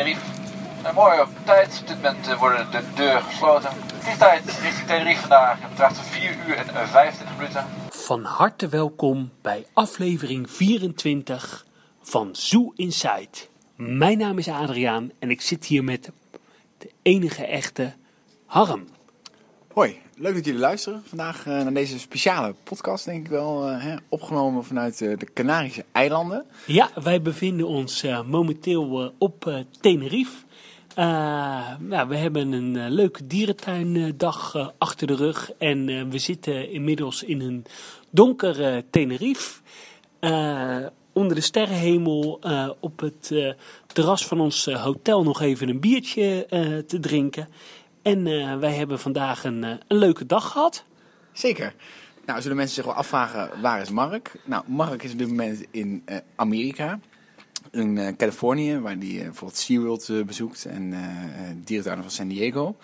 Tenerife. 0.00 0.24
Een 0.84 0.94
mooie 0.94 1.26
tijd. 1.44 1.78
Op 1.80 1.86
dit 1.86 1.96
moment 1.96 2.28
eh, 2.28 2.38
worden 2.38 2.70
de 2.70 2.82
deuren 2.94 3.22
gesloten. 3.22 3.70
Vliegtijd 3.98 4.44
richting 4.44 4.86
Tenerife 4.86 5.20
vandaag 5.20 5.68
bedraagt 5.68 5.98
4 5.98 6.36
uur 6.46 6.56
en 6.56 6.88
25 6.88 7.36
minuten. 7.36 7.64
Van 7.90 8.24
harte 8.24 8.68
welkom 8.68 9.30
bij 9.42 9.66
aflevering 9.72 10.50
24 10.50 11.66
van 12.02 12.28
Zoo 12.32 12.72
Inside. 12.76 13.28
Mijn 13.76 14.18
naam 14.18 14.38
is 14.38 14.48
Adriaan 14.48 15.10
en 15.18 15.30
ik 15.30 15.40
zit 15.40 15.64
hier 15.64 15.84
met 15.84 16.10
de 16.78 16.90
enige 17.02 17.46
echte 17.46 17.94
Harm. 18.46 18.88
Hoi, 19.72 20.02
leuk 20.20 20.34
dat 20.34 20.44
jullie 20.44 20.60
luisteren. 20.60 21.02
Vandaag 21.06 21.46
eh, 21.46 21.52
naar 21.52 21.72
deze 21.72 21.98
speciale 21.98 22.54
podcast, 22.62 23.04
denk 23.04 23.24
ik 23.24 23.30
wel, 23.30 23.66
eh, 23.66 23.82
hè, 23.82 23.96
opgenomen 24.08 24.64
vanuit 24.64 25.00
eh, 25.00 25.18
de 25.18 25.32
Canarische 25.34 25.84
eilanden. 25.92 26.44
Ja, 26.66 26.90
wij 27.02 27.22
bevinden 27.22 27.66
ons 27.66 28.04
momenteel 28.26 29.12
op 29.18 29.64
Tenerife. 29.80 30.44
Nou, 31.78 32.08
we 32.08 32.16
hebben 32.16 32.52
een 32.52 32.90
leuke 32.90 33.26
dierentuindag 33.26 34.72
achter 34.78 35.06
de 35.06 35.14
rug 35.14 35.52
en 35.58 36.10
we 36.10 36.18
zitten 36.18 36.70
inmiddels 36.70 37.22
in 37.22 37.40
een 37.40 37.64
donker 38.10 38.84
Tenerife. 38.90 39.60
Onder 41.12 41.34
de 41.34 41.40
sterrenhemel 41.40 42.40
op 42.80 43.00
het 43.00 43.54
terras 43.86 44.26
van 44.26 44.40
ons 44.40 44.64
hotel 44.64 45.22
nog 45.22 45.40
even 45.40 45.68
een 45.68 45.80
biertje 45.80 46.46
te 46.86 47.00
drinken. 47.00 47.48
En 48.02 48.26
eh, 48.26 48.58
wij 48.58 48.74
hebben 48.74 48.98
vandaag 48.98 49.44
een, 49.44 49.64
eh, 49.64 49.70
een 49.88 49.96
leuke 49.96 50.26
dag 50.26 50.52
gehad. 50.52 50.84
Zeker. 51.32 51.74
Nou, 52.26 52.40
zullen 52.40 52.56
mensen 52.56 52.74
zich 52.74 52.84
wel 52.84 52.94
afvragen, 52.94 53.60
waar 53.60 53.80
is 53.80 53.90
Mark? 53.90 54.32
Nou, 54.44 54.64
Mark 54.66 55.02
is 55.02 55.12
op 55.12 55.18
dit 55.18 55.28
moment 55.28 55.64
in 55.70 56.02
eh, 56.04 56.16
Amerika. 56.36 57.00
In 57.70 58.16
Californië, 58.16 58.78
waar 58.78 58.96
hij 58.98 58.98
bijvoorbeeld 58.98 59.56
SeaWorld 59.56 60.26
bezoekt 60.26 60.64
en 60.64 60.94
dierentuinen 61.64 62.04
van 62.04 62.12
San 62.12 62.28
Diego. 62.28 62.76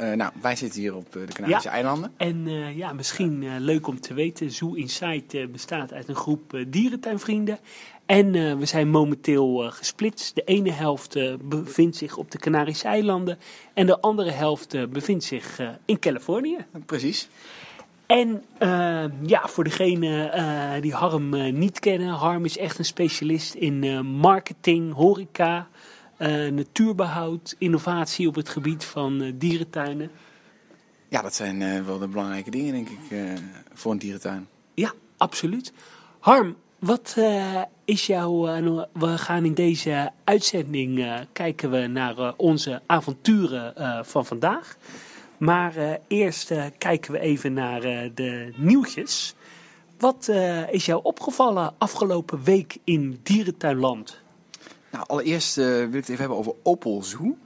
Eh, 0.00 0.12
nou, 0.12 0.32
wij 0.40 0.56
zitten 0.56 0.80
hier 0.80 0.94
op 0.94 1.16
eh, 1.16 1.26
de 1.26 1.32
Canarische 1.32 1.68
Ja. 1.68 1.74
eilanden. 1.74 2.12
En 2.16 2.46
eh, 2.46 2.76
ja, 2.76 2.92
misschien 2.92 3.58
leuk 3.58 3.86
om 3.86 4.00
te 4.00 4.14
weten, 4.14 4.50
Zoo 4.50 4.74
Insight 4.74 5.52
bestaat 5.52 5.92
uit 5.92 6.08
een 6.08 6.14
groep 6.14 6.64
dierentuinvrienden. 6.66 7.58
En 8.06 8.58
we 8.58 8.66
zijn 8.66 8.88
momenteel 8.90 9.70
gesplitst. 9.70 10.34
De 10.34 10.42
ene 10.42 10.72
helft 10.72 11.18
bevindt 11.48 11.96
zich 11.96 12.16
op 12.16 12.30
de 12.30 12.38
Canarische 12.38 12.88
eilanden 12.88 13.38
en 13.74 13.86
de 13.86 14.00
andere 14.00 14.30
helft 14.30 14.90
bevindt 14.90 15.24
zich 15.24 15.60
in 15.84 15.98
Californië. 15.98 16.56
Precies. 16.86 17.28
En 18.06 18.44
ja, 19.26 19.48
voor 19.48 19.64
degene 19.64 20.78
die 20.80 20.94
Harm 20.94 21.58
niet 21.58 21.78
kennen, 21.78 22.08
Harm 22.08 22.44
is 22.44 22.58
echt 22.58 22.78
een 22.78 22.84
specialist 22.84 23.54
in 23.54 24.06
marketing, 24.06 24.92
horeca, 24.92 25.68
natuurbehoud, 26.28 27.54
innovatie 27.58 28.28
op 28.28 28.34
het 28.34 28.48
gebied 28.48 28.84
van 28.84 29.22
eh, 29.22 29.32
dierentuinen. 29.34 30.10
Ja, 31.08 31.22
dat 31.22 31.34
zijn 31.34 31.62
eh, 31.62 31.84
wel 31.84 31.98
de 31.98 32.08
belangrijke 32.08 32.50
dingen, 32.50 32.72
denk 32.72 32.88
ik, 32.88 33.10
eh, 33.10 33.20
voor 33.72 33.92
een 33.92 33.98
dierentuin. 33.98 34.48
Ja, 34.74 34.92
absoluut. 35.16 35.72
Harm, 36.18 36.56
wat 36.78 37.14
eh, 37.18 37.62
is 37.84 38.06
jouw... 38.06 38.46
eh, 38.48 38.82
we 38.92 39.18
gaan 39.18 39.44
in 39.44 39.54
deze 39.54 40.10
uitzending 40.24 40.98
eh, 40.98 41.18
kijken 41.32 41.70
we 41.70 41.86
naar 41.86 42.18
eh, 42.18 42.32
onze 42.36 42.80
avonturen 42.86 43.76
eh, 43.76 44.02
van 44.02 44.26
vandaag. 44.26 44.76
Maar 45.38 45.76
eh, 45.76 45.92
eerst 46.08 46.50
eh, 46.50 46.64
kijken 46.78 47.12
we 47.12 47.18
even 47.18 47.52
naar 47.52 47.82
eh, 47.82 48.10
de 48.14 48.52
nieuwtjes. 48.56 49.34
Wat 49.98 50.28
eh, 50.28 50.72
is 50.72 50.86
jou 50.86 51.00
opgevallen 51.02 51.74
afgelopen 51.78 52.42
week 52.44 52.76
in 52.84 53.20
Dierentuinland? 53.22 54.20
Nou, 54.90 55.04
allereerst 55.06 55.58
eh, 55.58 55.64
wil 55.64 55.86
ik 55.86 55.94
het 55.94 56.08
even 56.08 56.18
hebben 56.18 56.38
over 56.38 56.54
Opel 56.62 57.02
Zoo. 57.02 57.36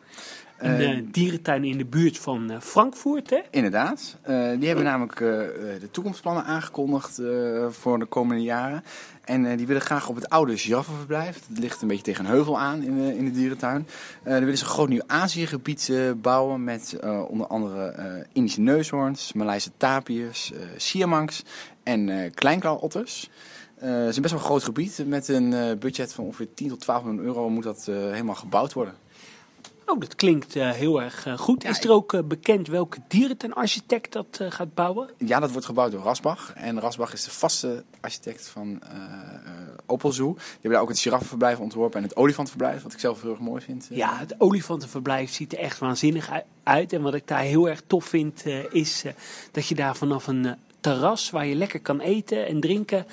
In 0.60 0.70
Eh, 0.70 0.78
de 0.78 1.10
dierentuin 1.10 1.64
in 1.64 1.78
de 1.78 1.84
buurt 1.84 2.18
van 2.18 2.50
eh, 2.50 2.60
Frankfurt, 2.60 3.30
hè? 3.30 3.40
Inderdaad. 3.50 4.16
Die 4.58 4.66
hebben 4.66 4.84
namelijk 4.84 5.16
de 5.16 5.88
toekomstplannen 5.90 6.44
aangekondigd 6.44 7.20
voor 7.68 7.98
de 7.98 8.04
komende 8.04 8.42
jaren. 8.42 8.84
En 9.24 9.56
die 9.56 9.66
willen 9.66 9.82
graag 9.82 10.08
op 10.08 10.14
het 10.14 10.28
oude 10.28 10.56
giraffenverblijf. 10.58 11.40
Dat 11.48 11.58
ligt 11.58 11.82
een 11.82 11.88
beetje 11.88 12.02
tegen 12.02 12.24
een 12.24 12.30
heuvel 12.30 12.58
aan 12.58 12.82
in 12.82 12.96
de, 12.96 13.16
in 13.16 13.24
de 13.24 13.30
dierentuin. 13.30 13.86
Daar 14.22 14.40
willen 14.40 14.58
ze 14.58 14.64
een 14.64 14.70
groot 14.70 14.88
nieuw 14.88 15.02
Aziëgebied 15.06 15.92
bouwen 16.16 16.64
met 16.64 16.98
onder 17.28 17.46
andere 17.46 18.26
Indische 18.32 18.60
neushoorns, 18.60 19.32
Maleise 19.32 19.70
tapirs, 19.76 20.52
siamanks 20.76 21.44
en 21.82 22.30
kleinklauwotters. 22.34 23.30
Eh, 23.78 23.90
het 23.90 24.08
is 24.08 24.16
een 24.16 24.22
best 24.22 24.34
wel 24.34 24.42
een 24.42 24.48
groot 24.48 24.62
gebied. 24.64 25.02
Met 25.06 25.28
een 25.28 25.52
eh, 25.52 25.76
budget 25.78 26.12
van 26.12 26.24
ongeveer 26.24 26.54
10 26.54 26.68
tot 26.68 26.80
12 26.80 27.04
miljoen 27.04 27.24
euro 27.24 27.48
moet 27.50 27.62
dat 27.62 27.86
eh, 27.88 27.94
helemaal 27.94 28.34
gebouwd 28.34 28.72
worden. 28.72 28.94
Oh, 29.86 30.00
dat 30.00 30.14
klinkt 30.14 30.54
heel 30.54 31.02
erg 31.02 31.26
goed. 31.36 31.62
Ja, 31.62 31.68
is 31.70 31.84
er 31.84 31.90
ook 31.90 32.28
bekend 32.28 32.68
welke 32.68 32.98
dierentuinarchitect 33.08 34.12
dat 34.12 34.40
gaat 34.48 34.74
bouwen? 34.74 35.10
Ja, 35.18 35.40
dat 35.40 35.50
wordt 35.50 35.66
gebouwd 35.66 35.92
door 35.92 36.02
Rasbach. 36.02 36.52
En 36.54 36.80
Rasbach 36.80 37.12
is 37.12 37.24
de 37.24 37.30
vaste 37.30 37.84
architect 38.00 38.48
van 38.48 38.82
eh 38.82 38.94
eh, 38.94 39.50
Opel 39.86 40.12
Zoo. 40.12 40.34
Die 40.34 40.44
hebben 40.52 40.70
daar 40.70 40.80
ook 40.80 40.88
het 40.88 40.98
giraffenverblijf 40.98 41.58
ontworpen 41.58 41.96
en 41.96 42.02
het 42.02 42.16
olifantenverblijf, 42.16 42.82
wat 42.82 42.92
ik 42.92 42.98
zelf 42.98 43.22
heel 43.22 43.30
erg 43.30 43.40
mooi 43.40 43.62
vind. 43.62 43.88
Ja, 43.90 44.18
het 44.18 44.34
olifantenverblijf 44.38 45.32
ziet 45.32 45.52
er 45.52 45.58
echt 45.58 45.78
waanzinnig 45.78 46.30
ui- 46.30 46.44
uit. 46.62 46.92
En 46.92 47.02
wat 47.02 47.14
ik 47.14 47.28
daar 47.28 47.40
heel 47.40 47.68
erg 47.68 47.82
tof 47.86 48.04
vind, 48.04 48.44
is 48.70 49.04
dat 49.52 49.66
je 49.66 49.74
daar 49.74 49.96
vanaf 49.96 50.26
een 50.26 50.56
terras 50.80 51.30
waar 51.30 51.46
je 51.46 51.54
lekker 51.54 51.80
kan 51.80 52.00
eten 52.00 52.46
en 52.46 52.60
drinken, 52.60 53.06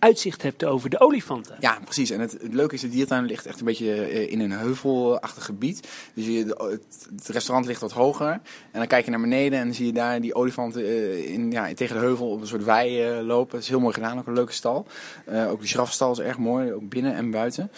uitzicht 0.00 0.42
hebt 0.42 0.64
over 0.64 0.90
de 0.90 1.00
olifanten. 1.00 1.56
Ja, 1.60 1.78
precies. 1.84 2.10
En 2.10 2.20
het, 2.20 2.36
leuke 2.50 2.74
is, 2.74 2.80
de 2.80 2.88
diertuin 2.88 3.24
ligt 3.24 3.46
echt 3.46 3.58
een 3.58 3.64
beetje 3.64 3.92
eh, 4.02 4.32
in 4.32 4.40
een 4.40 4.50
heuvelachtig 4.50 5.44
gebied. 5.44 5.88
Dus 6.14 6.26
je, 6.26 6.56
het, 6.70 7.28
restaurant 7.28 7.66
ligt 7.66 7.80
wat 7.80 7.92
hoger. 7.92 8.30
En 8.30 8.40
dan 8.72 8.86
kijk 8.86 9.04
je 9.04 9.10
naar 9.10 9.20
beneden 9.20 9.58
en 9.58 9.64
dan 9.64 9.74
zie 9.74 9.86
je 9.86 9.92
daar 9.92 10.20
die 10.20 10.34
olifanten 10.34 10.82
eh, 10.84 11.30
in, 11.32 11.50
ja, 11.50 11.74
tegen 11.74 11.96
de 11.96 12.02
heuvel 12.02 12.30
op 12.30 12.40
een 12.40 12.46
soort 12.46 12.64
wei 12.64 13.02
eh, 13.02 13.20
lopen. 13.24 13.54
Het 13.54 13.62
is 13.64 13.68
heel 13.70 13.80
mooi 13.80 13.94
gedaan, 13.94 14.18
ook 14.18 14.26
een 14.26 14.32
leuke 14.32 14.52
stal. 14.52 14.86
Ook 15.48 15.60
de 15.60 15.66
giraffenstal 15.66 16.12
is 16.12 16.18
erg 16.18 16.38
mooi, 16.38 16.72
ook 16.72 16.88
binnen 16.88 17.14
en 17.14 17.30
buiten. 17.30 17.70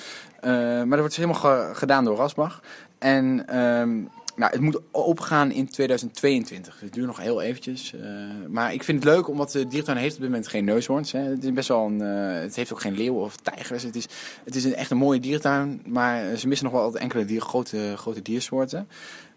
Maar 0.42 0.88
dat 0.88 0.98
wordt 0.98 1.16
helemaal 1.16 1.40
ge- 1.40 1.70
gedaan 1.74 2.04
door 2.04 2.16
Rasbach. 2.16 2.60
En 2.98 3.48
ehm, 3.48 4.00
nou, 4.36 4.52
het 4.52 4.60
moet 4.60 4.80
opgaan 4.90 5.50
in 5.50 5.68
2022. 5.68 6.72
Dus 6.72 6.82
het 6.82 6.92
duurt 6.92 7.06
nog 7.06 7.20
heel 7.20 7.42
eventjes. 7.42 7.94
eh, 7.94 8.00
maar 8.48 8.72
ik 8.72 8.82
vind 8.82 9.04
het 9.04 9.14
leuk, 9.14 9.28
omdat 9.28 9.50
de 9.50 9.66
diertuin 9.66 9.96
heeft 9.96 10.14
op 10.14 10.20
dit 10.20 10.30
moment 10.30 10.48
geen 10.48 10.64
neushoorns. 10.64 11.12
Hè. 11.12 11.20
Het, 11.20 11.44
is 11.44 11.52
best 11.52 11.68
wel 11.68 11.86
een, 11.86 12.00
eh, 12.00 12.40
het 12.40 12.56
heeft 12.56 12.72
ook 12.72 12.80
geen 12.80 12.96
leeuwen 12.96 13.22
of 13.22 13.36
tijgers. 13.36 13.82
Het 13.82 13.96
is, 13.96 14.06
het 14.44 14.54
is 14.54 14.64
een, 14.64 14.74
echt 14.74 14.90
een 14.90 14.96
mooie 14.96 15.20
diertuin. 15.20 15.82
Maar 15.86 16.36
ze 16.36 16.48
missen 16.48 16.70
nog 16.70 16.80
wel 16.80 16.96
enkele 16.96 17.40
grote, 17.40 17.94
grote 17.96 18.22
diersoorten. 18.22 18.88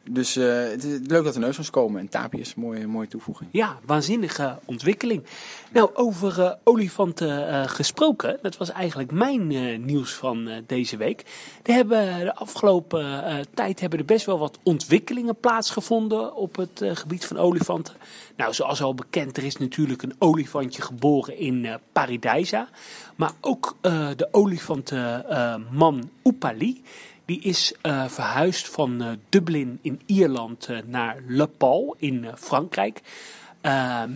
Dus 0.09 0.35
eh, 0.35 0.69
het 0.69 0.83
is 0.83 0.99
leuk 1.07 1.23
dat 1.23 1.33
er 1.33 1.39
neushoorns 1.39 1.69
komen. 1.69 1.99
En 1.99 2.09
tapirs, 2.09 2.53
een 2.55 2.61
mooie, 2.61 2.87
mooie 2.87 3.07
toevoeging. 3.07 3.49
Ja, 3.51 3.79
waanzinnige 3.85 4.59
ontwikkeling. 4.65 5.23
Nou, 5.71 5.89
over 5.93 6.41
eh, 6.41 6.51
olifanten 6.63 7.47
eh, 7.49 7.67
gesproken, 7.67 8.39
dat 8.41 8.57
was 8.57 8.71
eigenlijk 8.71 9.11
mijn 9.11 9.47
nieuws 9.85 10.13
van 10.13 10.49
deze 10.67 10.97
week. 10.97 11.23
Er 11.63 11.73
hebben 11.73 12.19
de 12.19 12.35
afgelopen 12.35 13.23
tijd 13.53 13.79
hebben 13.79 13.99
er 13.99 14.05
best 14.05 14.25
wel 14.25 14.39
wat 14.39 14.59
ontwikkelingen 14.63 15.39
plaatsgevonden 15.39 16.35
op 16.35 16.55
het 16.55 16.81
gebied 16.93 17.25
van 17.25 17.37
olifanten. 17.37 17.93
Nou, 18.35 18.53
zoals 18.53 18.81
al 18.81 18.93
bekend, 18.93 19.37
er 19.37 19.43
is 19.43 19.57
natuurlijk 19.57 20.01
een 20.01 20.15
olifantje 20.19 20.81
geboren 20.81 21.37
in 21.37 21.67
Paradijsa. 21.91 22.69
Maar 23.15 23.31
ook 23.41 23.75
de 24.15 24.27
olifantenman 24.31 26.09
Oepali. 26.23 26.83
Die 27.25 27.41
is 27.41 27.73
eh, 27.81 28.07
verhuisd 28.07 28.69
van 28.69 29.01
eh, 29.01 29.11
Dublin 29.29 29.79
in 29.81 30.01
Ierland 30.05 30.65
eh, 30.65 30.77
naar 30.85 31.17
Le 31.27 31.47
Pal 31.47 31.95
in 31.97 32.27
Frankrijk. 32.37 33.01
Ehm 33.61 34.11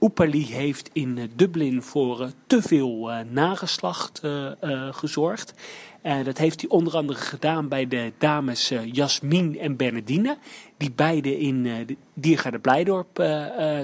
Oepali 0.00 0.46
heeft 0.46 0.90
in 0.92 1.30
Dublin 1.36 1.82
voor 1.82 2.30
te 2.46 2.62
veel 2.62 3.10
nageslacht 3.30 4.20
gezorgd. 4.90 5.54
Dat 6.24 6.38
heeft 6.38 6.60
hij 6.60 6.70
onder 6.70 6.96
andere 6.96 7.18
gedaan 7.18 7.68
bij 7.68 7.88
de 7.88 8.12
dames 8.18 8.72
Jasmin 8.92 9.58
en 9.58 9.76
Bernardine. 9.76 10.38
Die 10.76 10.90
beide 10.90 11.38
in 11.38 11.62
de 11.62 11.96
Diergaarde 12.14 12.58
Blijdorp 12.58 13.22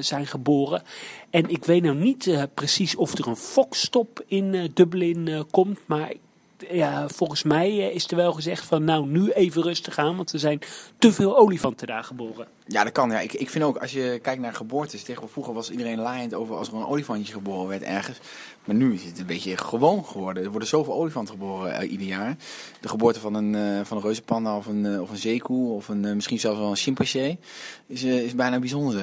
zijn 0.00 0.26
geboren. 0.26 0.82
En 1.30 1.50
ik 1.50 1.64
weet 1.64 1.82
nou 1.82 1.96
niet 1.96 2.48
precies 2.54 2.94
of 2.96 3.18
er 3.18 3.28
een 3.28 3.36
fokstop 3.36 4.24
in 4.26 4.70
Dublin 4.74 5.46
komt. 5.50 5.78
Maar 5.86 6.12
ja, 6.70 7.08
volgens 7.08 7.42
mij 7.42 7.68
eh, 7.68 7.94
is 7.94 8.10
er 8.10 8.16
wel 8.16 8.32
gezegd 8.32 8.64
van 8.64 8.84
nou 8.84 9.06
nu 9.06 9.30
even 9.30 9.62
rustig 9.62 9.98
aan. 9.98 10.16
Want 10.16 10.32
er 10.32 10.38
zijn 10.38 10.58
te 10.98 11.12
veel 11.12 11.38
olifanten 11.38 11.86
daar 11.86 12.04
geboren. 12.04 12.46
Ja, 12.66 12.84
dat 12.84 12.92
kan. 12.92 13.10
Ja. 13.10 13.20
Ik, 13.20 13.32
ik 13.32 13.50
vind 13.50 13.64
ook, 13.64 13.76
als 13.76 13.92
je 13.92 14.18
kijkt 14.22 14.40
naar 14.40 14.54
geboortes, 14.54 15.04
vroeger 15.24 15.54
was 15.54 15.70
iedereen 15.70 15.98
laaiend 15.98 16.34
over 16.34 16.56
als 16.56 16.68
er 16.68 16.74
een 16.74 16.86
olifantje 16.86 17.32
geboren 17.32 17.68
werd 17.68 17.82
ergens. 17.82 18.18
Maar 18.64 18.74
nu 18.74 18.94
is 18.94 19.04
het 19.04 19.18
een 19.18 19.26
beetje 19.26 19.56
gewoon 19.56 20.04
geworden. 20.04 20.42
Er 20.42 20.50
worden 20.50 20.68
zoveel 20.68 20.94
olifanten 20.94 21.34
geboren 21.34 21.74
eh, 21.74 21.90
ieder 21.90 22.06
jaar. 22.06 22.36
De 22.80 22.88
geboorte 22.88 23.20
van 23.20 23.34
een, 23.34 23.54
eh, 23.54 23.84
van 23.84 23.96
een 23.96 24.02
reuzenpanda 24.02 24.56
of 24.56 24.66
een, 24.66 24.86
eh, 24.86 25.00
of 25.00 25.10
een 25.10 25.16
zeekoe 25.16 25.72
of 25.72 25.88
een, 25.88 26.14
misschien 26.14 26.40
zelfs 26.40 26.58
wel 26.58 26.70
een 26.70 26.76
chimpansee 26.76 27.38
is, 27.86 28.02
is 28.02 28.34
bijna 28.34 28.58
bijzonder. 28.58 29.02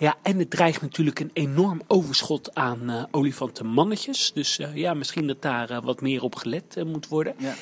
Ja, 0.00 0.16
en 0.22 0.38
het 0.38 0.50
dreigt 0.50 0.80
natuurlijk 0.80 1.20
een 1.20 1.30
enorm 1.32 1.80
overschot 1.86 2.54
aan 2.54 2.90
eh 2.90 3.04
olifantenmannetjes. 3.10 4.32
Dus 4.32 4.58
eh, 4.58 4.74
ja, 4.74 4.94
misschien 4.94 5.26
dat 5.26 5.42
daar 5.42 5.70
eh, 5.70 5.82
wat 5.82 6.00
meer 6.00 6.22
op 6.22 6.34
gelet 6.34 6.84
moet 6.84 7.08
worden. 7.08 7.34
ja. 7.38 7.54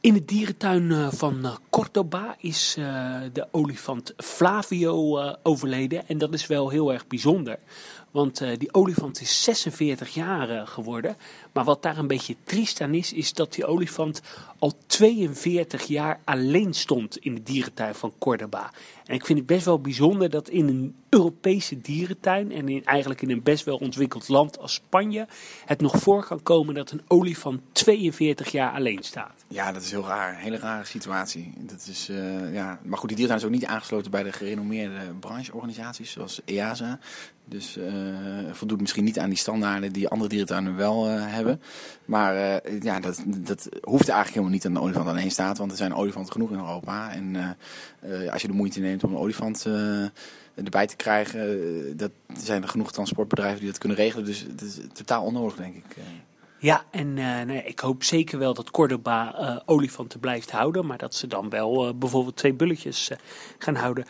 In 0.00 0.14
de 0.14 0.24
dierentuin 0.24 0.82
uh, 0.82 1.12
van 1.12 1.38
uh, 1.44 1.56
Cordoba 1.70 2.36
is 2.38 2.76
uh, 2.78 3.16
de 3.32 3.48
olifant 3.50 4.14
Flavio 4.16 5.18
overleden. 5.42 6.08
En 6.08 6.18
dat 6.18 6.34
is 6.34 6.46
wel 6.46 6.68
heel 6.68 6.92
erg 6.92 7.06
bijzonder. 7.06 7.58
Want 8.16 8.42
die 8.58 8.74
olifant 8.74 9.20
is 9.20 9.42
46 9.42 10.14
jaar 10.14 10.66
geworden. 10.66 11.16
Maar 11.52 11.64
wat 11.64 11.82
daar 11.82 11.98
een 11.98 12.06
beetje 12.06 12.36
triest 12.44 12.80
aan 12.80 12.94
is, 12.94 13.12
is 13.12 13.32
dat 13.32 13.52
die 13.52 13.66
olifant 13.66 14.22
al 14.58 14.72
42 14.86 15.84
jaar 15.84 16.20
alleen 16.24 16.74
stond 16.74 17.16
in 17.16 17.34
de 17.34 17.42
dierentuin 17.42 17.94
van 17.94 18.12
Cordoba. 18.18 18.70
En 19.04 19.14
ik 19.14 19.26
vind 19.26 19.38
het 19.38 19.46
best 19.46 19.64
wel 19.64 19.80
bijzonder 19.80 20.30
dat 20.30 20.48
in 20.48 20.68
een 20.68 20.94
Europese 21.08 21.80
dierentuin 21.80 22.52
en 22.52 22.68
in, 22.68 22.84
eigenlijk 22.84 23.22
in 23.22 23.30
een 23.30 23.42
best 23.42 23.64
wel 23.64 23.76
ontwikkeld 23.76 24.28
land 24.28 24.58
als 24.58 24.74
Spanje 24.74 25.26
het 25.64 25.80
nog 25.80 25.96
voor 25.96 26.26
kan 26.26 26.42
komen 26.42 26.74
dat 26.74 26.90
een 26.90 27.02
olifant 27.06 27.60
42 27.72 28.52
jaar 28.52 28.72
alleen 28.72 29.02
staat. 29.02 29.44
Ja, 29.48 29.72
dat 29.72 29.82
is 29.82 29.90
heel 29.90 30.06
raar. 30.06 30.36
Hele 30.36 30.58
rare 30.58 30.84
situatie. 30.84 31.52
Dat 31.56 31.86
is, 31.90 32.08
uh, 32.10 32.54
ja. 32.54 32.80
Maar 32.82 32.98
goed, 32.98 33.08
die 33.08 33.16
dierentuin 33.16 33.38
is 33.38 33.44
ook 33.44 33.60
niet 33.60 33.70
aangesloten 33.70 34.10
bij 34.10 34.22
de 34.22 34.32
gerenommeerde 34.32 35.00
brancheorganisaties 35.20 36.10
zoals 36.10 36.40
EASA. 36.44 36.98
Dus 37.48 37.76
uh, 37.76 37.84
voldoet 38.52 38.80
misschien 38.80 39.04
niet 39.04 39.18
aan 39.18 39.28
die 39.28 39.38
standaarden 39.38 39.92
die 39.92 40.08
andere 40.08 40.28
dierentuinen 40.28 40.76
wel 40.76 41.10
uh, 41.10 41.14
hebben. 41.18 41.60
Maar 42.04 42.34
uh, 42.34 42.80
ja, 42.80 43.00
dat, 43.00 43.22
dat 43.26 43.68
hoeft 43.82 44.08
eigenlijk 44.08 44.28
helemaal 44.28 44.50
niet 44.50 44.66
aan 44.66 44.74
de 44.74 44.80
olifant 44.80 45.08
alleen 45.08 45.30
staat. 45.30 45.58
Want 45.58 45.70
er 45.70 45.76
zijn 45.76 45.94
olifanten 45.94 46.32
genoeg 46.32 46.50
in 46.50 46.58
Europa. 46.58 47.12
En 47.12 47.56
als 48.30 48.42
je 48.42 48.48
de 48.48 48.54
moeite 48.54 48.80
neemt 48.80 49.04
om 49.04 49.10
een 49.10 49.18
olifant 49.18 49.66
erbij 50.54 50.86
te 50.86 50.96
krijgen, 50.96 51.96
dat 51.96 52.10
zijn 52.38 52.62
er 52.62 52.68
genoeg 52.68 52.92
transportbedrijven 52.92 53.58
die 53.58 53.68
dat 53.68 53.78
kunnen 53.78 53.98
regelen. 53.98 54.24
Dus 54.24 54.40
het 54.40 54.60
is 54.60 54.78
totaal 54.92 55.24
onnodig, 55.24 55.56
denk 55.56 55.74
ik. 55.74 55.96
Ja, 56.58 56.84
en 56.90 57.16
uh, 57.16 57.42
nee, 57.42 57.62
ik 57.62 57.78
hoop 57.78 58.04
zeker 58.04 58.38
wel 58.38 58.54
dat 58.54 58.70
Cordoba 58.70 59.40
uh, 59.40 59.56
olifanten 59.66 60.20
blijft 60.20 60.50
houden. 60.50 60.86
Maar 60.86 60.98
dat 60.98 61.14
ze 61.14 61.26
dan 61.26 61.50
wel 61.50 61.88
uh, 61.88 61.94
bijvoorbeeld 61.94 62.36
twee 62.36 62.52
bulletjes 62.52 63.10
gaan 63.58 63.74
houden. 63.74 64.04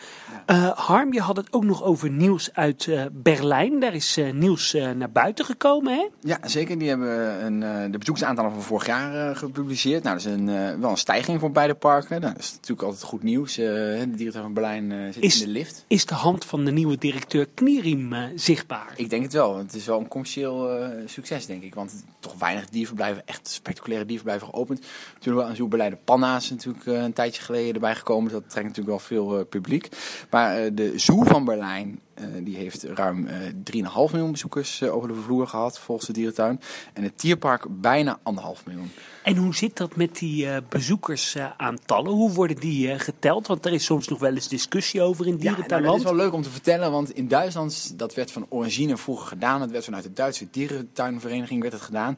Harm, 0.74 1.12
je 1.12 1.20
had 1.20 1.36
het 1.36 1.52
ook 1.52 1.64
nog 1.64 1.82
over 1.82 2.10
nieuws 2.10 2.50
uit 2.52 2.88
Berlijn. 3.12 3.80
Daar 3.80 3.94
is 3.94 4.18
nieuws 4.32 4.72
naar 4.72 5.10
buiten 5.10 5.44
gekomen, 5.44 5.92
hè? 5.92 6.06
Ja, 6.20 6.38
zeker. 6.42 6.78
Die 6.78 6.88
hebben 6.88 7.44
een, 7.44 7.90
de 7.92 7.98
bezoekersaantallen 7.98 8.52
van 8.52 8.62
vorig 8.62 8.86
jaar 8.86 9.36
gepubliceerd. 9.36 10.02
Nou, 10.02 10.16
dat 10.16 10.26
is 10.26 10.32
een, 10.32 10.80
wel 10.80 10.90
een 10.90 10.96
stijging 10.96 11.40
voor 11.40 11.52
beide 11.52 11.74
parken. 11.74 12.20
Nou, 12.20 12.32
dat 12.32 12.42
is 12.42 12.52
natuurlijk 12.52 12.82
altijd 12.82 13.02
goed 13.02 13.22
nieuws. 13.22 13.54
de 13.54 14.04
dierentuin 14.06 14.44
van 14.44 14.54
Berlijn 14.54 15.12
zit 15.12 15.22
is, 15.22 15.40
in 15.40 15.46
de 15.46 15.52
lift. 15.52 15.84
Is 15.86 16.06
de 16.06 16.14
hand 16.14 16.44
van 16.44 16.64
de 16.64 16.70
nieuwe 16.70 16.98
directeur 16.98 17.46
Knieriem 17.54 18.14
zichtbaar? 18.34 18.92
Ik 18.96 19.10
denk 19.10 19.22
het 19.22 19.32
wel. 19.32 19.58
Het 19.58 19.74
is 19.74 19.86
wel 19.86 19.98
een 19.98 20.08
commercieel 20.08 20.80
succes, 21.06 21.46
denk 21.46 21.62
ik. 21.62 21.74
Want 21.74 22.04
toch 22.20 22.35
weinig 22.38 22.68
dierverblijven, 22.68 23.26
echt 23.26 23.48
spectaculaire 23.48 24.06
dierverblijven 24.06 24.48
geopend. 24.48 24.80
Natuurlijk 25.14 25.36
wel 25.36 25.46
aan 25.46 25.56
zo'n 25.56 25.68
beleide 25.68 25.98
panna's 26.04 26.50
natuurlijk 26.50 26.86
uh, 26.86 27.02
een 27.02 27.12
tijdje 27.12 27.42
geleden 27.42 27.74
erbij 27.74 27.94
gekomen. 27.94 28.32
Dat 28.32 28.50
trekt 28.50 28.66
natuurlijk 28.66 28.96
wel 28.96 28.98
veel 28.98 29.38
uh, 29.38 29.44
publiek. 29.48 29.88
Maar 30.30 30.64
uh, 30.64 30.70
de 30.72 30.98
Zoo 30.98 31.22
van 31.22 31.44
Berlijn, 31.44 32.00
die 32.42 32.56
heeft 32.56 32.82
ruim 32.82 33.26
3,5 33.26 33.32
miljoen 33.72 34.30
bezoekers 34.30 34.82
over 34.82 35.08
de 35.08 35.14
vloer 35.14 35.46
gehad 35.46 35.78
volgens 35.78 36.06
de 36.06 36.12
dierentuin. 36.12 36.60
En 36.92 37.02
het 37.02 37.20
dierpark 37.20 37.66
bijna 37.68 38.18
1,5 38.18 38.64
miljoen. 38.64 38.90
En 39.22 39.36
hoe 39.36 39.54
zit 39.54 39.76
dat 39.76 39.96
met 39.96 40.18
die 40.18 40.48
bezoekersaantallen? 40.68 42.12
hoe 42.12 42.32
worden 42.32 42.56
die 42.56 42.98
geteld? 42.98 43.46
Want 43.46 43.66
er 43.66 43.72
is 43.72 43.84
soms 43.84 44.08
nog 44.08 44.18
wel 44.18 44.34
eens 44.34 44.48
discussie 44.48 45.02
over 45.02 45.26
in 45.26 45.36
dierentuinland. 45.36 45.70
Ja, 45.70 45.78
nou, 45.78 45.98
dat 45.98 46.06
is 46.06 46.16
wel 46.16 46.24
leuk 46.24 46.32
om 46.32 46.42
te 46.42 46.50
vertellen, 46.50 46.90
want 46.90 47.10
in 47.10 47.28
Duitsland, 47.28 47.98
dat 47.98 48.14
werd 48.14 48.30
van 48.30 48.46
Orangine 48.48 48.96
vroeger 48.96 49.26
gedaan. 49.26 49.60
Dat 49.60 49.70
werd 49.70 49.84
vanuit 49.84 50.04
de 50.04 50.12
Duitse 50.12 50.48
dierentuinvereniging 50.50 51.60
werd 51.60 51.72
het 51.72 51.82
gedaan 51.82 52.16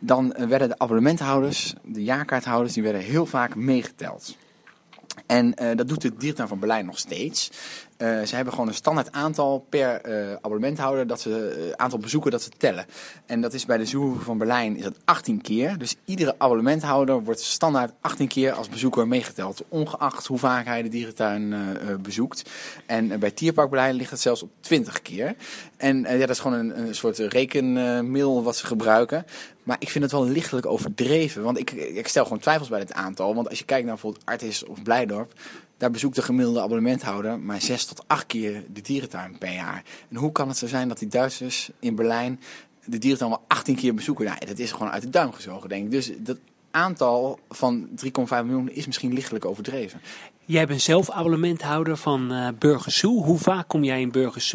dan 0.00 0.34
werden 0.48 0.68
de 0.68 0.78
abonnementhouders, 0.78 1.74
de 1.84 2.02
jaarkaarthouders, 2.02 2.74
die 2.74 2.82
werden 2.82 3.00
heel 3.00 3.26
vaak 3.26 3.54
meegeteld. 3.54 4.36
En 5.26 5.54
uh, 5.62 5.76
dat 5.76 5.88
doet 5.88 6.00
de 6.00 6.16
diertuin 6.16 6.48
van 6.48 6.58
Berlijn 6.58 6.86
nog 6.86 6.98
steeds. 6.98 7.50
Uh, 8.02 8.22
ze 8.22 8.34
hebben 8.34 8.52
gewoon 8.52 8.68
een 8.68 8.74
standaard 8.74 9.12
aantal 9.12 9.66
per 9.68 10.08
uh, 10.08 10.32
abonnementhouder, 10.34 11.06
dat 11.06 11.20
ze, 11.20 11.72
aantal 11.76 11.98
bezoeken 11.98 12.30
dat 12.30 12.42
ze 12.42 12.50
tellen. 12.56 12.86
En 13.26 13.40
dat 13.40 13.54
is 13.54 13.66
bij 13.66 13.78
de 13.78 13.84
Zoo 13.84 14.16
van 14.20 14.38
Berlijn 14.38 14.76
is 14.76 14.82
dat 14.82 14.98
18 15.04 15.40
keer. 15.40 15.78
Dus 15.78 15.96
iedere 16.04 16.34
abonnementhouder 16.38 17.22
wordt 17.22 17.40
standaard 17.40 17.92
18 18.00 18.28
keer 18.28 18.52
als 18.52 18.68
bezoeker 18.68 19.08
meegeteld. 19.08 19.64
Ongeacht 19.68 20.26
hoe 20.26 20.38
vaak 20.38 20.66
hij 20.66 20.82
de 20.82 20.88
dierentuin 20.88 21.54
bezoekt. 22.02 22.50
En 22.86 23.18
bij 23.20 23.30
Tierpark 23.30 23.70
Berlijn 23.70 23.94
ligt 23.94 24.10
het 24.10 24.20
zelfs 24.20 24.42
op 24.42 24.50
20 24.60 25.02
keer. 25.02 25.34
En 25.76 26.00
ja, 26.02 26.18
dat 26.18 26.30
is 26.30 26.38
gewoon 26.38 26.58
een, 26.58 26.78
een 26.78 26.94
soort 26.94 27.18
rekenmiddel 27.18 28.42
wat 28.42 28.56
ze 28.56 28.66
gebruiken. 28.66 29.24
Maar 29.62 29.76
ik 29.78 29.90
vind 29.90 30.04
het 30.04 30.12
wel 30.12 30.26
lichtelijk 30.26 30.66
overdreven. 30.66 31.42
Want 31.42 31.58
ik, 31.58 31.70
ik 31.70 32.08
stel 32.08 32.22
gewoon 32.22 32.38
twijfels 32.38 32.68
bij 32.68 32.78
dit 32.78 32.92
aantal. 32.92 33.34
Want 33.34 33.48
als 33.48 33.58
je 33.58 33.64
kijkt 33.64 33.84
naar 33.84 33.94
bijvoorbeeld 33.94 34.26
Artis 34.26 34.64
of 34.64 34.82
Blijdorp. 34.82 35.32
Daar 35.80 35.90
bezoekt 35.90 36.14
de 36.14 36.22
gemiddelde 36.22 36.60
abonnementhouder 36.60 37.38
maar 37.38 37.60
zes 37.60 37.84
tot 37.84 38.04
acht 38.06 38.26
keer 38.26 38.64
de 38.72 38.80
dierentuin 38.80 39.38
per 39.38 39.52
jaar. 39.52 39.84
En 40.10 40.16
hoe 40.16 40.32
kan 40.32 40.48
het 40.48 40.56
zo 40.56 40.66
zijn 40.66 40.88
dat 40.88 40.98
die 40.98 41.08
Duitsers 41.08 41.70
in 41.78 41.94
Berlijn 41.94 42.40
de 42.84 42.98
dierentuin 42.98 43.30
wel 43.30 43.44
18 43.46 43.76
keer 43.76 43.94
bezoeken? 43.94 44.24
Nou, 44.24 44.38
dat 44.46 44.58
is 44.58 44.72
gewoon 44.72 44.90
uit 44.90 45.02
de 45.02 45.10
duim 45.10 45.32
gezogen, 45.32 45.68
denk 45.68 45.84
ik. 45.84 45.90
Dus 45.90 46.10
dat 46.18 46.38
aantal 46.70 47.38
van 47.48 47.88
3,5 48.04 48.10
miljoen 48.28 48.70
is 48.70 48.86
misschien 48.86 49.12
lichtelijk 49.12 49.44
overdreven. 49.44 50.00
Jij 50.44 50.66
bent 50.66 50.80
zelf 50.80 51.10
abonnementhouder 51.10 51.96
van 51.96 52.32
uh, 52.32 52.82
Hoe 53.00 53.38
vaak 53.38 53.68
kom 53.68 53.84
jij 53.84 54.00
in 54.00 54.10
Burgers 54.10 54.54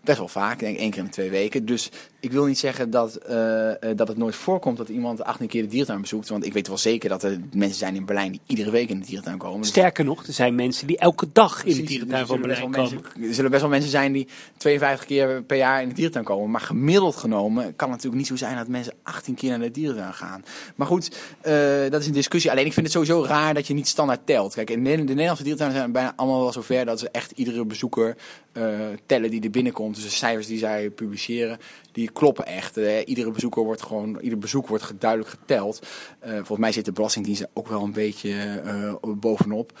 Best 0.00 0.18
wel 0.18 0.28
vaak, 0.28 0.58
denk 0.58 0.74
ik 0.74 0.80
één 0.80 0.90
keer 0.90 0.98
in 0.98 1.04
de 1.04 1.10
twee 1.10 1.30
weken. 1.30 1.66
Dus 1.66 1.90
ik 2.24 2.32
wil 2.32 2.44
niet 2.44 2.58
zeggen 2.58 2.90
dat, 2.90 3.18
uh, 3.30 3.70
dat 3.96 4.08
het 4.08 4.16
nooit 4.16 4.34
voorkomt 4.34 4.76
dat 4.76 4.88
iemand 4.88 5.24
18 5.24 5.46
keer 5.46 5.62
de 5.62 5.68
dierentuin 5.68 6.00
bezoekt. 6.00 6.28
Want 6.28 6.46
ik 6.46 6.52
weet 6.52 6.68
wel 6.68 6.78
zeker 6.78 7.08
dat 7.08 7.22
er 7.22 7.40
mensen 7.52 7.78
zijn 7.78 7.94
in 7.94 8.04
Berlijn 8.04 8.32
die 8.32 8.40
iedere 8.46 8.70
week 8.70 8.88
in 8.88 9.00
de 9.00 9.06
dierentuin 9.06 9.38
komen. 9.38 9.60
Dus 9.60 9.68
Sterker 9.68 10.04
nog, 10.04 10.26
er 10.26 10.32
zijn 10.32 10.54
mensen 10.54 10.86
die 10.86 10.98
elke 10.98 11.26
dag 11.32 11.64
in 11.64 11.76
de 11.76 11.82
dierentuin 11.82 12.26
van 12.26 12.40
Berlijn 12.40 12.60
komen. 12.60 12.80
Mensen, 12.80 13.28
er 13.28 13.34
zullen 13.34 13.50
best 13.50 13.62
wel 13.62 13.70
mensen 13.70 13.90
zijn 13.90 14.12
die 14.12 14.28
52 14.56 15.06
keer 15.06 15.42
per 15.42 15.56
jaar 15.56 15.82
in 15.82 15.88
de 15.88 15.94
dierentuin 15.94 16.24
komen. 16.24 16.50
Maar 16.50 16.60
gemiddeld 16.60 17.16
genomen 17.16 17.62
kan 17.62 17.90
het 17.90 17.96
natuurlijk 17.96 18.16
niet 18.16 18.26
zo 18.26 18.36
zijn 18.36 18.56
dat 18.56 18.68
mensen 18.68 18.94
18 19.02 19.34
keer 19.34 19.50
naar 19.50 19.58
de 19.58 19.70
dierentuin 19.70 20.14
gaan. 20.14 20.44
Maar 20.74 20.86
goed, 20.86 21.16
uh, 21.46 21.90
dat 21.90 22.00
is 22.00 22.06
een 22.06 22.12
discussie. 22.12 22.50
Alleen 22.50 22.66
ik 22.66 22.72
vind 22.72 22.86
het 22.86 22.94
sowieso 22.94 23.24
raar 23.24 23.54
dat 23.54 23.66
je 23.66 23.74
niet 23.74 23.88
standaard 23.88 24.26
telt. 24.26 24.54
Kijk, 24.54 24.70
in 24.70 24.84
de, 24.84 24.90
de 24.90 25.02
Nederlandse 25.02 25.42
dierentuinen 25.42 25.78
zijn 25.78 25.92
bijna 25.92 26.12
allemaal 26.16 26.40
wel 26.40 26.52
zover 26.52 26.84
dat 26.84 27.00
ze 27.00 27.08
echt 27.10 27.30
iedere 27.30 27.64
bezoeker 27.64 28.16
uh, 28.52 28.78
tellen 29.06 29.30
die 29.30 29.42
er 29.42 29.50
binnenkomt. 29.50 29.94
Dus 29.94 30.04
de 30.04 30.10
cijfers 30.10 30.46
die 30.46 30.58
zij 30.58 30.90
publiceren, 30.90 31.58
die 31.92 32.10
kloppen 32.14 32.46
echt. 32.46 32.78
Uh, 32.78 33.08
iedere 33.08 33.30
bezoeker 33.30 33.64
wordt 33.64 33.82
gewoon, 33.82 34.18
ieder 34.20 34.38
bezoek 34.38 34.68
wordt 34.68 34.92
duidelijk 34.98 35.30
geteld. 35.30 35.86
Uh, 36.24 36.30
volgens 36.34 36.58
mij 36.58 36.72
zit 36.72 36.84
de 36.84 36.92
Belastingdienst 36.92 37.46
ook 37.52 37.68
wel 37.68 37.82
een 37.82 37.92
beetje 37.92 38.62
uh, 38.64 39.12
bovenop. 39.16 39.72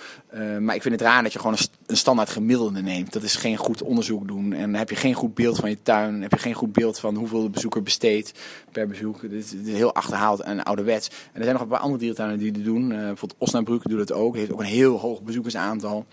maar 0.60 0.74
ik 0.74 0.82
vind 0.82 0.94
het 0.94 1.08
raar 1.08 1.22
dat 1.22 1.32
je 1.32 1.38
gewoon 1.38 1.52
een, 1.52 1.66
een, 1.86 1.96
standaard 1.96 2.30
gemiddelde 2.30 2.82
neemt. 2.82 3.12
Dat 3.12 3.22
is 3.22 3.36
geen 3.36 3.56
goed 3.56 3.82
onderzoek 3.82 4.28
doen. 4.28 4.52
En 4.52 4.70
dan 4.70 4.78
heb 4.78 4.90
je 4.90 4.96
geen 4.96 5.14
goed 5.14 5.34
beeld 5.34 5.56
van 5.56 5.70
je 5.70 5.82
tuin. 5.82 6.22
heb 6.22 6.32
je 6.32 6.38
geen 6.38 6.54
goed 6.54 6.72
beeld 6.72 6.98
van 6.98 7.14
hoeveel 7.14 7.42
de 7.42 7.50
bezoeker 7.50 7.82
besteedt 7.82 8.32
per 8.72 8.88
bezoek. 8.88 9.20
Dit 9.20 9.32
is, 9.32 9.54
is 9.54 9.72
heel 9.72 9.94
achterhaald 9.94 10.40
en 10.40 10.62
ouderwets. 10.62 11.08
En 11.08 11.38
er 11.38 11.42
zijn 11.42 11.52
nog 11.52 11.62
een 11.62 11.68
paar 11.68 11.78
andere 11.78 11.98
dierentuinen 11.98 12.38
die 12.38 12.52
dit 12.52 12.64
doen. 12.64 12.88
bijvoorbeeld 12.88 13.34
Osnabrück 13.38 13.82
doet 13.82 13.98
het 13.98 14.12
ook. 14.12 14.36
Heeft 14.36 14.52
ook 14.52 14.60
een 14.60 14.66
heel 14.66 14.98
hoog 14.98 15.22
bezoekersaantal. 15.22 16.06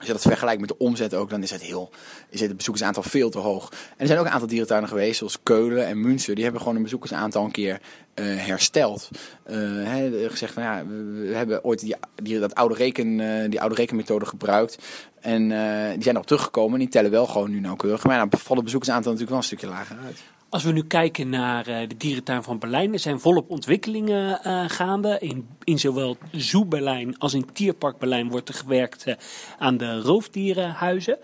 Als 0.00 0.08
je 0.08 0.14
dat 0.14 0.22
vergelijkt 0.22 0.60
met 0.60 0.68
de 0.68 0.78
omzet 0.78 1.14
ook, 1.14 1.30
dan 1.30 1.42
is 1.42 1.50
het, 1.50 1.62
heel, 1.62 1.90
is 2.28 2.40
het 2.40 2.56
bezoekersaantal 2.56 3.02
veel 3.02 3.30
te 3.30 3.38
hoog. 3.38 3.70
En 3.70 3.76
er 3.96 4.06
zijn 4.06 4.18
ook 4.18 4.24
een 4.24 4.32
aantal 4.32 4.48
dierentuinen 4.48 4.88
geweest, 4.88 5.18
zoals 5.18 5.38
Keulen 5.42 5.86
en 5.86 6.00
Münster. 6.00 6.34
Die 6.34 6.42
hebben 6.42 6.60
gewoon 6.60 6.76
een 6.76 6.82
bezoekersaantal 6.82 7.44
een 7.44 7.50
keer 7.50 7.80
uh, 8.14 8.26
hersteld. 8.46 9.08
Uh, 9.50 10.28
gezegd 10.28 10.52
van 10.52 10.62
ja, 10.62 10.86
we, 10.86 11.32
hebben 11.34 11.64
ooit 11.64 11.80
die, 12.14 12.38
dat 12.38 12.54
oude 12.54 12.74
reken, 12.74 13.18
uh, 13.18 13.50
die 13.50 13.60
oude 13.60 13.74
rekenmethode 13.74 14.26
gebruikt. 14.26 14.78
En 15.20 15.48
die 15.92 16.02
zijn 16.02 16.14
nog 16.14 16.24
teruggekomen 16.24 16.72
en 16.72 16.78
die 16.78 16.88
tellen 16.88 17.10
wel 17.10 17.26
gewoon 17.26 17.50
nu 17.50 17.60
nauwkeurig. 17.60 18.04
Maar 18.04 18.28
dan 18.28 18.40
vallen 18.40 18.64
bezoekersaantal 18.64 19.12
natuurlijk 19.12 19.30
wel 19.30 19.38
een 19.38 19.44
stukje 19.44 19.66
lager 19.66 19.96
uit. 20.04 20.18
Als 20.50 20.64
we 20.64 20.72
nu 20.72 20.82
kijken 20.82 21.28
naar 21.28 21.68
uh, 21.68 21.88
de 21.88 21.96
dierentuin 21.96 22.42
van 22.42 22.58
Berlijn, 22.58 22.92
er 22.92 22.98
zijn 22.98 23.20
volop 23.20 23.50
ontwikkelingen 23.50 24.40
uh, 24.46 24.64
gaande. 24.66 25.18
In, 25.20 25.48
in 25.64 25.78
zowel 25.78 26.16
Zoo 26.32 26.64
Berlijn 26.64 27.18
als 27.18 27.34
in 27.34 27.52
Tierpark 27.52 27.98
Berlijn 27.98 28.28
wordt 28.28 28.48
er 28.48 28.54
gewerkt 28.54 29.06
uh, 29.06 29.14
aan 29.58 29.76
de 29.76 30.00
roofdierenhuizen. 30.00 31.18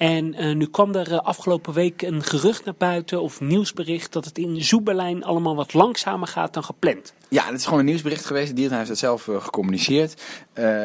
En 0.00 0.42
uh, 0.42 0.54
nu 0.54 0.66
kwam 0.66 0.94
er 0.94 1.12
uh, 1.12 1.18
afgelopen 1.18 1.72
week 1.72 2.02
een 2.02 2.22
gerucht 2.22 2.64
naar 2.64 2.74
buiten 2.78 3.22
of 3.22 3.40
nieuwsbericht 3.40 4.12
dat 4.12 4.24
het 4.24 4.38
in 4.38 4.64
Zoeberlijn 4.64 5.24
allemaal 5.24 5.56
wat 5.56 5.74
langzamer 5.74 6.28
gaat 6.28 6.54
dan 6.54 6.64
gepland. 6.64 7.14
Ja, 7.28 7.44
het 7.44 7.54
is 7.54 7.64
gewoon 7.64 7.78
een 7.78 7.84
nieuwsbericht 7.84 8.24
geweest. 8.24 8.48
De 8.48 8.54
dierenhuis 8.54 8.88
heeft 8.88 9.00
dat 9.00 9.10
zelf 9.10 9.26
uh, 9.26 9.42
gecommuniceerd. 9.42 10.22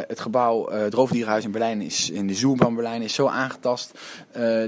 het 0.08 0.20
gebouw, 0.20 0.70
het 0.70 0.94
roofdierenhuis 0.94 1.44
in 1.44 1.52
Berlijn, 1.52 1.82
is, 1.82 2.10
in 2.10 2.28
de 2.28 2.34
Zoo 2.34 2.56
van 2.56 2.76
Berlijn, 2.76 3.02
is 3.02 3.14
zo 3.14 3.28
aangetast 3.28 4.00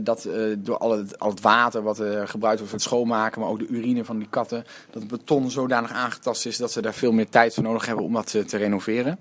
dat 0.02 0.30
door 0.58 0.78
al 0.78 0.92
het, 0.92 1.20
al 1.20 1.30
het 1.30 1.42
water 1.42 1.82
wat 1.82 1.98
gebruikt 1.98 2.40
wordt 2.42 2.60
voor 2.60 2.68
het 2.70 2.82
schoonmaken, 2.82 3.42
maar 3.42 3.50
ook 3.50 3.60
de 3.60 3.68
urine 3.68 4.06
van 4.06 4.18
die 4.18 4.28
katten, 4.30 4.66
dat 4.92 5.02
het 5.02 5.12
beton 5.12 5.52
zodanig 5.52 5.92
aangetast 5.92 6.46
is 6.46 6.58
dat 6.58 6.72
ze 6.72 6.82
daar 6.82 6.94
veel 6.94 7.12
meer 7.12 7.30
tijd 7.30 7.54
voor 7.54 7.64
nodig 7.64 7.86
hebben 7.86 8.06
om 8.06 8.14
dat 8.14 8.28
te 8.28 8.58
renoveren. 8.58 9.20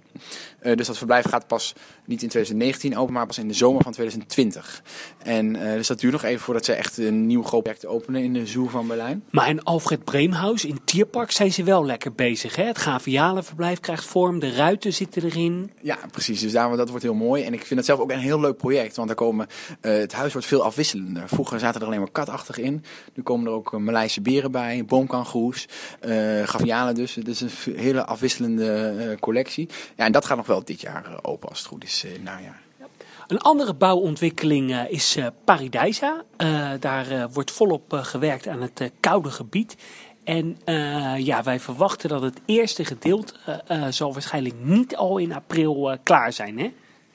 dus 0.74 0.86
dat 0.86 0.98
verblijf 0.98 1.28
gaat 1.28 1.46
pas 1.46 1.74
niet 2.04 2.22
in 2.22 2.28
2019 2.28 2.96
open, 2.96 3.12
maar 3.14 3.26
pas 3.26 3.38
in 3.38 3.48
de 3.48 3.54
zomer 3.54 3.82
van 3.82 3.92
2020. 3.92 4.82
En 5.26 5.54
uh, 5.54 5.72
dus 5.72 5.86
dat 5.86 6.00
duurt 6.00 6.12
nog 6.12 6.22
even 6.22 6.40
voordat 6.40 6.64
ze 6.64 6.72
echt 6.72 6.98
een 6.98 7.26
nieuw 7.26 7.42
groot 7.42 7.62
project 7.62 7.86
openen 7.86 8.22
in 8.22 8.32
de 8.32 8.46
Zoo 8.46 8.68
van 8.68 8.86
Berlijn. 8.86 9.24
Maar 9.30 9.48
in 9.48 9.62
Alfred 9.62 10.04
Breemhuis 10.04 10.64
in 10.64 10.78
Tierpark 10.84 11.30
zijn 11.30 11.52
ze 11.52 11.64
wel 11.64 11.84
lekker 11.86 12.12
bezig. 12.12 12.56
Hè? 12.56 12.64
Het 12.64 12.78
gavialenverblijf 12.78 13.80
krijgt 13.80 14.04
vorm, 14.04 14.38
de 14.38 14.50
ruiten 14.50 14.92
zitten 14.92 15.24
erin. 15.24 15.70
Ja, 15.82 15.98
precies. 16.10 16.40
Dus 16.40 16.52
daarom, 16.52 16.76
dat 16.76 16.88
wordt 16.88 17.04
heel 17.04 17.14
mooi. 17.14 17.42
En 17.42 17.52
ik 17.52 17.66
vind 17.66 17.78
het 17.78 17.88
zelf 17.88 18.00
ook 18.00 18.10
een 18.10 18.18
heel 18.18 18.40
leuk 18.40 18.56
project. 18.56 18.96
Want 18.96 19.08
daar 19.08 19.16
komen, 19.16 19.46
eh, 19.80 19.92
het 19.92 20.12
huis 20.12 20.32
wordt 20.32 20.46
veel 20.46 20.62
afwisselender. 20.62 21.28
Vroeger 21.28 21.60
zaten 21.60 21.80
er 21.80 21.86
alleen 21.86 22.00
maar 22.00 22.10
katachtig 22.10 22.58
in. 22.58 22.84
Nu 23.14 23.22
komen 23.22 23.46
er 23.46 23.52
ook 23.52 23.72
uh, 23.72 23.80
Maleise 23.80 24.20
beren 24.20 24.50
bij, 24.50 24.84
boomkangoes, 24.84 25.68
uh, 26.06 26.42
gavialen 26.44 26.94
dus. 26.94 27.14
Het 27.14 27.28
is 27.28 27.40
een 27.40 27.50
hele 27.76 28.04
afwisselende 28.04 29.16
collectie. 29.20 29.68
Ja, 29.96 30.04
en 30.04 30.12
dat 30.12 30.24
gaat 30.24 30.36
nog 30.36 30.46
wel 30.46 30.64
dit 30.64 30.80
jaar 30.80 31.18
open 31.22 31.48
als 31.48 31.58
het 31.58 31.68
goed 31.68 31.84
is, 31.84 32.04
najaar. 32.22 32.65
Een 33.26 33.40
andere 33.40 33.74
bouwontwikkeling 33.74 34.86
is 34.88 35.18
Paradijsa. 35.44 36.24
daar 36.80 37.28
wordt 37.32 37.50
volop 37.50 37.84
gewerkt 38.02 38.48
aan 38.48 38.62
het 38.62 38.90
koude 39.00 39.30
gebied. 39.30 39.76
En 40.26 40.56
uh, 40.64 41.18
ja, 41.18 41.42
wij 41.42 41.60
verwachten 41.60 42.08
dat 42.08 42.22
het 42.22 42.40
eerste 42.44 42.84
gedeelte 42.84 43.34
uh, 43.70 43.86
zal 43.90 44.12
waarschijnlijk 44.12 44.54
niet 44.62 44.96
al 44.96 45.18
in 45.18 45.34
april 45.34 45.92
uh, 45.92 45.96
klaar 46.02 46.32
zijn. 46.32 46.58
Hè? 46.58 46.72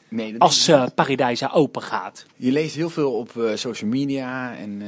Nee, 0.08 0.32
dat 0.32 0.42
Als 0.42 0.70
uh, 0.70 0.86
Paradijsa 0.96 1.52
open 1.54 1.82
gaat. 1.82 2.26
Je 2.36 2.52
leest 2.52 2.76
heel 2.76 2.90
veel 2.90 3.14
op 3.14 3.32
social 3.56 3.90
media 3.90 4.56
en 4.56 4.82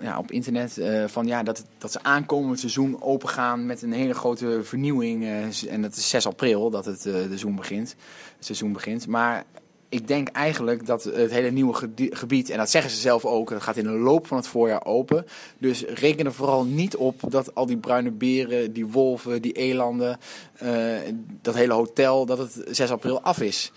ja, 0.00 0.18
op 0.18 0.30
internet 0.30 0.80
van 1.06 1.26
ja, 1.26 1.42
dat, 1.42 1.64
dat 1.78 1.92
ze 1.92 2.02
aankomend 2.02 2.58
seizoen 2.58 3.02
open 3.02 3.28
gaan 3.28 3.66
met 3.66 3.82
een 3.82 3.92
hele 3.92 4.14
grote 4.14 4.60
vernieuwing. 4.62 5.26
en 5.68 5.82
dat 5.82 5.96
is 5.96 6.08
6 6.08 6.26
april 6.26 6.70
dat 6.70 6.84
het, 6.84 7.02
de 7.02 7.24
seizoen 7.26 7.56
begint, 7.56 7.96
het 8.36 8.44
seizoen 8.44 8.72
begint. 8.72 9.06
Maar 9.06 9.44
ik 9.94 10.08
denk 10.08 10.28
eigenlijk 10.28 10.86
dat 10.86 11.04
het 11.04 11.30
hele 11.30 11.50
nieuwe 11.50 11.88
gebied, 11.96 12.50
en 12.50 12.58
dat 12.58 12.70
zeggen 12.70 12.90
ze 12.90 12.96
zelf 12.96 13.24
ook, 13.24 13.50
dat 13.50 13.62
gaat 13.62 13.76
in 13.76 13.84
de 13.84 13.90
loop 13.90 14.26
van 14.26 14.36
het 14.36 14.46
voorjaar 14.46 14.84
open. 14.84 15.26
Dus 15.58 15.84
reken 15.84 16.26
er 16.26 16.32
vooral 16.32 16.64
niet 16.64 16.96
op 16.96 17.20
dat 17.28 17.54
al 17.54 17.66
die 17.66 17.76
bruine 17.76 18.10
beren, 18.10 18.72
die 18.72 18.86
wolven, 18.86 19.42
die 19.42 19.52
elanden, 19.52 20.18
uh, 20.62 20.96
dat 21.42 21.54
hele 21.54 21.72
hotel, 21.72 22.26
dat 22.26 22.38
het 22.38 22.62
6 22.70 22.90
april 22.90 23.20
af 23.20 23.40
is. 23.40 23.72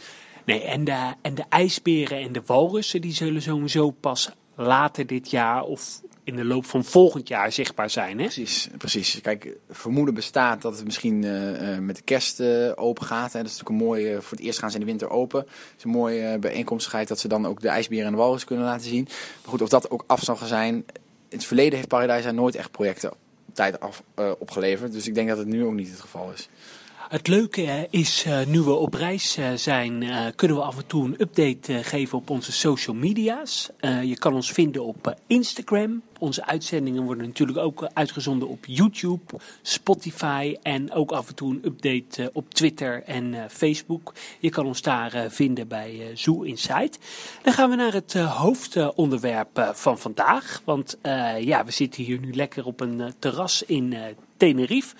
Nee, 0.45 0.61
en 0.61 0.83
de, 0.83 1.13
en 1.21 1.35
de 1.35 1.43
ijsberen 1.49 2.19
en 2.19 2.31
de 2.31 2.41
walrussen, 2.45 3.01
die 3.01 3.13
zullen 3.13 3.41
sowieso 3.41 3.91
pas 3.91 4.29
later 4.57 5.07
dit 5.07 5.29
jaar 5.29 5.63
of 5.63 6.01
in 6.23 6.35
de 6.35 6.45
loop 6.45 6.65
van 6.65 6.83
volgend 6.83 7.27
jaar 7.27 7.51
zichtbaar 7.51 7.89
zijn. 7.89 8.17
Hè? 8.17 8.23
Precies, 8.23 8.69
precies. 8.77 9.21
Kijk, 9.21 9.57
vermoeden 9.69 10.13
bestaat 10.13 10.61
dat 10.61 10.75
het 10.75 10.85
misschien 10.85 11.23
uh, 11.23 11.77
met 11.77 11.95
de 11.95 12.01
kerst 12.01 12.39
uh, 12.39 12.71
open 12.75 13.05
gaat. 13.05 13.33
Hè. 13.33 13.39
Dat 13.39 13.51
is 13.51 13.57
natuurlijk 13.57 13.69
een 13.79 13.87
mooie, 13.87 14.21
voor 14.21 14.37
het 14.37 14.45
eerst 14.45 14.59
gaan 14.59 14.69
ze 14.69 14.75
in 14.75 14.81
de 14.81 14.89
winter 14.89 15.09
open. 15.09 15.39
Het 15.39 15.77
is 15.77 15.83
een 15.83 15.89
mooie 15.89 16.39
bijeenkomstigheid 16.39 17.07
dat 17.07 17.19
ze 17.19 17.27
dan 17.27 17.47
ook 17.47 17.61
de 17.61 17.67
ijsberen 17.67 18.05
en 18.05 18.11
de 18.11 18.17
walrus 18.17 18.43
kunnen 18.43 18.65
laten 18.65 18.87
zien. 18.87 19.03
Maar 19.41 19.49
goed, 19.49 19.61
of 19.61 19.69
dat 19.69 19.89
ook 19.89 20.03
af 20.07 20.21
zal 20.23 20.35
gaan 20.35 20.47
zijn. 20.47 20.73
In 21.29 21.37
het 21.37 21.45
verleden 21.45 21.75
heeft 21.75 21.87
Paradise 21.87 22.31
nooit 22.31 22.55
echt 22.55 22.71
projecten 22.71 23.11
tijd 23.53 23.79
af, 23.79 24.03
opgeleverd. 24.39 24.91
Dus 24.91 25.07
ik 25.07 25.15
denk 25.15 25.29
dat 25.29 25.37
het 25.37 25.47
nu 25.47 25.65
ook 25.65 25.73
niet 25.73 25.89
het 25.89 25.99
geval 25.99 26.31
is. 26.31 26.49
Het 27.07 27.27
leuke 27.27 27.87
is, 27.89 28.25
uh, 28.25 28.45
nu 28.45 28.61
we 28.61 28.73
op 28.73 28.93
reis 28.93 29.37
uh, 29.37 29.51
zijn, 29.55 30.01
uh, 30.01 30.25
kunnen 30.35 30.57
we 30.57 30.63
af 30.63 30.77
en 30.77 30.87
toe 30.87 31.05
een 31.05 31.15
update 31.21 31.83
geven 31.83 32.17
op 32.17 32.29
onze 32.29 32.51
social 32.51 32.95
media's. 32.95 33.69
je 34.03 34.17
kan 34.17 34.33
ons 34.33 34.51
vinden 34.51 34.85
op 34.85 35.15
Instagram. 35.27 36.01
Onze 36.19 36.45
uitzendingen 36.45 37.03
worden 37.03 37.25
natuurlijk 37.25 37.57
ook 37.57 37.87
uitgezonden 37.93 38.47
op 38.47 38.65
YouTube, 38.65 39.39
Spotify 39.61 40.55
en 40.61 40.91
ook 40.91 41.11
af 41.11 41.27
en 41.27 41.35
toe 41.35 41.51
een 41.51 41.65
update 41.65 42.29
op 42.33 42.53
Twitter 42.53 43.03
en 43.03 43.35
Facebook. 43.49 44.13
Je 44.39 44.49
kan 44.49 44.65
ons 44.65 44.81
daar 44.81 45.25
vinden 45.29 45.67
bij 45.67 46.11
Zoo 46.13 46.41
Insight. 46.41 46.99
Dan 47.41 47.53
gaan 47.53 47.69
we 47.69 47.75
naar 47.75 47.93
het 47.93 48.13
hoofdonderwerp 48.13 49.71
van 49.73 49.97
vandaag. 49.97 50.61
Want 50.65 50.97
ja, 51.39 51.65
we 51.65 51.71
zitten 51.71 52.03
hier 52.03 52.19
nu 52.19 52.33
lekker 52.33 52.65
op 52.65 52.79
een 52.79 53.13
terras 53.19 53.63
in 53.63 53.95
Tenerife. 54.37 54.95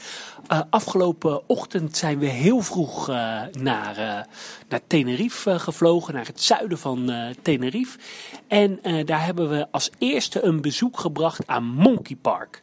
Uh, 0.52 0.62
afgelopen 0.70 1.50
ochtend 1.50 1.98
zijn 1.98 2.20
we 2.20 2.26
heel 2.26 2.62
vroeg 2.62 3.10
uh, 3.10 3.16
naar, 3.52 3.98
uh, 3.98 4.34
naar 4.70 4.82
Tenerife 4.88 5.60
gevlogen, 5.60 6.14
naar 6.14 6.26
het 6.26 6.42
zuiden 6.42 6.78
van 6.78 7.12
Tenerife. 7.42 7.98
En 8.48 8.80
daar 9.06 9.26
hebben 9.26 9.50
we 9.50 9.68
als 9.72 9.92
eerste 9.98 10.44
een 10.44 10.62
bezoek 10.62 11.00
gebracht 11.00 11.48
aan 11.48 11.64
Monkey 11.64 12.16
Park. 12.16 12.62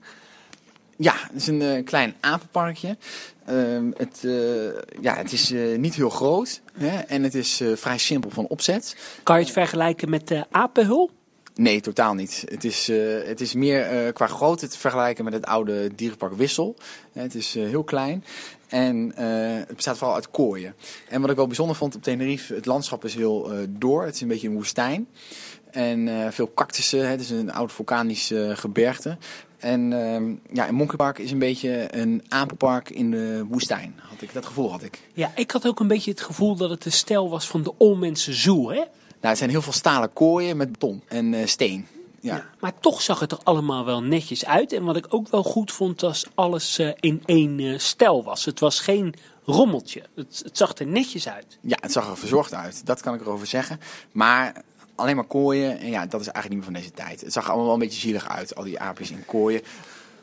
Ja, 0.96 1.14
het 1.16 1.34
is 1.34 1.46
een 1.46 1.84
klein 1.84 2.14
apenparkje. 2.20 2.96
Ehm, 3.46 3.90
het, 3.96 4.20
ja, 5.00 5.16
het 5.16 5.32
is 5.32 5.54
niet 5.76 5.94
heel 5.94 6.10
groot 6.10 6.60
hè, 6.72 6.98
en 6.98 7.22
het 7.22 7.34
is 7.34 7.62
vrij 7.74 7.98
simpel 7.98 8.30
van 8.30 8.46
opzet. 8.46 8.96
Kan 9.22 9.38
je 9.38 9.44
het 9.44 9.52
vergelijken 9.52 10.10
met 10.10 10.28
de 10.28 10.44
apenhul? 10.50 11.10
Nee, 11.54 11.80
totaal 11.80 12.14
niet. 12.14 12.44
Het 12.48 12.64
is, 12.64 12.88
uh, 12.88 13.26
het 13.26 13.40
is 13.40 13.54
meer 13.54 14.06
uh, 14.06 14.12
qua 14.12 14.26
grootte 14.26 14.68
te 14.68 14.78
vergelijken 14.78 15.24
met 15.24 15.32
het 15.32 15.46
oude 15.46 15.94
dierenpark 15.94 16.34
Wissel. 16.34 16.76
het 17.12 17.34
is 17.34 17.56
uh, 17.56 17.68
heel 17.68 17.84
klein 17.84 18.24
en 18.68 19.12
het 19.16 19.74
bestaat 19.74 19.98
vooral 19.98 20.16
uit 20.16 20.30
kooien. 20.30 20.74
En 21.08 21.20
wat 21.20 21.30
ik 21.30 21.36
wel 21.36 21.46
bijzonder 21.46 21.76
vond 21.76 21.94
op 21.94 22.02
Tenerife, 22.02 22.54
het 22.54 22.66
landschap 22.66 23.04
is 23.04 23.14
heel 23.14 23.50
door. 23.68 24.04
Het 24.04 24.14
is 24.14 24.20
een 24.20 24.28
beetje 24.28 24.48
een 24.48 24.54
woestijn. 24.54 25.08
En 25.70 26.32
veel 26.32 26.52
cactussen, 26.54 27.08
het 27.08 27.20
is 27.20 27.30
een 27.30 27.52
oud 27.52 27.72
vulkanisch 27.72 28.32
gebergte. 28.52 29.16
En 29.58 29.92
ehm, 29.92 30.34
ja, 30.52 30.72
Monkey 30.72 30.96
Park 30.96 31.18
is 31.18 31.30
een 31.30 31.38
beetje 31.38 31.96
een 31.96 32.22
apenpark 32.28 32.90
in 32.90 33.10
de 33.10 33.44
woestijn. 33.48 33.94
Had 34.00 34.22
ik, 34.22 34.32
dat 34.32 34.46
gevoel 34.46 34.70
had 34.70 34.82
ik. 34.82 35.00
Ja, 35.12 35.32
ik 35.34 35.50
had 35.50 35.66
ook 35.66 35.80
een 35.80 35.88
beetje 35.88 36.10
het 36.10 36.20
gevoel 36.20 36.56
dat 36.56 36.70
het 36.70 36.82
de 36.82 36.90
stijl 36.90 37.28
was 37.28 37.48
van 37.48 37.62
de 37.62 37.72
Olmense 37.78 38.32
Zoo, 38.32 38.70
hè? 38.70 38.82
Nou, 39.24 39.36
het 39.36 39.44
zijn 39.44 39.54
heel 39.54 39.62
veel 39.62 39.80
stalen 39.80 40.12
kooien 40.12 40.56
met 40.56 40.72
beton 40.72 41.02
en 41.08 41.32
uh, 41.32 41.46
steen. 41.46 41.86
Ja. 42.20 42.46
maar 42.60 42.72
toch 42.80 43.02
zag 43.02 43.20
het 43.20 43.32
er 43.32 43.38
allemaal 43.42 43.84
wel 43.84 44.02
netjes 44.02 44.44
uit. 44.44 44.72
En 44.72 44.84
wat 44.84 44.96
ik 44.96 45.06
ook 45.08 45.28
wel 45.28 45.42
goed 45.42 45.72
vond, 45.72 46.00
was 46.00 46.26
alles 46.34 46.78
uh, 46.78 46.92
in 47.00 47.22
één 47.24 47.58
uh, 47.58 47.78
stijl 47.78 48.24
was. 48.24 48.44
Het 48.44 48.60
was 48.60 48.80
geen 48.80 49.14
rommeltje. 49.44 50.02
Het, 50.14 50.40
het, 50.44 50.56
zag 50.56 50.74
er 50.74 50.86
netjes 50.86 51.28
uit. 51.28 51.58
Ja, 51.60 51.76
het 51.80 51.92
zag 51.92 52.08
er 52.08 52.16
verzorgd 52.16 52.54
uit. 52.54 52.86
Dat 52.86 53.00
kan 53.00 53.14
ik 53.14 53.20
erover 53.20 53.46
zeggen. 53.46 53.80
Maar 54.12 54.62
alleen 54.94 55.16
maar 55.16 55.24
kooien, 55.24 55.78
en 55.78 55.90
ja, 55.90 56.06
dat 56.06 56.20
is 56.20 56.28
eigenlijk 56.28 56.48
niet 56.48 56.72
meer 56.72 56.82
van 56.82 56.90
deze 56.90 57.04
tijd. 57.04 57.20
Het 57.20 57.32
zag 57.32 57.46
allemaal 57.46 57.64
wel 57.64 57.74
een 57.74 57.80
beetje 57.80 58.00
zielig 58.00 58.28
uit, 58.28 58.54
al 58.54 58.64
die 58.64 58.80
aapjes 58.80 59.10
in 59.10 59.24
kooien. 59.26 59.62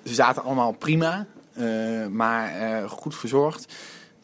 Ze 0.06 0.14
zaten 0.14 0.44
allemaal 0.44 0.72
prima, 0.72 1.26
maar 2.10 2.90
goed 2.90 3.16
verzorgd 3.16 3.74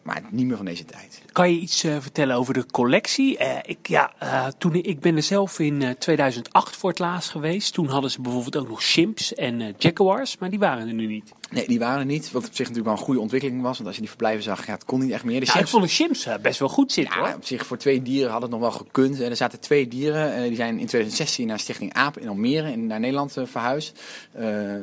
maar 0.07 0.21
niet 0.29 0.45
meer 0.45 0.55
van 0.55 0.65
deze 0.65 0.85
tijd. 0.85 1.21
Kan 1.31 1.51
je 1.51 1.59
iets 1.59 1.83
uh, 1.83 1.95
vertellen 1.99 2.35
over 2.35 2.53
de 2.53 2.65
collectie? 2.65 3.39
Uh, 3.39 3.57
ik, 3.63 3.87
ja, 3.87 4.11
uh, 4.23 4.47
toen, 4.57 4.73
ik 4.73 4.99
ben 4.99 5.15
er 5.15 5.23
zelf 5.23 5.59
in 5.59 5.95
2008 5.99 6.75
voor 6.75 6.89
het 6.89 6.99
laatst 6.99 7.29
geweest. 7.29 7.73
Toen 7.73 7.87
hadden 7.87 8.11
ze 8.11 8.21
bijvoorbeeld 8.21 8.57
ook 8.57 8.69
nog 8.69 8.83
chimps 8.83 9.33
en 9.33 9.75
jaguars, 9.77 10.37
maar 10.37 10.49
die 10.49 10.59
waren 10.59 10.87
er 10.87 10.93
nu 10.93 11.05
niet. 11.05 11.33
Nee, 11.49 11.67
die 11.67 11.79
waren 11.79 11.99
er 11.99 12.05
niet. 12.05 12.31
Wat 12.31 12.45
op 12.45 12.55
zich 12.55 12.57
natuurlijk 12.57 12.85
wel 12.85 12.93
een 12.93 13.03
goede 13.03 13.19
ontwikkeling 13.19 13.61
was. 13.61 13.75
Want 13.75 13.85
als 13.85 13.95
je 13.95 14.01
die 14.01 14.09
verblijven 14.09 14.43
zag, 14.43 14.65
ja, 14.65 14.73
het 14.73 14.85
kon 14.85 14.99
niet 14.99 15.11
echt 15.11 15.23
meer. 15.23 15.39
De 15.39 15.45
ja, 15.45 15.59
ik 15.59 15.67
vond 15.67 15.83
de 15.83 15.89
chimps 15.89 16.27
best 16.41 16.59
wel 16.59 16.69
goed 16.69 16.91
zitten 16.91 17.15
ja, 17.15 17.25
hoor. 17.25 17.35
op 17.35 17.45
zich 17.45 17.65
voor 17.65 17.77
twee 17.77 18.01
dieren 18.01 18.31
had 18.31 18.41
het 18.41 18.51
nog 18.51 18.59
wel 18.59 18.71
gekund. 18.71 19.19
Er 19.19 19.35
zaten 19.35 19.59
twee 19.59 19.87
dieren, 19.87 20.47
die 20.47 20.55
zijn 20.55 20.79
in 20.79 20.85
2016 20.85 21.47
naar 21.47 21.59
Stichting 21.59 21.93
AAP 21.93 22.17
in 22.17 22.27
Almere 22.27 22.71
in, 22.71 22.87
naar 22.87 22.99
Nederland 22.99 23.33
verhuisd. 23.43 23.99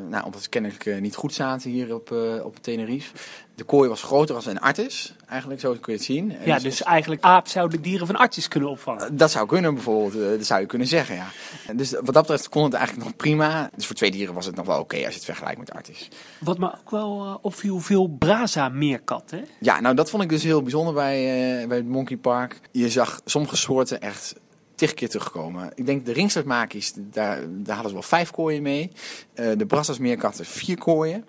nou, 0.08 0.24
omdat 0.24 0.42
ze 0.42 0.48
kennelijk 0.48 1.00
niet 1.00 1.14
goed 1.14 1.34
zaten 1.34 1.70
hier 1.70 1.94
op, 1.94 2.10
op 2.42 2.56
Tenerife. 2.60 3.12
De 3.54 3.64
kooi 3.64 3.88
was 3.88 4.02
groter 4.02 4.34
als 4.34 4.46
een 4.46 4.60
artis, 4.60 5.14
eigenlijk, 5.34 5.60
zo 5.60 5.70
kun 5.70 5.92
je 5.92 5.98
het 5.98 6.02
zien. 6.02 6.32
Ja, 6.44 6.58
dus 6.58 6.82
eigenlijk 6.82 7.22
aap 7.22 7.48
zou 7.48 7.70
de 7.70 7.80
dieren 7.80 8.06
van 8.06 8.16
artis 8.16 8.48
kunnen 8.48 8.70
opvangen. 8.70 9.16
Dat 9.16 9.30
zou 9.30 9.46
kunnen 9.46 9.74
bijvoorbeeld, 9.74 10.22
eh, 10.22 10.28
dat 10.28 10.46
zou 10.46 10.60
je 10.60 10.66
kunnen 10.66 10.86
zeggen, 10.86 11.14
ja. 11.14 11.26
Dus 11.74 11.90
wat 11.90 12.14
dat 12.14 12.22
betreft 12.22 12.48
kon 12.48 12.64
het 12.64 12.72
eigenlijk 12.74 13.06
nog 13.06 13.16
prima. 13.16 13.70
Dus 13.74 13.86
voor 13.86 13.96
twee 13.96 14.10
dieren 14.10 14.34
was 14.34 14.46
het 14.46 14.56
nog 14.56 14.66
wel 14.66 14.80
oké 14.80 14.96
als 14.96 15.06
je 15.06 15.14
het 15.14 15.24
vergelijkt 15.24 15.58
met 15.58 15.72
artis. 15.72 16.08
Wat 16.40 16.58
me 16.58 16.66
ook 16.66 16.90
wel 16.90 17.26
uh, 17.26 17.34
opviel, 17.40 17.78
veel 17.78 18.06
braza-meerkat, 18.06 19.30
hè? 19.30 19.42
Ja, 19.60 19.80
nou 19.80 19.94
dat 19.94 20.10
vond 20.10 20.22
ik 20.22 20.28
dus 20.28 20.42
heel 20.42 20.62
bijzonder 20.62 20.94
bij, 20.94 21.18
uh, 21.60 21.68
bij 21.68 21.76
het 21.76 21.88
Monkey 21.88 22.16
Park. 22.16 22.60
Je 22.70 22.90
zag 22.90 23.20
sommige 23.24 23.56
soorten 23.56 24.00
echt 24.00 24.34
tig 24.74 24.94
keer 24.94 25.08
terugkomen. 25.08 25.70
Ik 25.74 25.86
denk 25.86 26.06
de 26.06 26.12
ringstaartmakies, 26.12 26.92
daar, 26.96 27.38
daar 27.48 27.74
hadden 27.74 27.88
ze 27.88 27.92
wel 27.92 28.02
vijf 28.02 28.30
kooien 28.30 28.62
mee. 28.62 28.90
Uh, 29.34 29.50
de 29.56 29.66
brassasmeerkatten 29.66 30.44
vier 30.44 30.78
kooien. 30.78 31.24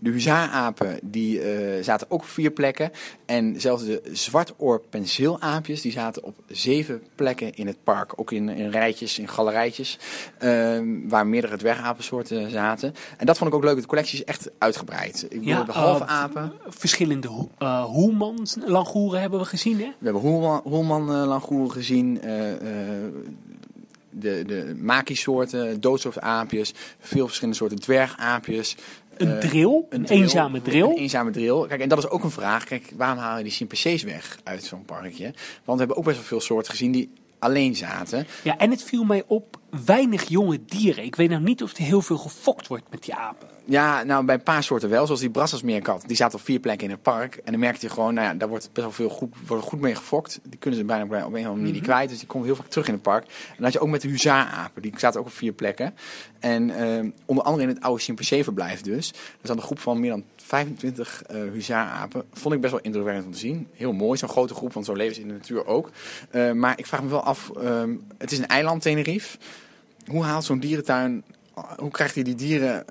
De 0.00 0.10
huzaarapen 0.10 0.98
die 1.02 1.58
uh, 1.76 1.84
zaten 1.84 2.10
ook 2.10 2.20
op 2.20 2.28
vier 2.28 2.50
plekken. 2.50 2.90
En 3.26 3.60
zelfs 3.60 3.84
de 3.84 4.02
zwartoor 4.12 4.80
penseelaapjes 4.90 5.80
die 5.80 5.92
zaten 5.92 6.24
op 6.24 6.36
zeven 6.46 7.02
plekken 7.14 7.54
in 7.54 7.66
het 7.66 7.76
park. 7.84 8.12
Ook 8.16 8.32
in, 8.32 8.48
in 8.48 8.70
rijtjes, 8.70 9.18
in 9.18 9.28
galerijtjes. 9.28 9.98
Uh, 10.40 10.80
waar 11.08 11.26
meerdere 11.26 11.56
dwergapensoorten 11.56 12.50
zaten. 12.50 12.94
En 13.16 13.26
dat 13.26 13.38
vond 13.38 13.50
ik 13.50 13.56
ook 13.56 13.64
leuk. 13.64 13.80
De 13.80 13.86
collectie 13.86 14.18
is 14.18 14.24
echt 14.24 14.50
uitgebreid. 14.58 15.22
Ik 15.22 15.28
bedoel, 15.28 15.44
ja, 15.44 15.64
de 15.64 15.72
halve 15.72 16.04
uh, 16.04 16.10
apen. 16.10 16.52
Verschillende 16.66 17.46
uh, 17.58 17.84
Hoelman-langoeren 17.84 19.20
hebben 19.20 19.38
we 19.38 19.44
gezien, 19.44 19.78
hè? 19.78 19.92
We 19.98 20.04
hebben 20.10 20.22
Hoelman-langoeren 20.62 21.72
gezien. 21.72 22.20
De, 24.10 24.44
de 24.46 24.74
maki-soorten, 24.80 25.80
doodsoortaapjes, 25.80 26.74
veel 26.98 27.26
verschillende 27.26 27.58
soorten 27.58 27.80
dwergaapjes. 27.80 28.76
Een 29.16 29.28
uh, 29.28 29.38
drill? 29.38 29.84
Een, 29.88 30.04
eenzame 30.04 30.62
drill? 30.62 30.82
Een 30.88 30.96
eenzame 30.96 31.30
drill. 31.30 31.66
Kijk, 31.66 31.80
en 31.80 31.88
dat 31.88 31.98
is 31.98 32.08
ook 32.08 32.24
een 32.24 32.30
vraag. 32.30 32.64
Kijk, 32.64 32.92
waarom 32.96 33.18
halen 33.18 33.42
die 33.42 33.52
chimpansees 33.52 34.02
weg 34.02 34.38
uit 34.42 34.64
zo'n 34.64 34.84
parkje? 34.84 35.24
Want 35.64 35.78
we 35.78 35.78
hebben 35.78 35.96
ook 35.96 36.04
best 36.04 36.16
wel 36.16 36.26
veel 36.26 36.40
soorten 36.40 36.70
gezien 36.70 36.92
die 36.92 37.10
alleen 37.38 37.76
zaten. 37.76 38.26
Ja, 38.44 38.58
en 38.58 38.70
het 38.70 38.82
viel 38.82 39.04
mij 39.04 39.22
op, 39.26 39.58
weinig 39.84 40.28
jonge 40.28 40.64
dieren. 40.64 41.04
Ik 41.04 41.16
weet 41.16 41.30
nou 41.30 41.42
niet 41.42 41.62
of 41.62 41.76
er 41.76 41.82
heel 41.82 42.02
veel 42.02 42.18
gefokt 42.18 42.66
wordt 42.66 42.84
met 42.90 43.02
die 43.02 43.14
apen. 43.14 43.48
Ja, 43.64 44.02
nou 44.02 44.24
bij 44.24 44.34
een 44.34 44.42
paar 44.42 44.62
soorten 44.62 44.88
wel. 44.88 45.04
Zoals 45.04 45.20
die 45.20 45.30
Brasselsmeerkat. 45.30 46.04
Die 46.06 46.16
zaten 46.16 46.38
op 46.38 46.44
vier 46.44 46.60
plekken 46.60 46.86
in 46.86 46.92
het 46.92 47.02
park. 47.02 47.36
En 47.36 47.52
dan 47.52 47.60
merkte 47.60 47.86
je 47.86 47.92
gewoon, 47.92 48.14
nou 48.14 48.26
ja, 48.26 48.34
daar 48.34 48.48
wordt 48.48 48.70
best 48.72 48.86
wel 48.86 48.94
veel 48.94 49.08
goed, 49.08 49.34
wordt 49.46 49.64
goed 49.64 49.80
mee 49.80 49.94
gefokt. 49.94 50.40
Die 50.42 50.58
kunnen 50.58 50.78
ze 50.78 50.84
bijna 50.84 51.04
op 51.04 51.10
een 51.10 51.18
of 51.18 51.24
andere 51.24 51.54
manier 51.54 51.72
niet 51.72 51.82
kwijt. 51.82 52.08
Dus 52.08 52.18
die 52.18 52.26
komt 52.26 52.44
heel 52.44 52.56
vaak 52.56 52.66
terug 52.66 52.86
in 52.86 52.92
het 52.92 53.02
park. 53.02 53.24
En 53.24 53.54
dan 53.56 53.64
had 53.64 53.72
je 53.72 53.80
ook 53.80 53.88
met 53.88 54.00
de 54.00 54.08
huzaarapen. 54.08 54.82
Die 54.82 54.92
zaten 54.96 55.20
ook 55.20 55.26
op 55.26 55.32
vier 55.32 55.52
plekken. 55.52 55.94
En 56.38 56.70
eh, 56.70 57.10
onder 57.24 57.44
andere 57.44 57.62
in 57.62 57.74
het 57.74 57.80
oude 57.82 58.02
chimpansee-verblijf 58.02 58.80
dus. 58.80 59.10
Er 59.10 59.16
zat 59.46 59.56
een 59.56 59.62
groep 59.62 59.78
van 59.78 60.00
meer 60.00 60.10
dan 60.10 60.24
25 60.48 61.22
eh 61.22 61.36
huzaarapen. 61.52 62.22
Vond 62.32 62.54
ik 62.54 62.60
best 62.60 62.72
wel 62.72 62.82
indrukwekkend 62.82 63.26
om 63.26 63.32
te 63.32 63.38
zien. 63.38 63.68
Heel 63.72 63.92
mooi, 63.92 64.18
zo'n 64.18 64.28
grote 64.28 64.54
groep, 64.54 64.72
want 64.72 64.86
zo 64.86 64.94
leven 64.94 65.14
ze 65.14 65.20
in 65.20 65.28
de 65.28 65.34
natuur 65.34 65.66
ook. 65.66 65.90
Eh, 66.30 66.52
maar 66.52 66.78
ik 66.78 66.86
vraag 66.86 67.02
me 67.02 67.08
wel 67.08 67.22
af, 67.22 67.50
ehm, 67.56 67.94
het 68.18 68.32
is 68.32 68.38
een 68.38 68.46
eiland 68.46 68.82
Tenerife. 68.82 69.38
Hoe 70.06 70.24
haalt 70.24 70.44
zo'n 70.44 70.58
dierentuin, 70.58 71.24
hoe 71.76 71.90
krijgt 71.90 72.14
hij 72.14 72.24
die 72.24 72.34
dieren 72.34 72.84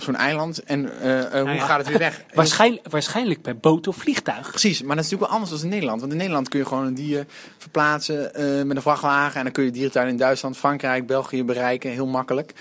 op 0.00 0.06
zo'n 0.06 0.16
eiland 0.16 0.62
en 0.62 1.00
eh, 1.00 1.18
eh, 1.18 1.30
hoe 1.30 1.42
Nou 1.42 1.56
ja, 1.56 1.66
gaat 1.66 1.78
het 1.78 1.88
weer 1.88 1.98
weg? 1.98 2.24
Waarschijnlijk, 2.34 2.90
waarschijnlijk 2.90 3.42
per 3.42 3.56
boot 3.56 3.86
of 3.86 3.96
vliegtuig. 3.96 4.50
Precies, 4.50 4.82
maar 4.82 4.96
dat 4.96 5.04
is 5.04 5.10
natuurlijk 5.10 5.30
wel 5.30 5.40
anders 5.40 5.50
dan 5.50 5.60
in 5.60 5.74
Nederland. 5.74 6.00
Want 6.00 6.12
in 6.12 6.18
Nederland 6.18 6.48
kun 6.48 6.58
je 6.58 6.66
gewoon 6.66 6.86
een 6.86 6.94
dier 6.94 7.26
verplaatsen 7.58 8.34
eh, 8.34 8.62
met 8.62 8.76
een 8.76 8.82
vrachtwagen. 8.82 9.36
En 9.36 9.42
dan 9.42 9.52
kun 9.52 9.64
je 9.64 9.70
dierentuin 9.70 10.08
in 10.08 10.16
Duitsland, 10.16 10.56
Frankrijk, 10.56 11.06
België 11.06 11.44
bereiken. 11.44 11.90
Heel 11.90 12.06
makkelijk. 12.06 12.52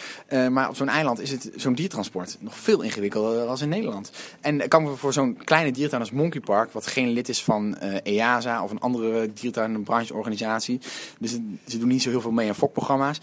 Maar 0.50 0.69
op 0.69 0.75
zo'n 0.75 0.89
eiland 0.89 1.19
is 1.19 1.31
het 1.31 1.51
zo'n 1.55 1.74
diertransport 1.74 2.38
nog 2.39 2.55
veel 2.58 2.81
ingewikkelder 2.81 3.46
dan 3.46 3.58
in 3.60 3.69
Nederland. 3.69 4.12
En 4.41 4.67
kan 4.67 4.84
me 4.84 4.96
voor 4.96 5.13
zo'n 5.13 5.38
kleine 5.43 5.72
diertuin 5.72 6.01
als 6.01 6.12
Monkey 6.12 6.41
Park, 6.41 6.72
wat 6.72 6.88
geen 6.88 7.10
lid 7.10 7.29
is 7.29 7.43
van 7.43 7.77
EASA 8.03 8.63
of 8.63 8.72
een 8.72 8.79
andere 8.79 9.34
diertuin- 9.34 9.74
en 9.74 9.84
brancheorganisatie. 9.84 10.79
Dus 11.19 11.38
ze 11.67 11.77
doen 11.77 11.88
niet 11.88 12.01
zo 12.01 12.10
heel 12.10 12.22
veel 12.22 12.31
mee 12.31 12.48
aan 12.48 12.55
fokprogramma's. 12.55 13.19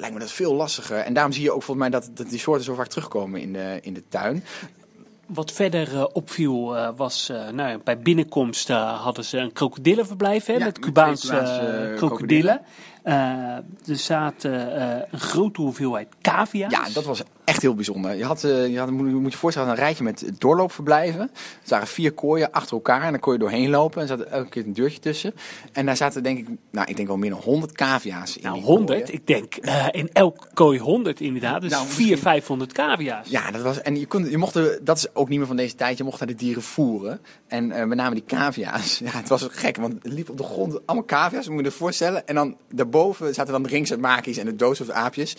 Lijkt 0.00 0.14
me 0.14 0.20
dat 0.20 0.32
veel 0.32 0.54
lastiger. 0.54 0.98
En 0.98 1.12
daarom 1.12 1.32
zie 1.32 1.42
je 1.42 1.52
ook 1.52 1.62
volgens 1.62 1.88
mij 1.88 2.00
dat, 2.00 2.10
dat 2.14 2.30
die 2.30 2.38
soorten 2.38 2.64
zo 2.64 2.74
vaak 2.74 2.86
terugkomen 2.86 3.40
in 3.40 3.52
de, 3.52 3.78
in 3.82 3.94
de 3.94 4.02
tuin. 4.08 4.44
Wat 5.26 5.52
verder 5.52 5.94
eh, 5.94 6.04
opviel 6.12 6.76
eh, 6.76 6.88
was, 6.96 7.28
eh, 7.28 7.48
nou, 7.48 7.80
bij 7.84 7.98
binnenkomst 7.98 8.68
hadden 8.68 9.24
ze 9.24 9.38
een 9.38 9.52
krokodillenverblijf 9.52 10.46
hè, 10.46 10.52
Ja, 10.52 10.64
met 10.64 10.78
Cubaanse 10.78 11.92
krokodillen. 11.96 12.60
Eh, 13.02 13.14
er 13.86 13.96
zaten 13.96 14.76
eh, 14.76 15.02
een 15.10 15.20
grote 15.20 15.60
hoeveelheid 15.60 16.08
cavia's. 16.22 16.70
Ja, 16.72 16.84
dat 16.94 17.04
was 17.04 17.22
echt 17.44 17.62
heel 17.62 17.74
bijzonder. 17.74 18.16
Je, 18.16 18.24
had, 18.24 18.44
eh, 18.44 18.66
je 18.68 18.78
had, 18.78 18.90
moet, 18.90 19.32
je 19.32 19.38
voorstellen, 19.38 19.68
een 19.68 19.74
rijtje 19.74 20.04
met 20.04 20.30
doorloopverblijven. 20.38 21.20
Er 21.20 21.68
waren 21.68 21.86
vier 21.86 22.12
kooien 22.12 22.50
achter 22.52 22.72
elkaar 22.72 23.02
en 23.02 23.10
dan 23.10 23.20
kon 23.20 23.32
je 23.32 23.38
doorheen 23.38 23.70
lopen. 23.70 24.02
En 24.02 24.08
er 24.08 24.18
zat 24.18 24.26
elke 24.26 24.48
keer 24.48 24.64
een 24.66 24.72
deurtje 24.72 24.98
tussen. 24.98 25.34
En 25.72 25.86
daar 25.86 25.96
zaten 25.96 26.22
denk 26.22 26.38
ik, 26.38 26.48
nou 26.70 26.86
ik 26.88 26.96
denk 26.96 27.08
wel 27.08 27.16
meer 27.16 27.30
dan 27.30 27.40
100 27.40 27.72
cavia's 27.72 28.36
in. 28.36 28.42
Nou, 28.42 28.54
die 28.54 28.64
100. 28.64 28.98
kooien. 28.98 29.14
Ik 29.14 29.26
denk 29.26 29.56
in 29.90 30.08
elke 30.12 30.46
kooi 30.54 30.78
100 30.78 31.20
inderdaad. 31.20 31.60
Dus 31.60 31.70
Nou, 31.70 31.86
400, 31.86 32.22
500 32.22 32.72
cavia's. 32.72 33.28
Ja, 33.28 33.50
dat 33.50 33.62
was, 33.62 33.80
en 33.82 33.96
je, 33.98 34.06
kon, 34.06 34.30
je 34.30 34.38
mocht, 34.38 34.54
er- 34.54 34.78
dat 34.82 34.96
is 34.96 35.14
ook 35.14 35.28
niet 35.28 35.38
meer 35.38 35.46
van 35.46 35.56
deze 35.56 35.74
tijd, 35.74 35.98
je 35.98 36.04
mocht 36.04 36.18
naar 36.18 36.28
de 36.28 36.34
dieren 36.34 36.62
voeren. 36.62 37.20
En 37.46 37.66
met 37.66 37.94
name 37.94 38.14
die 38.14 38.24
cavia's, 38.26 38.98
ja, 39.04 39.10
het 39.10 39.28
was 39.28 39.46
gek, 39.50 39.76
want 39.76 39.92
het 40.02 40.12
liep 40.12 40.30
op 40.30 40.36
de 40.36 40.42
grond 40.42 40.86
allemaal 40.86 41.06
cavia's, 41.06 41.48
moet 41.48 41.58
je 41.58 41.64
je 41.64 41.70
voorstellen. 41.70 42.26
En 42.26 42.34
dan 42.34 42.56
daarboven 42.90 43.34
zaten 43.34 43.52
dan 43.52 43.62
de 43.62 43.68
ringsetmakies 43.68 44.36
en 44.36 44.44
de 44.44 44.56
doodsoortaapjes. 44.56 45.36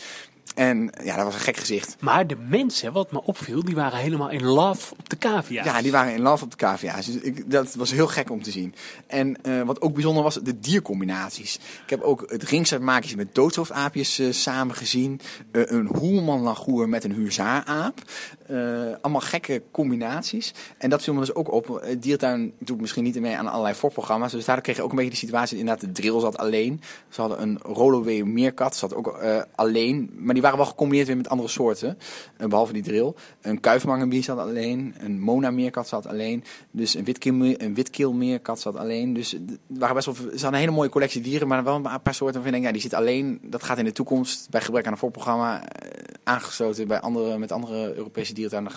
En 0.55 0.91
ja, 1.03 1.15
dat 1.15 1.25
was 1.25 1.34
een 1.34 1.39
gek 1.39 1.58
gezicht. 1.58 1.96
Maar 2.00 2.27
de 2.27 2.36
mensen, 2.48 2.93
wat 2.93 3.12
me 3.12 3.24
opviel, 3.24 3.63
die 3.63 3.75
waren 3.75 4.00
helemaal 4.00 4.29
in 4.29 4.43
love 4.43 4.93
op 4.98 5.10
de 5.10 5.17
cavia's. 5.17 5.65
Ja, 5.65 5.81
die 5.81 5.91
waren 5.91 6.13
in 6.13 6.22
love 6.22 6.43
op 6.43 6.51
de 6.51 6.58
cavia's. 6.58 7.05
Dus 7.05 7.15
ik, 7.15 7.51
dat 7.51 7.75
was 7.75 7.91
heel 7.91 8.08
gek 8.08 8.29
om 8.31 8.43
te 8.43 8.51
zien. 8.51 8.75
En 9.08 9.43
eh, 9.43 9.62
wat 9.62 9.81
ook 9.81 9.93
bijzonder 9.93 10.24
was, 10.24 10.36
de 10.36 10.60
diercombinaties. 10.60 11.55
Ik 11.55 11.89
heb 11.89 12.01
ook 12.01 12.24
het 12.27 12.43
ringsetmaakjes 12.43 13.15
met 13.15 13.36
doodsoortaapjes 13.36 14.20
eh 14.20 14.31
samen 14.31 14.75
gezien. 14.75 15.20
Eh, 15.52 15.62
een 15.65 15.88
hoelmanlagoer 15.88 16.89
met 16.89 17.04
een 17.04 17.13
huzaaraap. 17.13 18.02
Eh 18.47 18.58
allemaal 19.02 19.21
gekke 19.21 19.62
combinaties. 19.71 20.54
En 20.78 20.89
dat 20.89 21.04
viel 21.04 21.13
me 21.13 21.19
dus 21.19 21.36
ook 21.36 21.52
op. 21.52 21.86
Diertuin 21.99 22.54
doet 22.60 22.82
misschien 22.82 23.04
niet 23.04 23.19
mee 23.19 23.38
aan 23.38 23.47
allerlei 23.47 23.75
voorprogramma's. 23.75 24.32
Dus 24.32 24.45
daardoor 24.45 24.63
kreeg 24.63 24.75
je 24.75 24.84
ook 24.84 24.89
een 24.89 24.95
beetje 24.95 25.12
de 25.12 25.17
situatie. 25.17 25.58
Inderdaad, 25.58 25.86
de 25.86 25.91
drill 25.91 26.19
zat 26.19 26.38
alleen. 26.38 26.82
Ze 27.10 27.21
hadden 27.21 27.41
een 27.41 27.60
Roloway 27.63 28.21
meerkat. 28.21 28.75
Zat 28.75 28.95
ook 28.95 29.19
alleen. 29.56 30.12
Maar 30.15 30.34
die 30.34 30.40
waren 30.41 30.58
wel 30.58 30.65
gecombineerd 30.65 31.08
weer 31.08 31.17
met 31.17 31.30
andere 31.30 31.49
soorten. 31.49 31.97
Eh, 32.38 32.47
behalve 32.47 32.73
die 32.73 32.82
drill. 32.82 33.13
Een 33.41 33.60
kuifmangenbier 33.60 34.23
zat 34.23 34.38
alleen. 34.38 34.95
Een 34.97 35.19
Mona 35.19 35.51
meerkat 35.51 35.88
zat 35.88 36.08
alleen. 36.08 36.43
Dus 36.71 36.95
een 36.95 37.04
witkeel, 37.04 37.34
een 37.58 37.73
witkeel 37.73 38.13
meerkat 38.13 38.60
zat 38.60 38.75
alleen. 38.75 39.13
Dus 39.13 39.32
het 39.32 39.60
waren 39.67 39.95
best 39.95 40.06
wel, 40.06 40.15
ze 40.15 40.21
hadden 40.23 40.54
een 40.54 40.60
hele 40.60 40.71
mooie 40.71 40.89
collectie 40.89 41.21
dieren. 41.21 41.47
Maar 41.47 41.63
wel 41.63 41.75
een 41.75 42.01
paar 42.01 42.13
soorten 42.13 42.41
waarvan 42.41 42.62
ja, 42.62 42.71
die 42.71 42.82
zit 42.82 42.93
alleen. 42.93 43.39
Dat 43.43 43.63
gaat 43.63 43.77
in 43.77 43.86
de 43.86 43.91
toekomst 43.91 44.49
bij 44.49 44.62
gebrek 44.62 44.86
aan 44.86 44.91
een 44.91 44.97
voorprogramma 44.97 45.67
eh, 45.67 46.15
aangesloten 46.23 46.88
bij 46.88 46.99
andere, 46.99 47.38
met 47.38 47.51
andere 47.51 47.95
Europese 47.95 48.34
dierentuinen. 48.34 48.71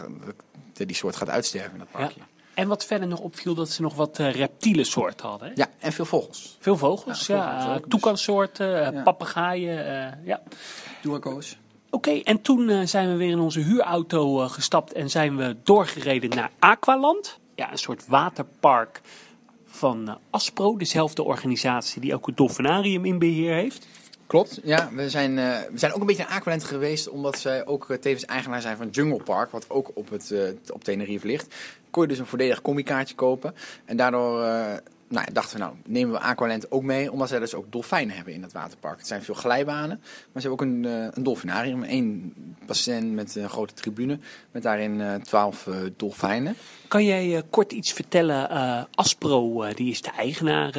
Die 0.73 0.97
soort 0.97 1.17
gaat 1.17 1.31
uitsterven 1.31 1.73
in 1.73 1.79
dat 1.79 2.13
Ja. 2.17 2.25
En 2.55 2.69
wat 2.69 2.85
verder 2.85 3.09
nog 3.09 3.21
opviel, 3.21 3.55
dat 3.55 3.71
ze 3.71 3.83
nog 3.83 3.95
wat 3.95 4.19
eh, 4.19 4.33
reptiele 4.33 4.85
soorten 4.85 5.29
hadden. 5.29 5.49
Hè? 5.49 5.55
Ja, 5.57 5.69
en 5.79 5.93
veel 5.93 6.05
vogels. 6.05 6.57
Veel 6.61 6.77
vogels, 6.77 7.27
Ja, 7.27 7.37
ja. 7.37 7.61
vogels 7.61 7.81
dus- 7.81 7.89
toekansoorten, 7.91 8.87
eh, 8.87 8.93
Ja. 8.93 9.03
papegaaien. 9.03 9.87
eh, 9.87 10.27
ja. 10.27 10.43
Doerkoos. 11.03 11.59
Oké, 11.91 12.11
en 12.11 12.41
toen 12.41 12.89
zijn 12.89 13.09
we 13.11 13.17
weer 13.17 13.31
in 13.31 13.39
onze 13.39 13.61
huurauto 13.61 14.37
gestapt 14.49 14.93
en 14.93 15.11
zijn 15.11 15.37
we 15.37 15.57
doorgereden 15.65 16.31
naar 16.31 16.51
Aqualand. 16.59 17.39
Ja, 17.55 17.73
een 17.73 17.79
soort 17.79 18.07
waterpark 18.07 19.01
van 19.67 20.19
Aspro, 20.31 20.77
dezelfde 20.77 21.23
organisatie 21.23 22.01
die 22.01 22.15
ook 22.15 22.27
het 22.27 22.37
Dolfinarium 22.37 23.05
in 23.05 23.19
beheer 23.19 23.55
heeft. 23.55 23.87
Klopt, 24.27 24.61
ja. 24.65 24.91
We 24.93 25.11
zijn, 25.11 25.35
we 25.35 25.69
zijn 25.75 25.93
ook 25.93 26.01
een 26.01 26.07
beetje 26.07 26.25
naar 26.29 26.37
Aqualand 26.37 26.65
geweest, 26.65 27.09
omdat 27.09 27.39
zij 27.39 27.67
ook 27.67 27.97
tevens 28.01 28.25
eigenaar 28.25 28.61
zijn 28.61 28.77
van 28.77 28.89
Jungle 28.89 29.23
Park, 29.23 29.51
wat 29.51 29.71
ook 29.71 29.91
op, 29.95 30.11
het, 30.11 30.35
op 30.73 30.85
Tenerife 30.85 31.27
ligt. 31.27 31.55
Kon 31.95 32.03
je 32.03 32.09
dus 32.09 32.19
een 32.19 32.27
voordelig 32.27 32.63
combi-kaartje 32.63 33.15
kopen. 33.15 33.55
En 33.85 33.97
daardoor 33.97 34.43
eh, 34.43 34.75
nou, 35.15 35.33
dachten 35.33 35.57
we, 35.57 35.63
nou, 35.63 35.75
nemen 35.87 36.13
we 36.13 36.21
Aqualand 36.21 36.71
ook 36.71 36.83
mee, 36.83 37.13
omdat 37.13 37.29
zij 37.29 37.39
dus 37.39 37.55
ook 37.55 37.73
dolfijnen 37.73 38.17
hebben 38.17 38.35
in 38.35 38.43
het 38.43 38.53
waterpark. 38.53 38.99
Het 38.99 39.07
zijn 39.07 39.23
veel 39.23 39.35
glijbanen, 39.35 40.01
maar 40.33 40.43
ze 40.43 40.49
hebben 40.49 40.53
ook 40.53 40.61
een, 40.61 40.85
eh, 40.85 41.09
een 41.11 41.23
dolfinarium. 41.23 41.83
Eén 41.83 42.35
bassin 42.67 43.15
met 43.15 43.37
een 43.37 43.49
grote 43.49 43.75
tribune, 43.75 44.19
met 44.51 44.63
daarin 44.63 45.01
eh, 45.01 45.15
twaalf 45.15 45.67
eh, 45.67 45.75
dolfijnen. 45.97 46.57
Kan 46.89 47.05
jij 47.05 47.43
kort 47.51 47.73
iets 47.73 47.93
vertellen? 47.93 48.49
Aspro, 48.95 49.65
die 49.75 49.91
is 49.91 50.03
de 50.03 50.11
eigenaar 50.11 50.73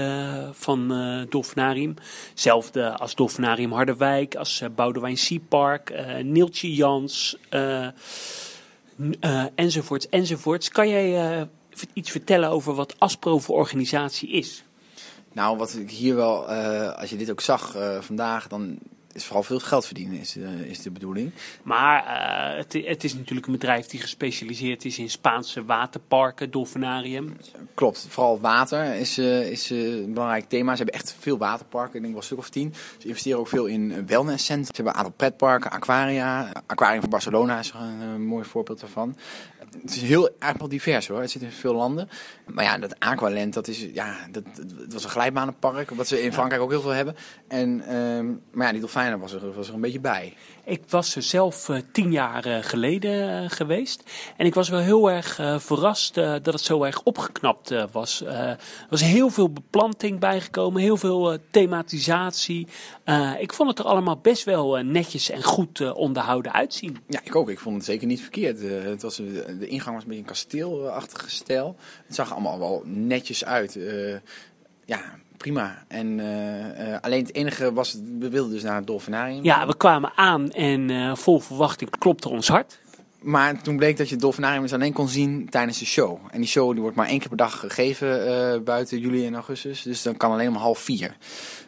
van 0.54 0.88
Dolfinarium. 1.30 1.94
Zelfde 2.34 2.98
als 2.98 3.16
Dolfinarium 3.16 3.72
Harderwijk, 3.72 4.36
als 4.36 4.64
Boudewijn 4.76 5.18
Sea 5.18 5.40
Park, 5.50 5.94
Neeltje 6.24 6.74
Jans, 6.74 7.38
eh, 9.20 9.46
enzovoorts, 9.56 10.10
enzovoorts. 10.10 10.70
Kan 10.70 10.90
jij 10.90 11.38
eh, 11.38 11.42
iets 11.94 12.12
vertellen 12.12 12.50
over 12.50 12.74
wat 12.74 12.96
Aspro 12.98 13.40
voor 13.40 13.56
organisatie 13.56 14.30
is? 14.30 14.64
Nou, 15.34 15.58
wat 15.58 15.74
ik 15.74 15.92
hier 15.92 16.16
wel, 16.16 16.50
eh, 16.50 16.98
als 17.00 17.10
je 17.10 17.18
dit 17.18 17.32
ook 17.32 17.42
zag 17.42 17.76
vandaag, 18.00 18.48
dan 18.48 18.78
is 19.16 19.26
vooral 19.26 19.44
veel 19.44 19.60
geld 19.60 19.86
verdienen, 19.86 20.20
is, 20.20 20.38
eh, 20.38 20.60
is 20.60 20.82
de 20.82 20.92
bedoeling. 20.92 21.32
Maar 21.64 22.06
eh, 22.06 22.58
het, 22.58 22.74
het 22.74 23.04
is 23.04 23.14
natuurlijk 23.14 23.46
een 23.46 23.52
bedrijf 23.52 23.88
die 23.88 24.00
gespecialiseerd 24.00 24.86
is 24.86 24.98
in 24.98 25.10
Spaanse 25.10 25.66
waterparken, 25.66 26.52
Dolfinarium. 26.52 27.38
Klopt, 27.74 28.06
vooral 28.10 28.40
water 28.40 28.94
is, 28.94 29.18
eh, 29.18 29.52
is 29.52 29.70
een 29.70 30.14
belangrijk 30.14 30.50
thema. 30.50 30.72
Ze 30.72 30.84
hebben 30.84 31.00
echt 31.00 31.16
veel 31.20 31.38
waterparken, 31.38 31.96
ik 31.96 32.02
denk 32.02 32.14
wel 32.14 32.22
een 32.22 32.28
stuk 32.28 32.38
of 32.38 32.50
tien. 32.50 32.74
Ze 32.98 33.08
investeren 33.08 33.40
ook 33.40 33.48
veel 33.48 33.66
in 33.66 34.08
wellnesscentra. 34.08 34.66
Ze 34.66 34.76
hebben 34.76 34.94
een 34.94 35.00
aantal 35.00 35.16
pretparken, 35.18 35.72
aquaria. 35.72 36.52
Aquarium 36.66 37.02
van 37.02 37.10
Barcelona 37.10 37.60
is 37.60 37.70
er 37.70 37.80
een 37.80 38.26
mooi 38.26 38.46
voorbeeld 38.46 38.80
daarvan. 38.80 39.16
Het 39.82 39.96
is 39.96 40.02
heel 40.02 40.28
eigenlijk 40.28 40.60
wel 40.60 40.70
divers 40.70 41.08
hoor. 41.08 41.22
Het 41.22 41.32
zit 41.32 41.42
in 41.42 41.52
veel 41.52 41.76
landen. 41.76 42.10
Maar 42.46 42.64
ja, 42.64 42.78
dat 42.78 43.00
Aqualand, 43.00 43.54
dat 43.54 43.68
is 43.68 43.88
ja, 43.94 44.16
dat, 44.32 44.44
was 44.90 45.04
een 45.04 45.10
glijbanenpark, 45.10 45.90
wat 45.90 46.08
ze 46.08 46.22
in 46.22 46.34
Frankrijk 46.34 46.62
ook 46.62 46.70
heel 46.70 46.82
veel 46.82 46.92
hebben. 46.92 47.16
En, 47.48 47.82
ehm, 47.88 48.26
maar 48.52 48.66
ja, 48.66 48.72
die 48.72 48.80
dolfijnen 48.80 49.20
was 49.20 49.34
er, 49.34 49.54
was 49.54 49.68
er 49.68 49.74
een 49.74 49.82
beetje 49.82 50.00
bij. 50.00 50.34
Ik 50.64 50.82
was 50.90 51.16
er 51.16 51.22
zelf 51.22 51.70
eh, 51.70 51.78
tien 51.92 52.12
jaar 52.12 52.46
eh, 52.46 52.58
geleden 52.62 53.44
eh, 53.44 53.50
geweest. 53.50 54.04
En 54.38 54.46
ik 54.46 54.54
was 54.54 54.70
wel 54.70 54.80
heel 54.80 55.12
erg 55.12 55.40
verrast 55.58 56.14
dat 56.14 56.46
het 56.46 56.62
zo 56.62 56.84
erg 56.84 57.02
opgeknapt 57.04 57.92
was. 57.92 58.22
Er 58.22 58.60
was 58.90 59.02
heel 59.02 59.30
veel 59.30 59.50
beplanting 59.50 60.20
bijgekomen, 60.20 60.82
heel 60.82 60.98
veel 60.98 61.38
thematisatie. 61.52 62.68
Ik 63.40 63.54
vond 63.54 63.70
het 63.70 63.80
er 63.80 63.86
allemaal 63.86 64.18
best 64.18 64.44
wel 64.44 64.84
netjes 64.84 65.30
en 65.30 65.44
goed 65.44 65.94
onderhouden 65.94 66.54
uitzien. 66.54 66.98
Ja, 67.08 67.20
ik 67.24 67.36
ook. 67.36 67.50
Ik 67.50 67.60
vond 67.60 67.76
het 67.76 67.86
zeker 67.86 68.08
niet 68.08 68.22
verkeerd. 68.22 68.62
Het 68.62 69.02
was, 69.02 69.20
eh, 69.20 69.65
de 69.66 69.72
ingang 69.72 69.96
was 69.96 70.04
een 70.04 70.10
beetje 70.10 70.24
een 70.24 70.30
kasteelachtige 70.30 71.30
stijl. 71.30 71.76
Het 72.06 72.16
zag 72.16 72.32
allemaal 72.32 72.60
wel 72.60 72.82
netjes 72.86 73.46
uit. 73.46 73.76
Eh, 73.76 74.16
ja, 74.86 75.02
prima. 75.38 75.84
En 75.88 76.20
eh, 76.20 76.94
eh, 76.94 77.02
alleen 77.02 77.22
het 77.22 77.34
enige 77.34 77.74
was, 77.74 77.98
we 78.20 78.30
wilden 78.30 78.52
dus 78.52 78.64
naar 78.64 78.76
het 78.76 78.88
dolfinarium. 78.88 79.44
Ja, 79.44 79.68
we 79.68 79.78
kwamen 79.78 80.12
aan 80.16 80.52
en 80.52 81.18
vol 81.18 81.40
verwachting 81.40 81.90
klopte 81.98 82.30
ons 82.30 82.48
hart. 82.48 82.80
Maar 83.20 83.62
toen 83.62 83.78
bleek 83.78 83.98
dat 83.98 84.08
je 84.08 84.14
het 84.14 84.22
dolfinarium 84.22 84.62
dus 84.62 84.74
alleen 84.74 84.94
kon 84.94 85.08
zien 85.08 85.50
tijdens 85.50 85.80
de 85.80 85.86
show. 85.86 86.20
En 86.32 86.40
die 86.40 86.50
show 86.50 86.72
die 86.72 86.82
wordt 86.82 86.96
maar 86.96 87.08
één 87.08 87.20
keer 87.20 87.28
per 87.28 87.38
dag 87.38 87.60
gegeven 87.60 88.64
buiten 88.64 89.00
juli 89.00 89.26
en 89.26 89.34
augustus. 89.34 89.82
Dus 89.82 90.02
dan 90.02 90.18
kan 90.18 90.32
alleen 90.32 90.48
om 90.48 90.56
half 90.56 90.80
vier. 90.80 91.18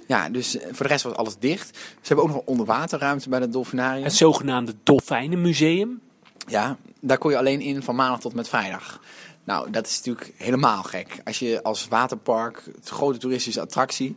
Ja, 0.07 0.29
dus 0.29 0.57
voor 0.71 0.85
de 0.85 0.91
rest 0.91 1.03
was 1.03 1.13
alles 1.13 1.37
dicht. 1.37 1.77
Ze 1.77 2.07
hebben 2.07 2.25
ook 2.25 2.31
nog 2.31 2.39
een 2.39 2.47
onderwaterruimte 2.47 3.29
bij 3.29 3.39
het 3.39 3.53
dolfinarium. 3.53 4.03
Het 4.03 4.13
zogenaamde 4.13 4.73
Dolfijnenmuseum. 4.83 5.99
Ja, 6.47 6.77
daar 7.01 7.17
kon 7.17 7.31
je 7.31 7.37
alleen 7.37 7.61
in 7.61 7.83
van 7.83 7.95
maandag 7.95 8.19
tot 8.19 8.33
met 8.33 8.49
vrijdag. 8.49 9.01
Nou, 9.43 9.71
dat 9.71 9.85
is 9.85 9.97
natuurlijk 9.97 10.33
helemaal 10.37 10.83
gek. 10.83 11.21
Als 11.23 11.39
je 11.39 11.63
als 11.63 11.87
waterpark, 11.87 12.63
grote 12.83 13.19
toeristische 13.19 13.61
attractie, 13.61 14.15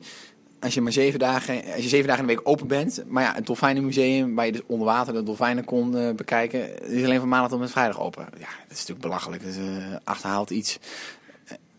als 0.60 0.74
je 0.74 0.80
maar 0.80 0.92
zeven 0.92 1.18
dagen, 1.18 1.64
als 1.74 1.82
je 1.82 1.88
zeven 1.88 2.06
dagen 2.06 2.22
in 2.22 2.28
de 2.28 2.34
week 2.34 2.48
open 2.48 2.66
bent. 2.66 3.02
Maar 3.06 3.22
ja, 3.22 3.34
het 3.34 3.46
Dolfijnenmuseum, 3.46 4.34
waar 4.34 4.46
je 4.46 4.52
dus 4.52 4.62
onder 4.66 4.86
water 4.86 5.12
de 5.12 5.22
dolfijnen 5.22 5.64
kon 5.64 5.96
uh, 5.96 6.10
bekijken, 6.14 6.88
is 6.90 7.04
alleen 7.04 7.18
van 7.18 7.28
maandag 7.28 7.50
tot 7.50 7.60
met 7.60 7.70
vrijdag 7.70 8.00
open. 8.00 8.26
Ja, 8.32 8.38
dat 8.38 8.70
is 8.70 8.78
natuurlijk 8.78 9.00
belachelijk. 9.00 9.42
Dat 9.42 9.50
is, 9.52 9.58
uh, 9.58 9.94
achterhaalt 10.04 10.50
iets 10.50 10.78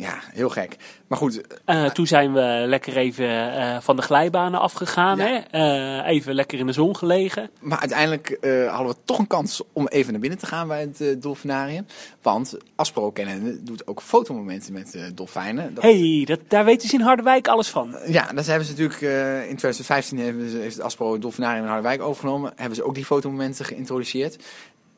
ja, 0.02 0.20
heel 0.34 0.50
gek. 0.50 0.76
Maar 1.08 1.18
goed. 1.18 1.42
Uh, 1.66 1.86
toen 1.86 2.08
zijn 2.08 2.34
we 2.34 2.64
lekker 2.68 2.98
even 2.98 3.26
uh, 3.26 3.78
van 3.80 3.96
de 3.96 4.02
glijbanen 4.02 4.60
afgegaan. 4.60 5.18
Ja. 5.18 5.44
Hè? 5.52 5.60
Uh, 6.04 6.08
even 6.08 6.34
lekker 6.34 6.60
in 6.60 6.66
de 6.66 6.72
zon 6.72 6.96
gelegen. 6.96 7.50
Maar 7.60 7.80
uiteindelijk 7.80 8.38
hadden 8.70 8.88
we 8.88 8.96
toch 9.06 9.20
een 9.20 9.28
kans 9.28 9.62
om 9.74 9.88
even 9.88 10.12
naar 10.12 10.22
binnen 10.22 10.40
te 10.40 10.46
gaan 10.46 10.68
bij 10.68 10.82
het 10.82 11.22
dolfinarium. 11.22 11.86
Want 12.22 12.58
Aspro 12.76 13.12
kennen 13.12 13.66
doet 13.66 13.88
ook 13.88 14.02
fotomomenten 14.02 14.74
met 14.74 15.12
dolfijnen. 15.16 15.74
Dat... 15.74 15.84
hey, 15.84 16.24
dat, 16.26 16.40
daar 16.48 16.66
weten 16.66 16.90
ze 16.90 16.96
in 16.96 17.02
Harderwijk 17.02 17.48
alles 17.48 17.68
van. 17.68 17.96
Ja, 18.08 18.32
dat 18.34 18.46
hebben 18.46 18.66
ze 18.66 18.72
natuurlijk 18.72 19.02
in 19.50 19.58
2015 19.58 20.18
hebben 20.18 20.50
ze, 20.50 20.58
heeft 20.58 20.76
het 20.76 20.86
Aspro 20.86 21.18
Dolfinarium 21.18 21.62
in 21.62 21.70
Harderwijk 21.70 22.02
overgenomen. 22.02 22.54
Hebben 22.56 22.76
ze 22.76 22.84
ook 22.84 22.96
die 22.96 23.06
fotomomenten 23.06 23.66
geïntroduceerd. 23.66 24.38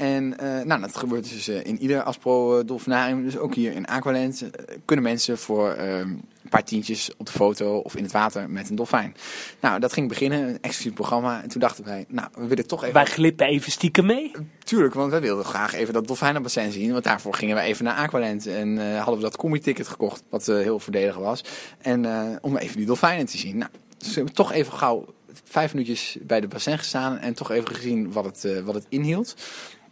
En 0.04 0.36
uh, 0.44 0.62
nou, 0.62 0.82
dat 0.82 0.98
gebeurt 0.98 1.30
dus 1.30 1.50
uh, 1.50 1.66
in 1.66 1.82
ieder 1.82 2.04
Aspro 2.04 2.60
uh, 2.60 2.66
dolfinarium. 2.66 3.24
Dus 3.24 3.38
ook 3.38 3.56
hier 3.56 3.72
in 3.72 3.86
Aqualand 3.86 4.44
kunnen 4.86 5.06
mensen 5.06 5.38
voor 5.38 5.72
ehm, 5.72 6.10
een 6.10 6.50
paar 6.50 6.64
tientjes 6.64 7.12
op 7.18 7.26
de 7.26 7.32
foto 7.32 7.78
of 7.78 7.96
in 7.96 8.04
het 8.04 8.12
water 8.12 8.50
met 8.50 8.70
een 8.70 8.76
dolfijn. 8.76 9.16
Nou, 9.60 9.80
dat 9.80 9.94
ging 9.94 10.08
beginnen, 10.08 10.40
een 10.40 10.58
exclusief 10.62 10.94
programma. 10.94 11.42
En 11.44 11.50
toen 11.50 11.62
dachten 11.62 11.86
wij, 11.86 12.06
nou, 12.08 12.28
we 12.36 12.48
willen 12.48 12.68
toch 12.68 12.82
even... 12.82 12.94
Wij 12.94 13.06
glippen 13.06 13.48
even 13.48 13.72
stiekem 13.72 14.06
mee? 14.06 14.32
Tuurlijk, 14.64 14.94
want 14.94 15.12
wij 15.12 15.22
wilden 15.22 15.46
graag 15.46 15.74
even 15.74 15.94
dat 15.94 16.08
dolfijnenbassin 16.08 16.72
zien. 16.72 16.92
Want 16.92 17.04
daarvoor 17.04 17.34
gingen 17.34 17.56
we 17.56 17.62
even 17.62 17.86
naar 17.86 17.96
Aqualand. 17.96 18.48
En 18.48 18.98
hadden 18.98 19.16
we 19.16 19.22
dat 19.22 19.38
combi-ticket 19.38 19.88
gekocht, 19.88 20.24
wat 20.30 20.46
heel 20.46 20.80
voordelig 20.80 21.16
was. 21.16 21.44
En 21.82 22.06
om 22.42 22.58
even 22.58 22.78
die 22.78 22.86
dolfijnen 22.86 23.26
te 23.26 23.38
zien. 23.38 23.58
Nou, 23.58 23.72
dus 23.98 24.08
we 24.08 24.16
hebben 24.16 24.34
toch 24.34 24.52
even 24.52 24.74
gauw 24.74 25.06
vijf 25.44 25.74
minuutjes 25.74 26.18
bij 26.22 26.42
de 26.42 26.48
bassin 26.48 26.78
gestaan 26.78 27.18
en 27.18 27.34
toch 27.34 27.52
even 27.52 27.76
gezien 27.76 28.12
wat 28.12 28.26
het, 28.26 28.64
wat 28.64 28.76
het 28.76 28.86
inhield. 28.90 29.36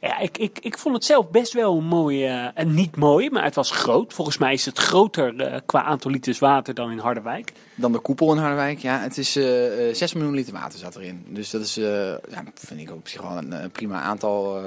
Ja, 0.02 0.18
ik, 0.18 0.38
ik, 0.38 0.60
ik 0.60 0.78
vond 0.78 0.96
het 0.96 1.06
zelf 1.06 1.30
best 1.30 1.54
wel 1.54 1.82
mooi. 1.82 2.28
Uh, 2.28 2.48
en 2.54 2.74
niet 2.74 2.96
mooi, 2.96 3.30
maar 3.30 3.44
het 3.44 3.56
was 3.56 3.72
groot. 3.72 4.14
Volgens 4.14 4.38
mij 4.38 4.54
is 4.54 4.66
het 4.66 4.78
groter 4.78 5.34
uh, 5.34 5.60
qua 5.66 5.84
aantal 5.84 6.12
liters 6.12 6.40
water 6.40 6.74
dan 6.74 6.92
in 6.92 6.98
Harderwijk. 6.98 7.52
Dan 7.76 7.92
de 7.92 8.00
koepel 8.00 8.32
in 8.32 8.38
Harderwijk, 8.38 8.80
ja. 8.80 9.00
Het 9.00 9.18
is 9.18 9.38
uh, 9.38 9.88
uh 9.90 9.96
6 9.96 10.14
miljoen 10.14 10.34
liter 10.34 10.54
water 10.54 10.80
zat 10.80 10.96
erin. 10.96 11.26
Dus 11.28 11.50
dat 11.50 11.62
is, 11.62 11.76
ja, 11.76 12.44
vind 12.54 12.82
ik 12.82 12.92
op 12.92 13.08
zich 13.08 13.22
wel 13.22 13.38
een 13.38 13.72
prima 13.72 14.02
aantal 14.02 14.62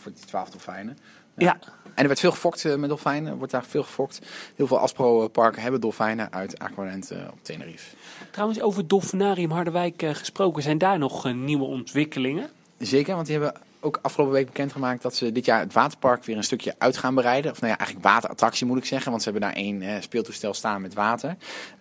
voor 0.00 0.12
die 0.14 0.24
12 0.24 0.50
dolfijnen. 0.50 0.98
Ja. 1.36 1.46
ja. 1.46 1.58
En 1.84 2.02
er 2.02 2.06
werd 2.06 2.20
veel 2.20 2.30
gefokt 2.30 2.76
met 2.76 2.88
dolfijnen. 2.88 3.30
Er 3.30 3.36
wordt 3.38 3.52
daar 3.52 3.64
veel 3.64 3.82
gefokt. 3.82 4.20
Heel 4.56 4.66
veel 4.66 4.78
Aspro-parken 4.78 5.62
hebben 5.62 5.80
dolfijnen 5.80 6.32
uit 6.32 6.58
Aqualand 6.58 7.12
op 7.30 7.38
Tenerife. 7.42 7.96
Trouwens, 8.30 8.60
over 8.60 8.86
Dolfinarium 8.86 9.50
Harderwijk 9.50 10.02
gesproken. 10.12 10.62
Zijn 10.62 10.78
daar 10.78 10.98
nog 10.98 11.34
nieuwe 11.34 11.64
ontwikkelingen? 11.64 12.50
Zeker, 12.78 13.14
want 13.14 13.26
die 13.26 13.38
hebben 13.38 13.60
ook 13.80 13.98
afgelopen 14.02 14.34
week 14.34 14.46
bekendgemaakt 14.46 15.02
dat 15.02 15.14
ze 15.14 15.32
dit 15.32 15.44
jaar 15.44 15.60
het 15.60 15.72
waterpark 15.72 16.24
weer 16.24 16.36
een 16.36 16.44
stukje 16.44 16.74
uit 16.78 16.96
gaan 16.96 17.14
bereiden. 17.14 17.50
Of 17.50 17.60
nou 17.60 17.72
ja, 17.72 17.78
eigenlijk 17.78 18.08
waterattractie 18.08 18.66
moet 18.66 18.78
ik 18.78 18.84
zeggen, 18.84 19.10
want 19.10 19.22
ze 19.22 19.30
hebben 19.30 19.48
daar 19.48 19.58
één 19.58 19.82
eh, 19.82 19.94
speeltoestel 20.00 20.54
staan 20.54 20.80
met 20.80 20.94
water. 20.94 21.36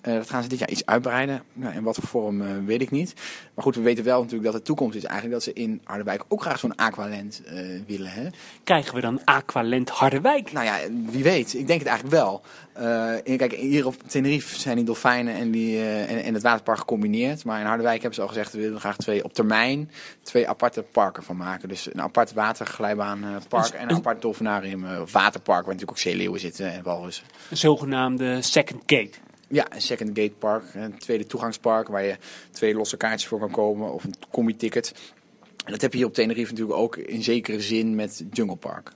Uh, 0.07 0.13
dat 0.13 0.29
gaan 0.29 0.43
ze 0.43 0.49
dit 0.49 0.59
jaar 0.59 0.69
iets 0.69 0.85
uitbreiden. 0.85 1.43
Nou, 1.53 1.75
in 1.75 1.83
wat 1.83 1.95
voor 1.95 2.07
vorm 2.07 2.41
uh, 2.41 2.47
weet 2.65 2.81
ik 2.81 2.91
niet. 2.91 3.13
Maar 3.53 3.63
goed, 3.63 3.75
we 3.75 3.81
weten 3.81 4.03
wel 4.03 4.21
natuurlijk 4.21 4.51
dat 4.51 4.59
de 4.59 4.67
toekomst 4.67 4.95
is 4.95 5.03
eigenlijk 5.03 5.33
dat 5.33 5.43
ze 5.43 5.53
in 5.53 5.81
Harderwijk 5.83 6.23
ook 6.27 6.41
graag 6.41 6.59
zo'n 6.59 6.75
Aqualand 6.75 7.41
willen. 7.87 8.11
Hè? 8.11 8.27
Krijgen 8.63 8.95
we 8.95 9.01
dan 9.01 9.21
Aqualand 9.23 9.89
Harderwijk? 9.89 10.51
Nou 10.51 10.65
ja, 10.65 10.77
wie 11.05 11.23
weet. 11.23 11.53
Ik 11.53 11.67
denk 11.67 11.79
het 11.79 11.89
eigenlijk 11.89 12.17
wel. 12.21 12.41
Kijk, 13.23 13.53
hier 13.53 13.85
op 13.85 13.95
Tenerife 14.07 14.59
zijn 14.59 14.75
die 14.75 14.85
dolfijnen 14.85 15.33
en, 15.33 15.51
die, 15.51 15.83
en, 15.83 16.23
en, 16.23 16.33
het 16.33 16.43
waterpark 16.43 16.77
gecombineerd. 16.77 17.45
Maar 17.45 17.59
in 17.59 17.65
Harderwijk 17.65 17.97
hebben 17.97 18.15
ze 18.15 18.21
al 18.21 18.27
gezegd, 18.27 18.53
we 18.53 18.59
willen 18.59 18.79
graag 18.79 18.97
twee 18.97 19.23
op 19.23 19.33
termijn 19.33 19.91
twee 20.21 20.47
aparte 20.47 20.81
parken 20.81 21.23
van 21.23 21.37
maken. 21.37 21.69
Dus 21.69 21.93
een 21.93 22.01
apart 22.01 22.33
waterglijbaanpark 22.33 23.63
dus 23.63 23.71
en 23.71 23.89
een 23.89 23.95
apart 23.95 24.21
dolfinarium, 24.21 24.83
uh, 24.83 25.01
waterpark, 25.11 25.65
waar 25.65 25.73
natuurlijk 25.73 25.91
ook 25.91 25.97
zeeleeuwen 25.97 26.39
zitten 26.39 26.71
en 26.71 26.83
walrussen. 26.83 27.25
Een 27.49 27.57
zogenaamde 27.57 28.41
second 28.41 28.81
gate. 28.85 29.17
Ja, 29.47 29.65
een 29.69 29.81
second 29.81 30.09
gate 30.13 30.33
park, 30.39 30.63
een 30.73 30.97
tweede 30.97 31.25
toegangspark 31.25 31.87
waar 31.87 32.03
je 32.03 32.17
twee 32.51 32.75
losse 32.75 32.97
kaartjes 32.97 33.29
voor 33.29 33.39
kan 33.39 33.51
komen 33.51 33.93
of 33.93 34.03
een 34.03 34.15
combi-ticket. 34.31 34.93
En 35.65 35.71
dat 35.71 35.81
heb 35.81 35.91
je 35.91 35.97
hier 35.97 36.07
op 36.07 36.13
Tenerife 36.13 36.51
natuurlijk 36.51 36.79
ook 36.79 36.97
in 36.97 37.23
zekere 37.23 37.61
zin 37.61 37.95
met 37.95 38.23
Jungle 38.31 38.55
Park. 38.55 38.91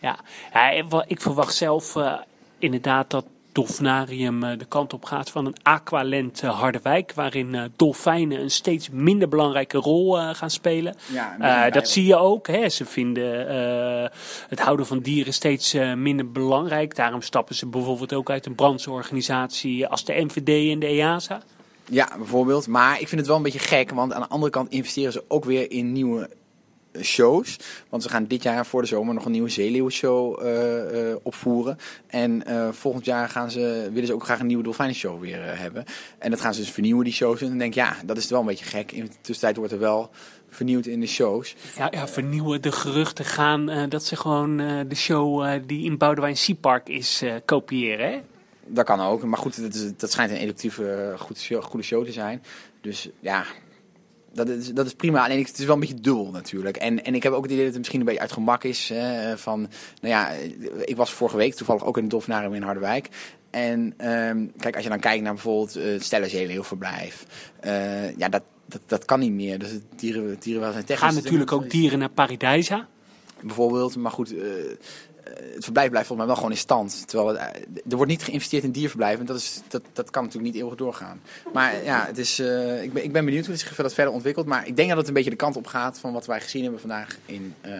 Ja, 0.00 0.18
ja 0.52 0.70
ik 1.06 1.20
verwacht 1.20 1.54
zelf 1.54 1.96
inderdaad 2.60 3.10
dat 3.10 3.24
dolfinarium 3.52 4.42
eh, 4.42 4.58
de 4.58 4.64
kant 4.64 4.92
op 4.92 5.04
gaat 5.04 5.30
van 5.30 5.46
een 5.46 5.56
aqualent 5.62 6.42
eh, 6.42 6.60
Harderwijk, 6.60 7.12
waarin 7.14 7.54
eh, 7.54 7.64
dolfijnen 7.76 8.40
een 8.40 8.50
steeds 8.50 8.88
minder 8.90 9.28
belangrijke 9.28 9.78
rol 9.78 10.34
gaan 10.34 10.50
spelen. 10.50 10.94
Ja, 11.12 11.70
dat 11.70 11.88
zie 11.88 12.06
je 12.06 12.16
ook. 12.16 12.46
Hè. 12.46 12.68
Ze 12.68 12.84
vinden 12.84 13.48
het 14.48 14.60
houden 14.60 14.86
van 14.86 14.98
dieren 14.98 15.32
steeds 15.32 15.72
minder 15.96 16.30
belangrijk. 16.30 16.96
Daarom 16.96 17.22
stappen 17.22 17.54
ze 17.54 17.66
bijvoorbeeld 17.66 18.12
ook 18.12 18.30
uit 18.30 18.46
een 18.46 18.54
brandsorganisatie 18.54 19.86
als 19.86 20.04
de 20.04 20.12
MVD 20.12 20.72
en 20.72 20.78
de 20.78 20.86
EASA. 20.86 21.42
Ja, 21.84 22.08
bijvoorbeeld. 22.16 22.66
Maar 22.66 23.00
ik 23.00 23.08
vind 23.08 23.20
het 23.20 23.26
wel 23.26 23.36
een 23.36 23.42
beetje 23.42 23.58
gek, 23.58 23.90
want 23.90 24.12
aan 24.12 24.20
de 24.20 24.28
andere 24.28 24.52
kant 24.52 24.70
investeren 24.70 25.12
ze 25.12 25.24
ook 25.28 25.44
weer 25.44 25.70
in 25.70 25.92
nieuwe 25.92 26.30
shows. 27.00 27.56
Want 27.88 28.02
ze 28.02 28.08
gaan 28.08 28.26
dit 28.26 28.42
jaar 28.42 28.66
voor 28.66 28.82
de 28.82 28.88
zomer 28.88 29.14
nog 29.14 29.24
een 29.24 29.32
nieuwe 29.32 29.48
zeeleeuwenshow 29.48 30.42
uh, 30.42 31.08
uh, 31.08 31.16
opvoeren. 31.22 31.78
En 32.06 32.42
uh, 32.48 32.68
volgend 32.72 33.04
jaar 33.04 33.28
gaan 33.28 33.50
ze, 33.50 33.88
willen 33.92 34.06
ze 34.06 34.14
ook 34.14 34.24
graag 34.24 34.40
een 34.40 34.46
nieuwe 34.46 34.62
dolfijnenshow 34.62 35.20
weer 35.20 35.58
hebben. 35.58 35.84
En 36.18 36.30
dat 36.30 36.40
gaan 36.40 36.54
ze 36.54 36.60
dus 36.60 36.70
vernieuwen, 36.70 37.04
die 37.04 37.12
shows. 37.12 37.40
En 37.40 37.48
dan 37.48 37.58
denk 37.58 37.74
ik, 37.74 37.78
ja, 37.78 37.96
dat 38.04 38.16
is 38.16 38.28
wel 38.28 38.40
een 38.40 38.46
beetje 38.46 38.64
gek. 38.64 38.92
In 38.92 39.04
de 39.04 39.10
tussentijd 39.20 39.56
wordt 39.56 39.72
er 39.72 39.78
wel 39.78 40.10
vernieuwd 40.48 40.86
in 40.86 41.00
de 41.00 41.06
shows. 41.06 41.56
Ja, 41.76 41.88
ja 41.90 42.08
vernieuwen. 42.08 42.62
De 42.62 42.72
geruchten 42.72 43.24
gaan 43.24 43.88
dat 43.88 44.04
ze 44.04 44.16
gewoon 44.16 44.56
de 44.88 44.94
show 44.94 45.58
die 45.66 45.84
in 45.84 45.98
Boudewijn 45.98 46.36
Seapark 46.36 46.88
is 46.88 47.22
kopiëren, 47.44 48.10
hè? 48.10 48.20
Dat 48.66 48.84
kan 48.84 49.00
ook. 49.00 49.22
Maar 49.22 49.38
goed, 49.38 49.62
dat, 49.62 49.74
is, 49.74 49.96
dat 49.96 50.12
schijnt 50.12 50.30
een 50.30 51.36
show, 51.36 51.62
goede 51.62 51.86
show 51.86 52.04
te 52.04 52.12
zijn. 52.12 52.42
Dus 52.80 53.08
ja, 53.20 53.44
dat 54.32 54.48
is, 54.48 54.68
dat 54.68 54.86
is 54.86 54.94
prima. 54.94 55.24
Alleen 55.24 55.44
het 55.44 55.58
is 55.58 55.64
wel 55.64 55.74
een 55.74 55.80
beetje 55.80 56.00
dubbel 56.00 56.30
natuurlijk. 56.30 56.76
En, 56.76 57.04
en 57.04 57.14
ik 57.14 57.22
heb 57.22 57.32
ook 57.32 57.42
het 57.42 57.50
idee 57.50 57.64
dat 57.64 57.68
het 57.68 57.78
misschien 57.78 58.00
een 58.00 58.06
beetje 58.06 58.20
uit 58.20 58.32
gemak 58.32 58.64
is. 58.64 58.92
Van, 59.34 59.60
nou 60.00 60.14
ja, 60.14 60.30
ik 60.84 60.96
was 60.96 61.12
vorige 61.12 61.36
week 61.36 61.54
toevallig 61.54 61.84
ook 61.84 61.96
in 61.96 62.02
het 62.02 62.10
Dolfinarium 62.10 62.54
in 62.54 62.62
Harderwijk. 62.62 63.08
En 63.50 63.80
um, 64.10 64.52
kijk, 64.58 64.74
als 64.74 64.84
je 64.84 64.90
dan 64.90 65.00
kijkt 65.00 65.22
naar 65.22 65.32
bijvoorbeeld 65.32 65.76
uh, 65.76 65.94
eh, 65.94 66.00
Stella 66.00 66.28
Zeeleeuwverblijf. 66.28 67.26
Uh, 67.64 68.16
ja, 68.16 68.28
dat, 68.28 68.42
dat, 68.66 68.80
dat 68.86 69.04
kan 69.04 69.20
niet 69.20 69.32
meer. 69.32 69.58
Dus 69.58 69.70
het 69.70 69.82
dieren, 69.96 70.36
dieren 70.40 70.72
zijn 70.72 70.84
technisch... 70.84 71.14
Gaan 71.14 71.22
natuurlijk 71.22 71.52
ook 71.52 71.70
dieren 71.70 71.98
naar 71.98 72.10
Paradijsa. 72.10 72.88
Bijvoorbeeld, 73.40 73.96
maar 73.96 74.10
goed... 74.10 74.32
Uh, 74.32 74.42
het 75.54 75.64
verblijf 75.64 75.90
blijft 75.90 76.06
volgens 76.06 76.16
mij 76.16 76.26
wel 76.26 76.34
gewoon 76.34 76.50
in 76.50 76.56
stand. 76.56 77.08
Terwijl 77.08 77.28
het, 77.28 77.40
er 77.90 77.96
wordt 77.96 78.10
niet 78.10 78.22
geïnvesteerd 78.22 78.64
in 78.64 78.70
dierverblijven. 78.70 79.26
Dat, 79.26 79.36
is, 79.36 79.60
dat, 79.68 79.82
dat 79.92 80.10
kan 80.10 80.24
natuurlijk 80.24 80.52
niet 80.52 80.62
eeuwig 80.62 80.78
doorgaan. 80.78 81.20
Maar 81.52 81.84
ja, 81.84 82.06
het 82.06 82.18
is, 82.18 82.40
uh, 82.40 82.82
ik, 82.82 82.92
ben, 82.92 83.04
ik 83.04 83.12
ben 83.12 83.24
benieuwd 83.24 83.46
hoe 83.46 83.56
zich 83.56 83.74
dat 83.74 83.94
verder 83.94 84.12
ontwikkelt. 84.12 84.46
Maar 84.46 84.66
ik 84.66 84.76
denk 84.76 84.88
dat 84.88 84.98
het 84.98 85.08
een 85.08 85.14
beetje 85.14 85.30
de 85.30 85.36
kant 85.36 85.56
op 85.56 85.66
gaat 85.66 85.98
van 85.98 86.12
wat 86.12 86.26
wij 86.26 86.40
gezien 86.40 86.62
hebben 86.62 86.80
vandaag 86.80 87.16
in 87.26 87.54
uh, 87.66 87.72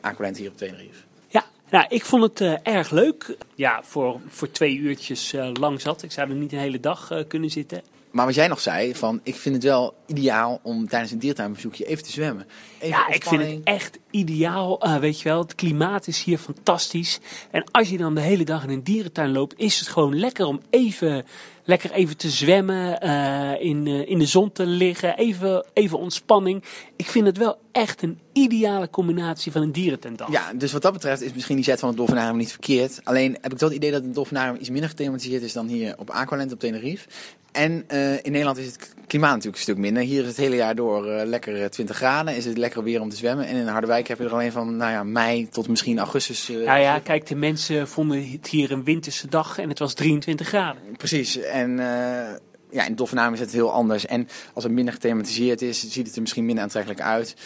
Aqualand 0.00 0.36
hier 0.36 0.50
op 0.50 0.56
Tenerife. 0.56 1.02
Ja, 1.28 1.44
nou, 1.70 1.86
ik 1.88 2.04
vond 2.04 2.22
het 2.22 2.40
uh, 2.40 2.56
erg 2.62 2.90
leuk. 2.90 3.36
Ja, 3.54 3.80
voor, 3.82 4.20
voor 4.28 4.50
twee 4.50 4.76
uurtjes 4.76 5.34
lang 5.52 5.80
zat. 5.80 6.02
Ik 6.02 6.12
zou 6.12 6.30
er 6.30 6.36
niet 6.36 6.52
een 6.52 6.58
hele 6.58 6.80
dag 6.80 7.24
kunnen 7.28 7.50
zitten. 7.50 7.82
Maar 8.14 8.26
wat 8.26 8.34
jij 8.34 8.48
nog 8.48 8.60
zei, 8.60 8.94
van 8.94 9.20
ik 9.22 9.36
vind 9.36 9.54
het 9.54 9.64
wel 9.64 9.94
ideaal 10.06 10.60
om 10.62 10.88
tijdens 10.88 11.12
een 11.12 11.18
diertuinbezoekje 11.18 11.84
even 11.84 12.04
te 12.04 12.10
zwemmen. 12.10 12.46
Even 12.78 12.88
ja, 12.88 13.08
ik 13.08 13.24
vind 13.24 13.42
het 13.42 13.60
echt 13.64 13.98
ideaal. 14.10 14.86
Uh, 14.86 14.96
weet 14.96 15.20
je 15.20 15.28
wel, 15.28 15.38
het 15.38 15.54
klimaat 15.54 16.06
is 16.06 16.22
hier 16.22 16.38
fantastisch. 16.38 17.20
En 17.50 17.64
als 17.70 17.88
je 17.88 17.96
dan 17.96 18.14
de 18.14 18.20
hele 18.20 18.44
dag 18.44 18.62
in 18.62 18.70
een 18.70 18.82
dierentuin 18.82 19.32
loopt, 19.32 19.58
is 19.58 19.78
het 19.78 19.88
gewoon 19.88 20.18
lekker 20.18 20.46
om 20.46 20.60
even, 20.70 21.24
lekker 21.64 21.90
even 21.90 22.16
te 22.16 22.30
zwemmen, 22.30 23.04
uh, 23.04 23.60
in, 23.60 23.86
uh, 23.86 24.08
in 24.08 24.18
de 24.18 24.26
zon 24.26 24.52
te 24.52 24.66
liggen, 24.66 25.16
even, 25.16 25.66
even 25.72 25.98
ontspanning. 25.98 26.64
Ik 26.96 27.06
vind 27.06 27.26
het 27.26 27.38
wel 27.38 27.58
echt 27.74 28.02
een 28.02 28.18
ideale 28.32 28.90
combinatie 28.90 29.52
van 29.52 29.62
een 29.62 29.72
dierentuindag. 29.72 30.30
Ja, 30.30 30.52
dus 30.54 30.72
wat 30.72 30.82
dat 30.82 30.92
betreft 30.92 31.22
is 31.22 31.32
misschien 31.32 31.56
die 31.56 31.64
zet 31.64 31.78
van 31.80 31.88
het 31.88 31.98
Dolfinarium 31.98 32.36
niet 32.36 32.50
verkeerd. 32.50 33.00
Alleen 33.04 33.36
heb 33.40 33.52
ik 33.52 33.58
toch 33.58 33.68
het 33.68 33.76
idee 33.78 33.90
dat 33.90 34.02
het 34.02 34.14
Dolfinarium 34.14 34.56
iets 34.60 34.70
minder 34.70 34.88
gethematiseerd 34.88 35.42
is 35.42 35.52
dan 35.52 35.66
hier 35.66 35.94
op 35.98 36.10
Aqualand 36.10 36.52
op 36.52 36.58
Tenerife. 36.60 37.08
En 37.52 37.84
eh, 37.86 38.12
in 38.12 38.32
Nederland 38.32 38.58
is 38.58 38.66
het 38.66 38.94
klimaat 39.06 39.30
natuurlijk 39.30 39.56
een 39.56 39.62
stuk 39.62 39.76
minder. 39.76 40.02
Hier 40.02 40.20
is 40.22 40.28
het 40.28 40.36
hele 40.36 40.56
jaar 40.56 40.74
door 40.74 41.06
eh, 41.06 41.26
lekker 41.26 41.62
eh, 41.62 41.68
20 41.68 41.96
graden. 41.96 42.36
Is 42.36 42.44
het 42.44 42.58
lekker 42.58 42.82
weer 42.82 43.00
om 43.00 43.08
te 43.08 43.16
zwemmen. 43.16 43.46
En 43.46 43.56
in 43.56 43.66
Harderwijk 43.66 44.08
heb 44.08 44.18
je 44.18 44.24
er 44.24 44.32
alleen 44.32 44.52
van 44.52 44.76
nou 44.76 44.90
ja, 44.92 45.02
mei 45.04 45.48
tot 45.48 45.68
misschien 45.68 45.98
augustus. 45.98 46.48
eh, 46.48 46.56
Nou 46.66 46.78
ja, 46.80 46.98
kijk, 46.98 47.26
de 47.26 47.34
mensen 47.34 47.88
vonden 47.88 48.30
het 48.30 48.46
hier 48.48 48.72
een 48.72 48.84
winterse 48.84 49.28
dag 49.28 49.58
en 49.58 49.68
het 49.68 49.78
was 49.78 49.94
23 49.94 50.46
graden. 50.48 50.82
Precies. 50.96 51.36
En 51.38 51.78
eh, 51.78 52.34
ja, 52.74 52.86
in 52.86 52.94
Dolfinarium 52.94 53.34
is 53.34 53.40
het 53.40 53.52
heel 53.52 53.72
anders. 53.72 54.06
En 54.06 54.28
als 54.54 54.64
het 54.64 54.72
minder 54.72 54.94
gethematiseerd 54.94 55.62
is, 55.62 55.90
ziet 55.90 56.06
het 56.06 56.14
er 56.14 56.20
misschien 56.20 56.44
minder 56.44 56.64
aantrekkelijk 56.64 57.00
uit. 57.00 57.36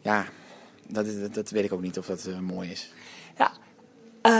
Ja, 0.00 0.24
dat, 0.88 1.06
dat, 1.20 1.34
dat 1.34 1.50
weet 1.50 1.64
ik 1.64 1.72
ook 1.72 1.82
niet 1.82 1.98
of 1.98 2.06
dat 2.06 2.24
eh, 2.24 2.38
mooi 2.38 2.70
is. 2.70 2.92
Ja. 3.38 3.52
Eh, 4.22 4.32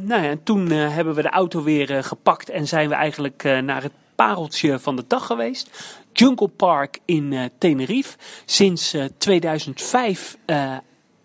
nou 0.00 0.22
ja, 0.22 0.28
en 0.28 0.42
toen 0.42 0.70
eh, 0.70 0.94
hebben 0.94 1.14
we 1.14 1.22
de 1.22 1.30
auto 1.30 1.62
weer 1.62 2.04
gepakt 2.04 2.48
en 2.48 2.68
zijn 2.68 2.88
we 2.88 2.94
eigenlijk 2.94 3.42
naar 3.42 3.82
het 3.82 3.92
pareltje 4.14 4.78
van 4.78 4.96
de 4.96 5.04
dag 5.06 5.26
geweest. 5.26 5.70
Jungle 6.18 6.48
Park 6.48 6.98
in 7.04 7.50
Tenerife. 7.58 8.16
Sinds 8.44 8.92
eh, 8.92 9.04
2005 9.18 10.36
eh, 10.44 10.76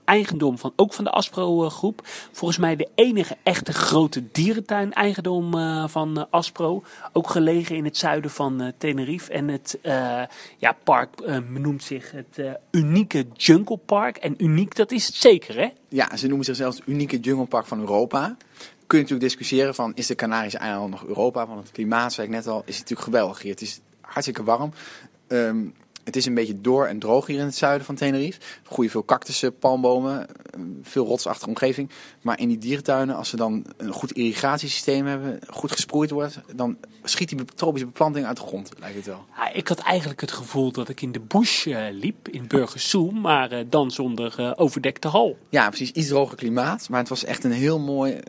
eigendom 0.06 0.58
van 0.58 0.74
ook 0.76 0.94
van 0.94 1.04
de 1.04 1.10
Aspro 1.10 1.64
eh, 1.64 1.72
groep. 1.72 2.02
Volgens 2.32 2.60
mij 2.60 2.76
de 2.76 2.88
enige 2.96 3.38
echte 3.44 3.74
grote 3.74 4.24
dierentuin 4.32 4.94
eigendom 4.94 5.58
eh, 5.58 5.88
van 5.88 6.18
eh, 6.18 6.24
Aspro. 6.30 6.84
Ook 7.12 7.30
gelegen 7.30 7.76
in 7.76 7.86
het 7.86 7.98
zuiden 7.98 8.32
van 8.32 8.74
Tenerife. 8.78 9.32
En 9.32 9.48
het 9.48 9.80
ja, 10.58 10.76
park 10.84 11.20
eh, 11.20 11.38
noemt 11.38 11.84
zich 11.84 12.12
het 12.12 12.60
unieke 12.72 13.26
Jungle 13.34 13.78
Park. 13.78 14.18
En 14.18 14.44
uniek, 14.44 14.76
dat 14.76 14.92
is 14.92 15.06
het 15.06 15.16
zeker 15.16 15.56
hè? 15.56 15.70
Ja, 15.90 16.18
ze 16.18 16.28
noemen 16.28 16.46
zichzelf 16.46 16.76
het 16.76 16.88
unieke 16.88 17.20
junglepark 17.20 17.66
van 17.66 17.80
Europa. 17.80 18.38
Kun 18.88 18.98
je 18.98 19.04
natuurlijk 19.04 19.30
discussiëren 19.30 19.76
van, 19.76 19.92
is 19.96 20.08
de 20.08 20.16
Canarische 20.16 20.58
eilanden 20.58 20.90
nog 20.90 21.06
Europa? 21.06 21.48
Want 21.48 21.60
het 21.60 21.72
klimaat, 21.72 22.14
zei 22.14 22.28
ik 22.28 22.34
net 22.34 22.48
al, 22.48 22.62
is 22.66 22.78
natuurlijk 22.78 23.02
geweldig 23.02 23.42
hier. 23.42 23.52
Het 23.52 23.62
is 23.62 23.80
hartstikke 24.02 24.44
warm. 24.44 24.74
Ehm, 25.28 25.66
het 26.04 26.16
is 26.16 26.26
een 26.26 26.34
beetje 26.34 26.62
door 26.62 26.86
en 26.86 27.00
droog 27.00 27.28
hier 27.28 27.40
in 27.40 27.46
het 27.46 27.56
zuiden 27.56 27.86
van 27.86 27.96
Tenerife. 27.96 28.40
Er 28.40 28.72
groeien 28.72 28.92
veel 28.92 29.06
cactussen, 29.06 29.58
palmbomen, 29.58 30.28
eh, 30.28 30.60
veel 30.82 31.06
rotsachtige 31.06 31.50
omgeving. 31.50 31.90
Maar 32.22 32.40
in 32.40 32.48
die 32.48 32.58
dierentuinen, 32.58 33.16
als 33.16 33.30
ze 33.30 33.36
dan 33.36 33.66
een 33.78 33.92
goed 33.92 34.12
irrigatiesysteem 34.12 35.06
hebben, 35.06 35.40
goed 35.50 35.72
gesproeid 35.72 36.10
wordt, 36.10 36.40
dan 36.56 36.78
schiet 37.04 37.30
die 37.30 37.46
tropische 37.56 37.86
beplanting 37.86 38.26
uit 38.26 38.38
de 38.38 38.44
grond, 38.44 38.72
lijkt 38.80 38.96
het 38.96 39.06
wel. 39.06 39.26
Ja, 39.36 39.54
ik 39.54 39.68
had 39.68 39.80
eigenlijk 39.80 40.22
het 40.22 40.32
gevoel 40.32 40.72
dat 40.72 40.90
ik 40.90 41.02
in 41.02 41.12
de 41.12 41.20
bush 41.20 41.68
eh, 41.68 41.86
liep, 41.92 42.28
in 42.28 42.48
Burgersoe, 42.48 43.12
maar 43.12 43.52
eh, 43.52 43.66
dan 43.70 43.92
zonder 43.92 44.54
overdekte 44.58 45.08
hal. 45.08 45.38
Ja, 45.50 45.68
precies. 45.68 45.92
Iets 45.92 46.08
droger 46.08 46.38
klimaat, 46.38 46.90
maar 46.90 47.00
het 47.00 47.10
was 47.10 47.24
echt 47.24 47.44
een 47.44 47.52
heel 47.52 47.80
mooi 47.80 48.20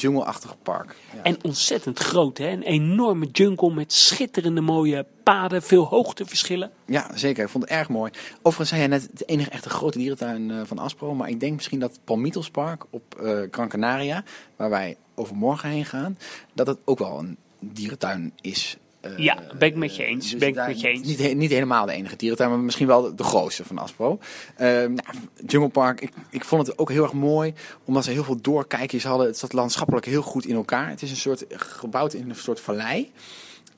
jungle-achtig 0.00 0.56
park. 0.62 0.96
Ja. 1.14 1.22
En 1.22 1.36
ontzettend 1.42 1.98
groot, 1.98 2.38
hè? 2.38 2.48
een 2.48 2.62
enorme 2.62 3.26
jungle 3.26 3.74
met 3.74 3.92
schitterende 3.92 4.60
mooie 4.60 5.06
paden, 5.22 5.62
veel 5.62 5.84
hoogteverschillen. 5.84 6.70
Ja, 6.86 7.10
zeker. 7.14 7.44
Ik 7.44 7.50
vond 7.50 7.64
het 7.64 7.72
erg 7.72 7.88
mooi. 7.88 8.12
Overigens 8.36 8.68
zei 8.68 8.80
jij 8.80 8.88
net 8.90 9.08
de 9.12 9.24
enige 9.24 9.50
echte 9.50 9.70
grote 9.70 9.98
dierentuin 9.98 10.50
eh, 10.50 10.60
van 10.64 10.78
Aspro. 10.78 11.14
Maar 11.14 11.28
ik 11.28 11.40
denk 11.40 11.54
misschien 11.54 11.80
dat 11.80 12.00
Palmitos 12.04 12.50
Park 12.50 12.84
op 12.90 13.14
eh 13.14 13.40
Gran 13.50 13.68
Canaria, 13.68 14.24
waar 14.56 14.70
wij 14.70 14.96
overmorgen 15.14 15.68
heen 15.68 15.84
gaan, 15.84 16.18
dat 16.54 16.66
het 16.66 16.78
ook 16.84 16.98
wel 16.98 17.18
een 17.18 17.36
dierentuin 17.60 18.32
is. 18.40 18.76
Eh, 19.00 19.18
Ja, 19.18 19.38
ben 19.58 19.68
ik 19.68 19.76
met 19.76 19.96
je 19.96 20.04
eens, 20.04 20.30
dus 20.30 20.40
ben 20.40 20.48
ik 20.48 20.54
met 20.54 20.80
je 20.80 20.88
eens. 20.88 21.06
Niet, 21.06 21.36
niet 21.36 21.50
helemaal 21.50 21.86
de 21.86 21.92
enige 21.92 22.16
dierentuin, 22.16 22.50
maar 22.50 22.58
misschien 22.58 22.86
wel 22.86 23.02
de, 23.02 23.14
de 23.14 23.24
grootste 23.24 23.64
van 23.64 23.78
Aspro. 23.78 24.18
Eh, 24.56 24.66
nou, 24.66 25.02
Jungle 25.46 25.68
Park, 25.68 26.00
ik, 26.00 26.12
ik 26.30 26.44
vond 26.44 26.66
het 26.66 26.78
ook 26.78 26.90
heel 26.90 27.02
erg 27.02 27.12
mooi, 27.12 27.54
omdat 27.84 28.04
ze 28.04 28.10
heel 28.10 28.24
veel 28.24 28.40
doorkijkjes 28.40 29.04
hadden. 29.04 29.26
Het 29.26 29.38
zat 29.38 29.52
landschappelijk 29.52 30.06
heel 30.06 30.22
goed 30.22 30.46
in 30.46 30.54
elkaar. 30.54 30.88
Het 30.88 31.02
is 31.02 31.10
een 31.10 31.16
soort 31.16 31.44
gebouwd 31.56 32.12
in 32.12 32.30
een 32.30 32.36
soort 32.36 32.60
vallei. 32.60 33.12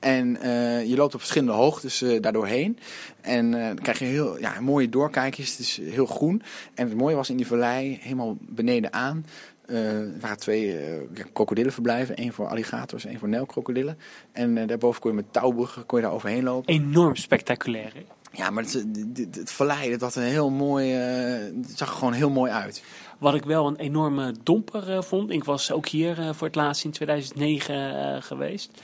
En 0.01 0.41
eh, 0.41 0.85
je 0.85 0.95
loopt 0.95 1.13
op 1.13 1.19
verschillende 1.19 1.53
hoogtes 1.53 2.01
eh 2.01 2.21
daardoorheen. 2.21 2.77
En 3.21 3.53
eh, 3.53 3.65
dan 3.65 3.75
krijg 3.75 3.99
je 3.99 4.05
heel 4.05 4.39
ja, 4.39 4.59
mooie 4.59 4.89
doorkijkjes. 4.89 5.51
Het 5.51 5.59
is 5.59 5.79
heel 5.83 6.05
groen. 6.05 6.41
En 6.73 6.87
het 6.87 6.97
mooie 6.97 7.15
was 7.15 7.29
in 7.29 7.37
die 7.37 7.47
vallei, 7.47 7.97
helemaal 8.01 8.37
beneden 8.39 8.93
aan. 8.93 9.25
waren 10.19 10.37
twee 10.37 10.77
krokodillenverblijven. 11.33 12.15
één 12.15 12.33
voor 12.33 12.47
alligators, 12.47 13.05
één 13.05 13.19
voor 13.19 13.29
nelkrokodillen. 13.29 13.97
En 14.31 14.67
daarboven 14.67 15.01
kon 15.01 15.09
je 15.09 15.15
met 15.15 15.33
touwbruggen 15.33 15.85
kon 15.85 15.99
je 15.99 16.05
daar 16.05 16.13
overheen 16.13 16.43
lopen. 16.43 16.73
Enorm 16.73 17.15
spectaculair. 17.15 17.93
hè? 17.93 18.05
Ja, 18.33 18.49
maar 18.49 18.63
het, 18.63 18.85
het, 19.31 19.51
vallei, 19.51 19.89
dat 19.89 20.01
had 20.01 20.15
een 20.15 20.23
heel 20.23 20.49
mooi... 20.49 20.89
het 20.91 21.71
zag 21.75 21.89
er 21.89 21.95
gewoon 21.95 22.13
heel 22.13 22.29
mooi 22.29 22.51
uit. 22.51 22.83
Wat 23.19 23.33
ik 23.33 23.43
wel 23.43 23.67
een 23.67 23.75
enorme 23.75 24.33
domper 24.43 25.03
vond. 25.03 25.29
Ik 25.29 25.43
was 25.43 25.71
ook 25.71 25.87
hier 25.87 26.15
voor 26.33 26.47
het 26.47 26.55
laatst 26.55 26.83
in 26.83 26.91
2009 26.91 27.75
eh, 27.75 28.21
geweest. 28.21 28.81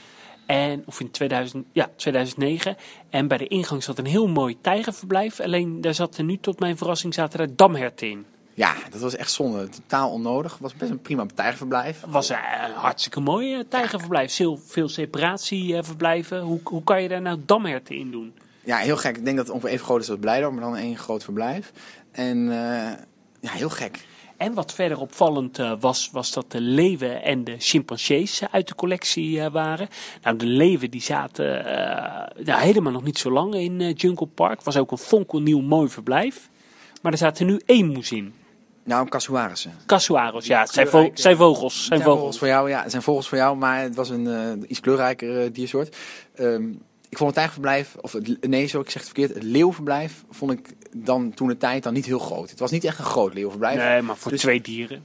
En, 0.48 0.82
of 0.86 1.00
in 1.00 1.10
2000, 1.10 1.64
ja, 1.72 1.90
2009. 1.96 2.76
En 3.10 3.28
bij 3.28 3.38
de 3.38 3.46
ingang 3.46 3.82
zat 3.82 3.98
een 3.98 4.06
heel 4.06 4.28
mooi 4.28 4.60
tijgerverblijf. 4.60 5.40
Alleen 5.40 5.80
daar 5.80 5.94
zaten 5.94 6.26
nu 6.26 6.38
tot 6.38 6.60
mijn 6.60 6.76
verrassing 6.76 7.14
zaten 7.14 7.40
er 7.40 7.56
damherten 7.56 8.10
in. 8.10 8.26
Ja, 8.54 8.74
dat 8.90 9.00
was 9.00 9.16
echt 9.16 9.32
zonde. 9.32 9.68
Totaal 9.68 10.10
onnodig. 10.10 10.52
Het 10.52 10.60
was 10.60 10.74
best 10.74 10.90
een 10.90 11.00
prima 11.00 11.26
tijgerverblijf. 11.34 12.00
Het 12.00 12.10
was 12.10 12.30
eh, 12.30 12.38
een 12.66 12.74
hartstikke 12.74 13.20
mooi 13.20 13.54
eh, 13.54 13.60
tijgerverblijf. 13.68 14.34
Veel, 14.34 14.60
veel 14.66 14.88
separatieverblijven. 14.88 16.40
hoe, 16.40 16.60
hoe 16.64 16.84
kan 16.84 17.02
je 17.02 17.08
daar 17.08 17.22
nou 17.22 17.40
damherten 17.46 17.96
in 17.96 18.10
doen? 18.10 18.34
Ja, 18.64 18.76
heel 18.76 18.96
gek. 18.96 19.16
Ik 19.16 19.24
denk 19.24 19.36
dat 19.36 19.46
het 19.46 19.54
ongeveer 19.54 19.74
even 19.74 19.84
groot 19.84 20.02
is 20.02 20.10
als 20.10 20.18
Blijdorp, 20.18 20.52
maar 20.52 20.62
dan 20.62 20.76
één 20.76 20.96
groot 20.96 21.24
verblijf. 21.24 21.72
En 22.10 22.50
eh, 22.50 22.92
ja, 23.40 23.50
heel 23.50 23.70
gek. 23.70 24.06
En 24.38 24.54
wat 24.54 24.72
verder 24.74 24.98
opvallend 25.00 25.58
eh, 25.58 25.72
was, 25.80 26.08
was 26.12 26.32
dat 26.32 26.50
de 26.52 26.60
leeuwen 26.60 27.22
en 27.22 27.44
de 27.44 27.54
chimpansees 27.58 28.40
eh, 28.40 28.48
uit 28.52 28.68
de 28.68 28.74
collectie 28.74 29.40
eh, 29.40 29.50
waren. 29.52 29.88
Nou, 30.22 30.36
de 30.36 30.46
leeuwen 30.46 30.90
die 30.90 31.00
zaten 31.02 31.64
eh, 31.66 32.44
nou, 32.44 32.60
helemaal 32.62 32.92
nog 32.92 33.02
niet 33.02 33.18
zo 33.18 33.30
lang 33.30 33.54
in 33.54 33.80
eh, 33.80 33.94
Jungle 33.94 34.26
Park. 34.26 34.62
Was 34.62 34.76
ook 34.76 34.90
een 34.90 34.98
fonkelnieuw 34.98 35.60
mooi 35.60 35.88
verblijf. 35.88 36.48
Maar 37.02 37.12
er 37.12 37.18
zaten 37.18 37.46
nu 37.46 37.60
emus 37.66 38.12
in. 38.12 38.32
Nou, 38.84 39.08
casuarissen. 39.08 39.72
Casuaros, 39.86 40.46
ja, 40.46 40.60
het 40.60 40.70
zijn, 40.70 40.86
vo- 40.86 40.90
kleurrijke- 40.92 41.20
zijn 41.22 41.36
vogels. 41.36 41.74
Zijn 41.74 41.86
zijn 41.86 42.00
vogels. 42.02 42.18
vogels 42.18 42.38
voor 42.38 42.48
jou, 42.48 42.68
ja, 42.70 42.82
het 42.82 42.90
zijn 42.90 43.02
vogels 43.02 43.28
voor 43.28 43.38
jou, 43.38 43.56
maar 43.56 43.82
het 43.82 43.94
was 43.94 44.08
een 44.10 44.26
eh, 44.26 44.70
iets 44.70 44.80
kleurrijker 44.80 45.52
diersoort. 45.52 45.96
Ehm, 46.34 46.68
ik 47.08 47.16
vond 47.16 47.30
het 47.30 47.34
tijgerverblijf, 47.34 47.96
of 48.00 48.12
het, 48.12 48.46
nee, 48.48 48.66
zo 48.66 48.80
ik 48.80 48.90
zeg 48.90 49.02
het 49.02 49.10
verkeerd, 49.12 49.34
het 49.34 49.42
leeuwverblijf 49.42 50.24
vond 50.30 50.52
ik 50.52 50.68
dan 50.96 51.32
toen 51.34 51.48
de 51.48 51.56
tijd 51.56 51.82
dan 51.82 51.92
niet 51.92 52.06
heel 52.06 52.18
groot. 52.18 52.50
Het 52.50 52.58
was 52.58 52.70
niet 52.70 52.84
echt 52.84 52.98
een 52.98 53.04
groot 53.04 53.34
leeuwverblijf. 53.34 53.76
Nee, 53.76 54.02
maar 54.02 54.16
voor 54.16 54.30
Dus- 54.30 54.40
twee 54.40 54.60
dieren. 54.60 55.02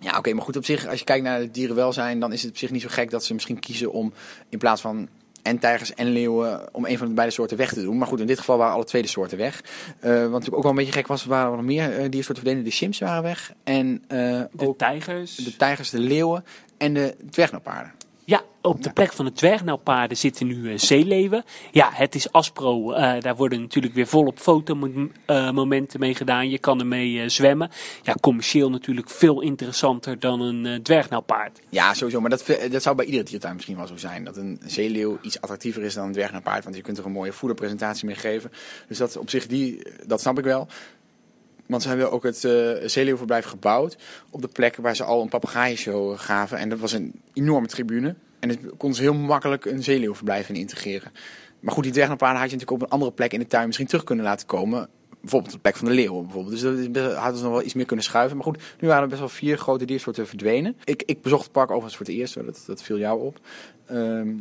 Ja, 0.00 0.18
oké, 0.18 0.32
maar 0.32 0.44
goed, 0.44 0.56
op 0.56 0.64
zich, 0.64 0.86
als 0.86 0.98
je 0.98 1.04
kijkt 1.04 1.24
naar 1.24 1.38
het 1.40 1.54
dierenwelzijn, 1.54 2.20
dan 2.20 2.32
is 2.32 2.42
het 2.42 2.50
op 2.50 2.56
zich 2.56 2.70
niet 2.70 2.82
zo 2.82 2.88
gek 2.90 3.10
dat 3.10 3.24
ze 3.24 3.32
misschien 3.34 3.58
kiezen 3.58 3.92
om 3.92 4.12
in 4.48 4.58
plaats 4.58 4.80
van 4.80 5.08
en 5.42 5.58
tijgers 5.58 5.94
en 5.94 6.06
leeuwen, 6.06 6.74
om 6.74 6.86
een 6.86 6.98
van 6.98 7.08
de 7.08 7.14
beide 7.14 7.32
soorten 7.32 7.56
weg 7.56 7.72
te 7.72 7.82
doen. 7.82 7.98
Maar 7.98 8.06
goed, 8.06 8.20
in 8.20 8.26
dit 8.26 8.38
geval 8.38 8.58
waren 8.58 8.74
alle 8.74 8.84
twee 8.84 9.02
de 9.02 9.08
soorten 9.08 9.38
weg. 9.38 9.60
Eh, 10.00 10.10
wat 10.10 10.30
natuurlijk 10.30 10.56
ook 10.56 10.62
wel 10.62 10.70
een 10.70 10.76
beetje 10.76 10.92
gek 10.92 11.06
was, 11.06 11.24
waren 11.24 11.50
er 11.50 11.56
nog 11.56 11.66
meer 11.66 11.84
eh, 11.92 11.98
diersoorten 12.10 12.34
verdwenen. 12.34 12.64
De 12.64 12.70
chimps 12.70 12.98
waren 12.98 13.22
weg 13.22 13.52
en 13.64 14.02
eh, 14.08 14.18
De 14.52 14.66
ook 14.66 14.78
tijgers. 14.78 15.34
de 15.36 15.56
tijgers, 15.56 15.90
de 15.90 15.98
leeuwen 15.98 16.44
en 16.78 16.94
de 16.94 17.16
dwergnauwpaarden. 17.30 17.92
Ja, 18.28 18.42
op 18.62 18.82
de 18.82 18.92
plek 18.92 19.12
van 19.12 19.24
de 19.24 19.32
dwergnauwpaarden 19.32 20.16
zitten 20.16 20.46
nu 20.46 20.72
eh, 20.72 20.78
zeeleeuwen. 20.78 21.44
Ja, 21.70 21.90
het 21.92 22.14
is 22.14 22.32
Aspro. 22.32 22.92
eh, 22.92 23.20
daar 23.20 23.36
worden 23.36 23.60
natuurlijk 23.60 23.94
weer 23.94 24.06
volop 24.06 24.38
fotomomenten 24.38 26.00
mee 26.00 26.14
gedaan. 26.14 26.50
Je 26.50 26.58
kan 26.58 26.80
ermee 26.80 27.20
eh, 27.22 27.28
zwemmen. 27.28 27.70
Ja, 28.02 28.14
commercieel 28.20 28.70
natuurlijk 28.70 29.10
veel 29.10 29.40
interessanter 29.40 30.18
dan 30.18 30.40
een 30.40 30.66
eh, 30.66 30.74
dwergnauwpaard. 30.74 31.60
Ja, 31.68 31.94
sowieso. 31.94 32.20
Maar 32.20 32.30
dat, 32.30 32.46
dat 32.70 32.82
zou 32.82 32.96
bij 32.96 33.04
iedere 33.04 33.24
diertuin 33.24 33.54
misschien 33.54 33.76
wel 33.76 33.86
zo 33.86 33.96
zijn. 33.96 34.24
Dat 34.24 34.36
een 34.36 34.60
zeeleeuw 34.64 35.18
iets 35.22 35.40
attractiever 35.40 35.82
is 35.82 35.94
dan 35.94 36.06
een 36.06 36.12
dwergnauwpaard. 36.12 36.64
Want 36.64 36.76
je 36.76 36.82
kunt 36.82 36.98
er 36.98 37.04
een 37.04 37.12
mooie 37.12 37.32
voederpresentatie 37.32 38.06
mee 38.06 38.16
geven. 38.16 38.50
Dus 38.88 38.98
dat 38.98 39.16
op 39.16 39.30
zich, 39.30 39.46
die, 39.46 39.82
dat 40.06 40.20
snap 40.20 40.38
ik 40.38 40.44
wel. 40.44 40.68
Want 41.68 41.82
ze 41.82 41.88
hebben 41.88 42.10
ook 42.10 42.22
het 42.22 42.44
eh 42.44 42.70
zeeleeuwverblijf 42.84 43.44
gebouwd 43.44 43.96
op 44.30 44.42
de 44.42 44.48
plek 44.48 44.76
waar 44.76 44.96
ze 44.96 45.04
al 45.04 45.22
een 45.22 45.28
papegaaienshow 45.28 46.18
gaven. 46.18 46.58
En 46.58 46.68
dat 46.68 46.78
was 46.78 46.92
een 46.92 47.20
enorme 47.32 47.66
tribune. 47.66 48.14
En 48.40 48.48
het 48.48 48.58
kon 48.76 48.94
ze 48.94 49.02
heel 49.02 49.14
makkelijk 49.14 49.64
een 49.64 49.82
zeeleeuwverblijf 49.82 50.48
in 50.48 50.54
integreren. 50.54 51.12
Maar 51.60 51.74
goed, 51.74 51.82
die 51.82 51.92
dwergnauwpaarden 51.92 52.40
had 52.40 52.50
je 52.50 52.56
natuurlijk 52.56 52.82
op 52.82 52.88
een 52.88 52.94
andere 52.94 53.12
plek 53.12 53.32
in 53.32 53.38
de 53.38 53.46
tuin 53.46 53.66
misschien 53.66 53.86
terug 53.86 54.04
kunnen 54.04 54.24
laten 54.24 54.46
komen. 54.46 54.88
Bijvoorbeeld 55.20 55.52
de 55.52 55.58
plek 55.58 55.76
van 55.76 55.88
de 55.88 55.94
leeuwen. 55.94 56.22
Bijvoorbeeld. 56.22 56.60
Dus 56.60 56.92
dat 56.92 57.14
hadden 57.14 57.36
ze 57.36 57.42
nog 57.42 57.52
wel 57.52 57.62
iets 57.62 57.74
meer 57.74 57.86
kunnen 57.86 58.04
schuiven. 58.04 58.36
Maar 58.36 58.46
goed, 58.46 58.62
nu 58.80 58.88
waren 58.88 59.02
er 59.02 59.08
best 59.08 59.20
wel 59.20 59.28
vier 59.28 59.58
grote 59.58 59.84
diersoorten 59.84 60.26
verdwenen. 60.26 60.76
Ik, 60.84 61.02
ik 61.06 61.22
bezocht 61.22 61.42
het 61.42 61.52
park 61.52 61.70
overigens 61.70 61.96
voor 61.96 62.06
het 62.06 62.14
eerst. 62.14 62.34
Dat, 62.34 62.64
dat 62.66 62.82
viel 62.82 62.98
jou 62.98 63.22
op. 63.22 63.38
Ehm, 63.86 64.34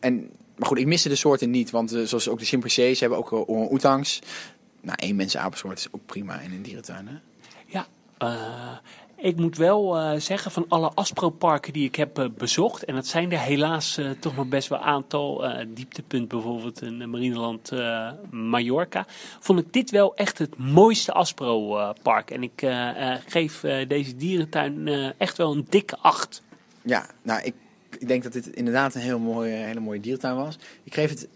en, 0.00 0.30
maar 0.56 0.68
goed, 0.68 0.78
ik 0.78 0.86
miste 0.86 1.08
de 1.08 1.14
soorten 1.14 1.50
niet. 1.50 1.70
Want 1.70 1.92
eh, 1.92 2.02
zoals 2.02 2.28
ook 2.28 2.38
de 2.38 2.44
chimpansees 2.44 3.00
hebben 3.00 3.18
ook 3.18 3.32
uh, 3.32 3.48
orang-oetangs. 3.48 4.22
Nou, 4.82 4.98
één 5.00 5.16
mensapensoort 5.16 5.78
is 5.78 5.88
ook 5.90 6.06
prima 6.06 6.40
in 6.40 6.52
een 6.52 6.62
dierentuin. 6.62 7.08
Hè? 7.08 7.14
Ja, 7.66 7.86
eh, 8.18 8.76
ik 9.16 9.36
moet 9.36 9.56
wel 9.56 9.98
eh, 9.98 10.20
zeggen 10.20 10.50
van 10.50 10.64
alle 10.68 10.90
Aspro-parken 10.94 11.72
die 11.72 11.86
ik 11.86 11.96
heb 11.96 12.18
eh, 12.18 12.26
bezocht, 12.36 12.84
en 12.84 12.94
dat 12.94 13.06
zijn 13.06 13.32
er 13.32 13.38
helaas 13.38 14.00
toch 14.18 14.36
nog 14.36 14.48
best 14.48 14.68
wel 14.68 14.78
een 14.78 14.84
aantal, 14.84 15.44
dieptepunt 15.68 16.28
bijvoorbeeld 16.28 16.82
in 16.82 17.10
Marineland 17.10 17.70
Mallorca, 18.30 19.06
vond 19.40 19.58
ik 19.58 19.72
dit 19.72 19.90
wel 19.90 20.16
echt 20.16 20.38
het 20.38 20.58
mooiste 20.58 21.12
Aspro-park. 21.12 22.30
en 22.30 22.42
ik 22.42 22.66
geef 23.26 23.60
deze 23.88 24.16
dierentuin 24.16 24.88
echt 25.16 25.36
wel 25.36 25.52
een 25.52 25.66
dikke 25.68 25.96
acht. 25.98 26.42
Ja, 26.82 27.06
nou, 27.22 27.42
ik, 27.42 27.54
ik 27.98 28.08
denk 28.08 28.22
dat 28.22 28.32
dit 28.32 28.46
inderdaad 28.46 28.94
een 28.94 29.00
heel 29.00 29.18
mooie, 29.18 29.52
hele 29.52 29.80
mooie 29.80 30.00
diertuin 30.00 30.36
was. 30.36 30.58
Ik 30.84 30.94
geef 30.94 31.10
het 31.10 31.28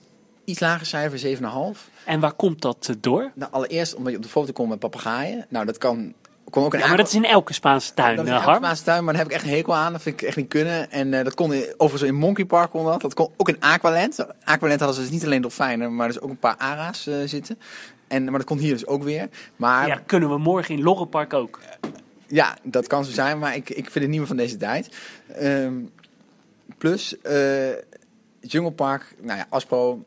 iets 0.47 0.61
lager 0.61 0.87
cijfer, 0.87 1.39
7,5. 1.75 1.81
En 2.05 2.21
waar 2.21 2.33
komt 2.33 2.63
dat 2.63 2.87
eh, 2.91 2.97
door? 3.01 3.31
Nou, 3.35 3.53
allereerst 3.53 3.95
omdat 3.95 4.11
je 4.11 4.17
op 4.17 4.25
de 4.25 4.31
foto 4.31 4.53
komt 4.53 4.69
met 4.69 4.79
papegaaien. 4.79 5.47
Nou, 5.49 5.67
dat 5.67 5.79
kan, 5.79 6.15
kon 6.51 6.65
ook 6.65 6.75
een 6.75 6.81
Ja, 6.81 6.89
maar 6.89 6.97
dat 6.97 7.07
is 7.07 7.15
in 7.15 7.25
elke 7.25 7.53
Spaanse 7.53 7.95
tuin, 7.95 8.17
dat 8.17 8.25
is 8.25 8.31
eh, 8.31 8.37
een 8.37 8.43
Harm. 8.43 8.57
Spaanse 8.57 8.83
tuin, 8.83 9.05
maar 9.05 9.13
daar 9.13 9.23
heb 9.23 9.31
ik 9.31 9.37
echt 9.37 9.47
een 9.47 9.57
hekel 9.57 9.75
aan. 9.75 9.93
Dat 9.93 10.03
vind 10.03 10.21
ik 10.21 10.27
echt 10.27 10.37
niet 10.37 10.49
kunnen. 10.49 10.91
En 10.91 11.15
eh, 11.15 11.25
dat 11.25 11.35
kon 11.35 11.53
in, 11.53 11.75
overigens 11.77 12.11
in 12.11 12.17
Monkey 12.17 12.45
Park 12.45 12.71
kon 12.71 12.85
dat. 12.85 13.01
Dat 13.01 13.15
kon 13.15 13.31
ook 13.37 13.49
in 13.49 13.61
Aqualand. 13.61 14.27
Aqualand 14.45 14.81
hadden 14.81 14.97
ze 14.97 15.03
dus 15.03 15.11
niet 15.11 15.25
alleen 15.25 15.43
dolfijnen, 15.43 15.97
maar 15.97 16.09
dus 16.09 16.21
ook 16.21 16.31
een 16.31 16.39
paar 16.39 16.57
ara's 16.57 17.07
eh, 17.07 17.15
zitten. 17.25 17.59
En, 18.09 18.25
maar 18.25 18.39
dat 18.39 18.45
komt 18.45 18.61
hier 18.61 18.73
dus 18.73 18.87
ook 18.87 19.03
weer. 19.03 19.29
Maar 19.57 19.87
Ja, 19.87 20.01
kunnen 20.07 20.29
we 20.29 20.39
morgen 20.39 20.75
in 20.75 20.83
Lorrenpark 20.83 21.35
ook. 21.35 21.61
Ja, 22.27 22.57
dat 22.63 22.87
kan 22.87 23.05
zo 23.05 23.13
zijn, 23.13 23.39
maar 23.39 23.57
ik, 23.57 23.71
ik 23.71 23.91
vind 23.91 23.95
het 23.95 24.09
niet 24.09 24.19
meer 24.19 24.27
van 24.27 24.37
deze 24.37 24.57
tijd. 24.57 24.97
Ehm, 25.35 25.75
plus, 26.79 27.21
eh 27.21 27.35
Jungle 28.41 28.73
Park, 28.73 29.15
nou 29.21 29.39
ja, 29.39 29.47
Aspro 29.49 30.05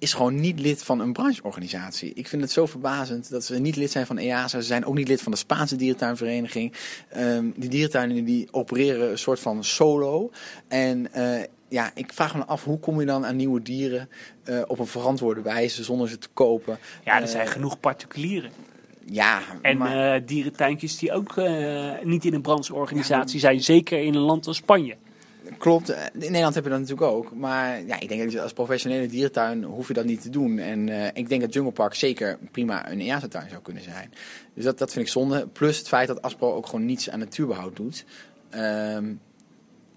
is 0.00 0.12
gewoon 0.12 0.40
niet 0.40 0.60
lid 0.60 0.82
van 0.82 1.00
een 1.00 1.12
brancheorganisatie. 1.12 2.12
Ik 2.14 2.28
vind 2.28 2.42
het 2.42 2.50
zo 2.50 2.66
verbazend 2.66 3.30
dat 3.30 3.44
ze 3.44 3.58
niet 3.58 3.76
lid 3.76 3.90
zijn 3.90 4.06
van 4.06 4.18
EASA. 4.18 4.60
Ze 4.60 4.66
zijn 4.66 4.84
ook 4.84 4.94
niet 4.94 5.08
lid 5.08 5.22
van 5.22 5.32
de 5.32 5.38
Spaanse 5.38 5.76
dierentuinvereniging. 5.76 6.72
Ehm, 7.08 7.44
die 7.56 7.68
dierentuinen 7.68 8.24
die 8.24 8.48
opereren 8.50 9.10
een 9.10 9.18
soort 9.18 9.40
van 9.40 9.64
solo. 9.64 10.30
En 10.68 11.12
eh, 11.12 11.44
ja, 11.68 11.90
ik 11.94 12.12
vraag 12.12 12.34
me 12.36 12.44
af, 12.44 12.64
hoe 12.64 12.78
kom 12.78 13.00
je 13.00 13.06
dan 13.06 13.26
aan 13.26 13.36
nieuwe 13.36 13.62
dieren 13.62 14.08
eh, 14.44 14.60
op 14.66 14.78
een 14.78 14.86
verantwoorde 14.86 15.42
wijze 15.42 15.84
zonder 15.84 16.08
ze 16.08 16.18
te 16.18 16.28
kopen? 16.32 16.78
Ja, 17.04 17.16
er 17.16 17.22
Eh, 17.22 17.28
zijn 17.28 17.46
genoeg 17.46 17.80
particulieren. 17.80 18.50
Ja, 19.04 19.40
En 19.62 19.76
maar- 19.78 20.24
dierentuintjes 20.26 20.98
die 20.98 21.12
ook 21.12 21.34
niet 22.02 22.24
in 22.24 22.34
een 22.34 22.42
brancheorganisatie 22.42 23.40
zijn. 23.40 23.60
Zeker 23.62 23.98
in 24.02 24.14
een 24.14 24.20
land 24.22 24.46
als 24.46 24.56
Spanje. 24.56 24.96
Klopt, 25.58 25.88
eh, 25.88 26.04
in 26.04 26.20
Nederland 26.20 26.54
heb 26.54 26.64
je 26.64 26.70
dat 26.70 26.78
natuurlijk 26.78 27.10
ook. 27.12 27.34
Maar 27.34 27.82
ja, 27.86 28.00
ik 28.00 28.08
denk 28.08 28.32
dat 28.32 28.42
als 28.42 28.52
professionele 28.52 29.06
dierentuin 29.06 29.64
hoef 29.64 29.88
je 29.88 29.94
dat 29.94 30.04
niet 30.04 30.22
te 30.22 30.30
doen. 30.30 30.58
En 30.58 30.88
eh, 30.88 31.06
ik 31.14 31.28
denk 31.28 31.40
dat 31.40 31.52
Jungle 31.52 31.72
Park 31.72 31.94
zeker 31.94 32.38
prima 32.50 32.90
een 32.90 33.00
EASA-tuin 33.00 33.48
zou 33.50 33.62
kunnen 33.62 33.82
zijn. 33.82 34.12
Dus 34.54 34.64
dat, 34.64 34.78
dat 34.78 34.92
vind 34.92 35.04
ik 35.04 35.12
zonde. 35.12 35.46
Plus 35.46 35.78
het 35.78 35.88
feit 35.88 36.08
dat 36.08 36.22
Aspro 36.22 36.54
ook 36.54 36.66
gewoon 36.66 36.84
niets 36.84 37.10
aan 37.10 37.18
natuurbehoud 37.18 37.76
doet. 37.76 38.04
Ehm, 38.50 39.12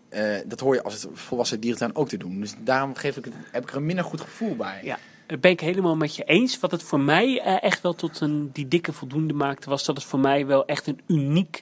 eh, 0.09 0.35
dat 0.45 0.59
hoor 0.59 0.73
je 0.73 0.83
als 0.83 0.93
het 0.93 1.07
volwassen 1.13 1.59
dierentuin 1.59 1.95
ook 1.95 2.09
te 2.09 2.17
doen. 2.17 2.39
Dus 2.39 2.53
daarom 2.59 2.95
geef 2.95 3.17
ik 3.17 3.25
het, 3.25 3.33
heb 3.51 3.63
ik 3.63 3.69
er 3.69 3.77
een 3.77 3.85
minder 3.85 4.05
goed 4.05 4.21
gevoel 4.21 4.55
bij. 4.55 4.79
Ja, 4.83 4.99
dat 5.25 5.41
ben 5.41 5.51
ik 5.51 5.59
helemaal 5.59 5.95
met 5.95 6.15
je 6.15 6.23
eens. 6.23 6.59
Wat 6.59 6.71
het 6.71 6.83
voor 6.83 6.99
mij 6.99 7.39
echt 7.41 7.81
wel 7.81 7.93
tot 7.93 8.19
een 8.19 8.49
die 8.53 8.67
dikke 8.67 8.93
voldoende 8.93 9.33
maakte, 9.33 9.69
was 9.69 9.85
dat 9.85 9.95
het 9.95 10.05
voor 10.05 10.19
mij 10.19 10.45
wel 10.45 10.65
echt 10.65 10.87
een 10.87 11.01
uniek 11.07 11.61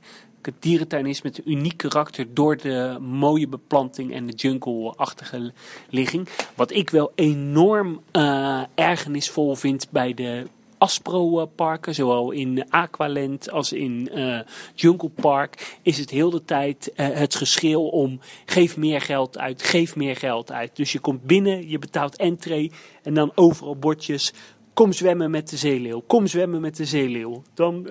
dierentuin 0.60 1.06
is 1.06 1.21
met 1.21 1.38
een 1.38 1.51
uniek 1.51 1.77
karakter 1.77 2.34
door 2.34 2.58
de 2.58 2.97
mooie 2.99 3.47
beplanting 3.47 4.13
en 4.13 4.25
de 4.25 4.34
jungle-achtige 4.34 5.54
ligging. 5.89 6.27
Wat 6.56 6.71
ik 6.71 6.89
wel 6.89 7.12
enorm 7.15 8.01
eh 8.12 8.62
ergernisvol 8.75 9.56
vind 9.56 9.88
bij 9.89 10.13
de 10.13 10.47
Aspro-parken, 10.82 11.95
zowel 11.95 12.32
in 12.32 12.65
Aqualand 12.69 13.51
als 13.51 13.73
in 13.73 14.10
eh, 14.10 14.39
Jungle 14.75 15.10
Park, 15.10 15.77
is 15.82 15.97
het 15.97 16.10
heel 16.10 16.30
de 16.30 16.45
tijd 16.45 16.91
eh, 16.95 17.10
het 17.10 17.36
geschreeuw 17.36 17.82
om 17.82 18.19
geef 18.45 18.77
meer 18.77 19.01
geld 19.01 19.38
uit, 19.38 19.63
geef 19.63 19.95
meer 19.95 20.15
geld 20.15 20.51
uit. 20.51 20.75
Dus 20.75 20.91
je 20.91 20.99
komt 20.99 21.23
binnen, 21.23 21.69
je 21.69 21.80
betaalt 21.80 22.15
entree 22.15 22.71
en 23.04 23.13
dan 23.13 23.32
overal 23.36 23.75
bordjes. 23.75 24.34
Kom 24.73 24.93
zwemmen 24.93 25.32
met 25.32 25.49
de 25.49 25.58
zeeleeuw, 25.58 26.04
kom 26.08 26.27
zwemmen 26.27 26.62
met 26.62 26.75
de 26.75 26.86
zeeleeuw. 26.86 27.41
Dan 27.54 27.89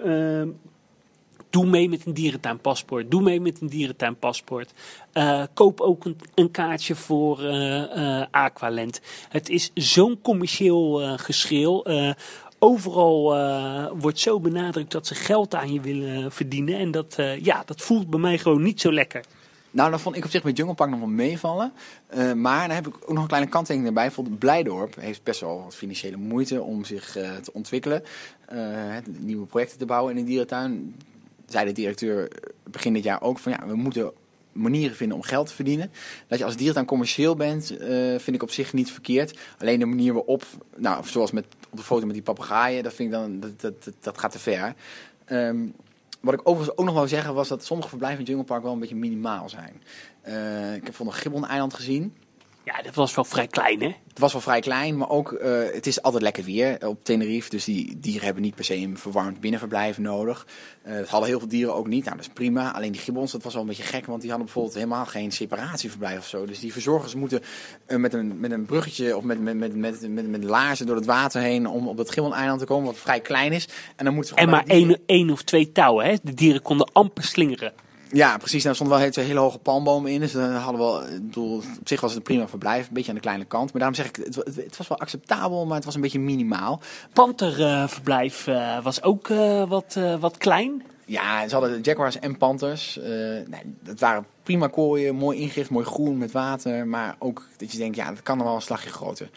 doe 1.51 1.67
mee 1.67 1.89
met 1.89 2.07
een 2.07 2.15
dierentuinpaspoort, 2.15 3.11
doe 3.11 3.23
mee 3.23 3.41
met 3.41 3.61
een 3.61 3.69
dierentuinpaspoort. 3.69 4.73
Eh, 5.13 5.43
koop 5.55 5.81
ook 5.81 6.05
een, 6.05 6.17
een 6.35 6.51
kaartje 6.51 6.95
voor 6.95 7.45
eh, 7.45 8.21
eh, 8.21 8.27
Aqualand. 8.31 9.01
Het 9.29 9.49
is 9.49 9.71
zo'n 9.75 10.19
commercieel. 10.23 11.03
Eh, 11.85 12.11
overal 12.59 13.35
wordt 13.97 14.19
zo 14.19 14.41
benadrukt 14.41 14.93
dat 14.93 15.07
ze 15.07 15.15
geld 15.15 15.55
aan 15.55 15.73
je 15.73 15.81
willen 15.81 16.33
verdienen. 16.33 16.79
En 16.79 16.91
dat, 16.91 17.17
ja, 17.43 17.63
dat 17.67 17.81
voelt 17.81 18.11
bij 18.11 18.21
mij 18.21 18.39
gewoon 18.39 18.63
niet 18.63 18.81
zo 18.81 18.93
lekker. 18.93 19.25
Nou, 19.71 19.91
dan 19.91 20.01
vond 20.01 20.17
ik 20.17 20.25
op 20.25 20.31
zich 20.31 20.43
met 20.43 20.57
Jungle 20.57 20.75
Park 20.75 20.91
nog 20.91 20.99
wel 20.99 21.09
meevallen. 21.09 21.73
Maar 22.35 22.67
dan 22.67 22.77
heb 22.77 22.87
ik 22.87 22.95
ook 22.95 23.13
nog 23.13 23.23
een 23.23 23.29
kleine 23.29 23.49
kanttekening 23.49 23.97
erbij. 23.97 24.25
Blijdorp 24.39 24.97
heeft 25.01 25.23
best 25.23 25.41
wel 25.41 25.63
wat 25.65 25.77
financiële 25.77 26.17
moeite 26.17 26.63
om 26.63 26.85
zich 26.85 27.13
te 27.13 27.53
ontwikkelen. 27.53 28.03
nieuwe 29.19 29.47
projecten 29.47 29.79
te 29.79 29.87
bouwen 29.87 30.17
in 30.17 30.25
de 30.25 30.31
dierentuin. 30.31 30.95
Zei 31.51 31.67
de 31.67 31.73
directeur 31.73 32.29
begin 32.65 32.93
dit 32.93 33.03
jaar 33.03 33.23
ook 33.23 33.39
van 33.39 33.53
ja, 33.53 33.67
we 33.67 33.77
moeten 33.77 34.13
manieren 34.53 34.97
vinden 34.97 35.17
om 35.17 35.23
geld 35.23 35.47
te 35.47 35.55
verdienen. 35.55 35.91
Dat 36.27 36.39
je 36.39 36.45
als 36.45 36.57
dierentuin 36.57 36.87
commercieel 36.87 37.37
bent, 37.37 37.77
eh, 37.77 37.89
vind 38.19 38.37
ik 38.37 38.43
op 38.43 38.51
zich 38.51 38.73
niet 38.73 38.91
verkeerd. 38.91 39.39
Alleen 39.59 39.79
de 39.79 39.87
manier 39.87 40.13
waarop, 40.13 40.45
nou, 40.77 41.07
zoals 41.07 41.31
met, 41.31 41.45
op 41.71 41.77
de 41.77 41.85
foto 41.85 42.07
met 42.07 42.15
die 42.15 42.23
papegaaien, 42.23 42.83
dat 42.83 42.95
vind 42.95 43.13
ik 43.13 43.19
dan, 43.19 43.41
dat, 43.41 43.61
dat, 43.61 43.95
dat, 44.01 44.19
gaat 44.19 44.33
te 44.33 44.39
ver. 44.39 44.75
Ehm, 45.25 45.67
wat 46.21 46.35
ik 46.35 46.41
overigens 46.49 46.79
ook 46.79 46.85
nog 46.85 46.95
wou 46.95 47.09
zeggen 47.09 47.35
was 47.35 47.49
dat 47.49 47.65
sommige 47.65 47.89
verblijven 47.89 48.21
in 48.21 48.27
Jungle 48.27 48.47
Park 48.47 48.63
wel 48.63 48.73
een 48.73 48.79
beetje 48.79 48.97
minimaal 48.97 49.49
zijn. 49.49 49.83
Eh, 50.21 50.75
ik 50.75 50.85
heb 50.85 50.95
van 50.95 51.07
een 51.07 51.13
Gibbon-eiland 51.13 51.75
gezien. 51.75 52.15
Ja, 52.65 52.83
dat 52.83 52.95
was 52.95 53.15
wel 53.15 53.25
vrij 53.25 53.47
klein, 53.47 53.81
hè? 53.83 53.95
Het 54.09 54.19
was 54.19 54.33
wel 54.33 54.41
vrij 54.41 54.61
klein, 54.61 54.97
maar 54.97 55.09
ook 55.09 55.33
eh, 55.33 55.53
het 55.73 55.87
is 55.87 56.03
altijd 56.03 56.23
lekker 56.23 56.45
weer 56.45 56.87
op 56.87 57.05
Tenerife. 57.05 57.51
Dus 57.51 57.65
die 57.65 57.99
dieren 58.01 58.25
hebben 58.25 58.43
niet 58.43 58.55
per 58.55 58.65
se 58.65 58.77
een 58.77 58.99
verwarmd 58.99 59.41
binnenverblijf 59.41 59.99
nodig. 59.99 60.47
Eh 60.83 60.95
het 60.95 61.09
hadden 61.09 61.29
heel 61.29 61.39
veel 61.39 61.49
dieren 61.49 61.75
ook 61.75 61.87
niet. 61.87 62.05
Nou, 62.05 62.17
dat 62.17 62.27
is 62.27 62.33
prima. 62.33 62.73
Alleen 62.73 62.93
die 62.93 63.01
gibbons, 63.01 63.33
dat 63.33 63.43
was 63.43 63.53
wel 63.53 63.63
een 63.63 63.69
beetje 63.69 63.83
gek, 63.83 64.07
want 64.07 64.21
die 64.21 64.29
hadden 64.31 64.47
bijvoorbeeld 64.47 64.77
helemaal 64.77 65.07
geen 65.07 65.33
separatieverblijf 65.33 66.19
of 66.19 66.27
zo. 66.27 66.47
Dus 66.47 66.61
die 66.61 66.73
verzorgers 66.73 67.15
moeten 67.15 67.43
eh, 67.87 67.97
met, 67.97 68.13
een, 68.13 68.41
met 68.41 68.51
een 68.51 68.65
bruggetje 68.65 69.17
of 69.17 69.23
met, 69.23 69.41
met, 69.41 69.57
met, 69.57 69.77
met, 69.77 70.09
met, 70.09 70.29
met 70.29 70.45
laarzen 70.45 70.87
door 70.87 70.97
het 70.97 71.07
water 71.07 71.41
heen 71.41 71.67
om 71.67 71.89
op 71.89 71.97
dat 71.97 72.11
gibbon-eiland 72.11 72.61
te 72.61 72.67
komen, 72.67 72.87
wat 72.87 72.99
vrij 72.99 73.21
klein 73.21 73.53
is. 73.53 73.69
En 73.97 74.05
dan 74.05 74.15
moeten 74.15 74.35
ze 74.35 74.41
En 74.41 74.49
maar 74.49 74.65
één, 74.67 74.99
één 75.07 75.31
of 75.31 75.43
twee 75.43 75.73
touwen, 75.73 76.07
hè? 76.07 76.17
De 76.23 76.35
dieren 76.35 76.63
konden 76.63 76.91
amper 76.93 77.25
slingeren. 77.25 77.73
Ja, 78.13 78.37
precies. 78.37 78.63
Daar 78.63 78.75
stonden 78.75 78.99
wel 78.99 79.07
hele, 79.07 79.27
hele 79.27 79.41
hoge 79.41 79.59
palmbomen 79.59 80.13
in. 80.13 80.21
Dus 80.21 80.33
dan 80.33 80.53
hadden 80.53 80.81
we 80.81 80.87
wel, 80.87 81.21
bedoel, 81.21 81.57
op 81.57 81.89
zich 81.89 82.01
was 82.01 82.11
het 82.11 82.19
een 82.19 82.35
prima 82.35 82.49
verblijf. 82.49 82.89
Een 82.89 82.95
beetje 82.95 83.09
aan 83.09 83.15
de 83.15 83.21
kleine 83.21 83.45
kant. 83.45 83.73
Maar 83.73 83.81
daarom 83.81 83.95
zeg 83.95 84.07
ik, 84.07 84.17
het, 84.17 84.57
het 84.57 84.77
was 84.77 84.89
wel 84.89 84.99
acceptabel, 84.99 85.67
maar 85.67 85.77
het 85.77 85.85
was 85.85 85.95
een 85.95 86.01
beetje 86.01 86.19
minimaal. 86.19 86.81
Panterverblijf 87.13 88.47
eh, 88.47 88.83
was 88.83 89.03
ook 89.03 89.29
eh, 89.29 89.69
wat, 89.69 89.95
eh, 89.97 90.15
wat 90.21 90.37
klein. 90.37 90.83
Ja, 91.05 91.49
ze 91.49 91.55
hadden 91.55 91.81
jaguars 91.81 92.19
en 92.19 92.37
panthers. 92.37 92.99
Nee, 93.47 93.75
dat 93.83 94.01
waren 94.01 94.27
prima 94.43 94.67
kooien, 94.67 95.15
mooi 95.15 95.39
ingericht, 95.39 95.71
mooi 95.71 95.87
groen 95.87 96.19
met 96.19 96.33
water. 96.33 96.87
Maar 96.87 97.17
ook 97.19 97.47
dat 97.57 97.73
je 97.73 97.79
denkt, 97.79 97.97
ja, 97.97 98.09
dat 98.09 98.23
kan 98.23 98.39
er 98.39 98.45
wel 98.45 98.55
een 98.55 98.63
slagje 98.63 98.91
groter. 98.91 99.31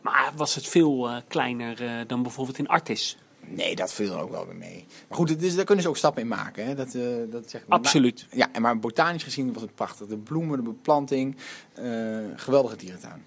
Maar 0.00 0.32
was 0.36 0.54
het 0.54 0.68
veel 0.68 1.10
kleiner 1.28 2.04
dan 2.06 2.22
bijvoorbeeld 2.22 2.58
in 2.58 2.68
Artis? 2.68 3.16
Nee, 3.50 3.76
dat 3.76 3.92
viel 3.92 4.12
er 4.12 4.20
ook 4.20 4.30
wel 4.30 4.46
weer 4.46 4.56
mee. 4.56 4.86
Maar 5.08 5.18
goed, 5.18 5.28
het 5.28 5.42
is, 5.42 5.54
daar 5.56 5.64
kunnen 5.64 5.84
ze 5.84 5.90
ook 5.90 5.96
stappen 5.96 6.22
in 6.22 6.28
maken. 6.28 6.66
Hè? 6.66 6.74
Dat, 6.74 6.94
eh, 6.94 7.02
dat 7.30 7.50
zeg 7.50 7.60
ik 7.60 7.66
Absoluut. 7.68 8.26
Maar, 8.28 8.38
ja, 8.38 8.48
en 8.52 8.62
maar 8.62 8.78
botanisch 8.78 9.22
gezien 9.22 9.52
was 9.52 9.62
het 9.62 9.74
prachtig. 9.74 10.06
De 10.06 10.16
bloemen, 10.16 10.56
de 10.56 10.62
beplanting, 10.64 11.36
eh, 11.74 11.84
geweldige 12.36 12.76
dierentuin. 12.76 13.24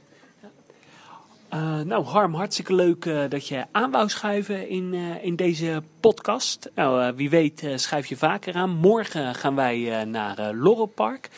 Eh, 1.50 1.80
nou, 1.82 2.04
Harm, 2.06 2.34
hartstikke 2.34 2.74
leuk 2.74 3.06
eh, 3.06 3.24
dat 3.30 3.48
je 3.48 3.66
aan 3.72 3.92
wou 3.92 4.10
schuiven 4.10 4.70
in, 4.70 4.94
eh, 4.94 5.24
in 5.24 5.36
deze 5.36 5.84
podcast. 6.00 6.70
Nou, 6.76 7.04
eh, 7.04 7.14
wie 7.16 7.30
weet 7.30 7.64
eh, 7.64 7.78
schuif 7.78 8.06
je 8.06 8.18
vaker 8.18 8.54
aan. 8.54 8.70
Morgen 8.70 9.36
gaan 9.36 9.56
wij 9.56 10.00
eh, 10.00 10.06
naar 10.06 10.38
eh 10.38 10.50
Lorelpark. 10.54 11.30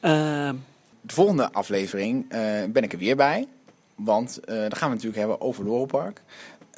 Eh, 0.00 0.50
De 1.00 1.14
volgende 1.14 1.52
aflevering 1.52 2.24
eh, 2.28 2.40
ben 2.68 2.82
ik 2.82 2.92
er 2.92 2.98
weer 2.98 3.16
bij. 3.16 3.46
Want 3.94 4.40
eh 4.44 4.56
dan 4.60 4.76
gaan 4.76 4.88
we 4.88 4.94
natuurlijk 4.94 5.16
hebben 5.20 5.40
over 5.40 5.64
Lorenpark. 5.64 6.22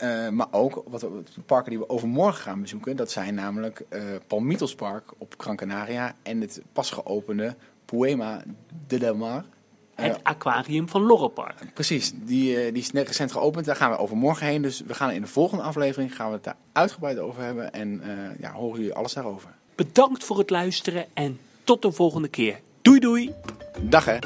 Eh 0.03 0.29
maar 0.29 0.47
ook 0.51 0.83
wat 0.87 1.01
de 1.01 1.41
parken 1.47 1.71
die 1.71 1.79
we 1.79 1.89
overmorgen 1.89 2.43
gaan 2.43 2.61
bezoeken. 2.61 2.97
Dat 2.97 3.11
zijn 3.11 3.35
namelijk 3.35 3.85
eh 3.89 4.03
Palmitos 4.27 4.75
Park 4.75 5.13
op 5.19 5.35
Gran 5.39 5.57
Canaria. 5.57 6.15
En 6.23 6.41
het 6.41 6.63
pas 6.73 6.91
geopende 6.91 7.57
Poema 7.85 8.43
de 8.87 8.99
Del 8.99 9.17
Mar. 9.17 9.45
Eh, 9.95 10.05
het 10.05 10.21
aquarium 10.23 10.89
van 10.89 11.03
Lorelpark. 11.03 11.75
precies, 11.75 12.13
die, 12.15 12.57
eh, 12.57 12.73
die 12.73 12.83
is 12.83 12.93
net 12.93 13.07
recent 13.07 13.33
geopend. 13.33 13.65
Daar 13.65 13.77
gaan 13.77 13.91
we 13.91 13.99
overmorgen 13.99 14.47
heen. 14.47 14.63
Dus 14.63 14.83
we 14.87 14.95
gaan 14.95 15.11
in 15.11 15.23
de 15.23 15.29
volgende 15.29 15.63
aflevering 15.65 16.17
gaan 16.17 16.29
we 16.29 16.35
het 16.35 16.45
daar 16.45 16.57
uitgebreid 16.73 17.19
over 17.19 17.43
hebben. 17.43 17.73
En 17.73 18.01
eh, 18.03 18.41
ja, 18.41 18.53
horen 18.53 18.79
jullie 18.79 18.95
alles 18.95 19.13
daarover. 19.13 19.51
Bedankt 19.75 20.25
voor 20.25 20.39
het 20.39 20.51
luisteren 20.51 21.07
en 21.15 21.39
tot 21.65 21.83
de 21.83 21.93
volgende 21.93 22.29
keer. 22.29 22.61
Doei 22.83 22.99
doei! 22.99 23.35
Dag 23.81 24.05
hè! 24.05 24.19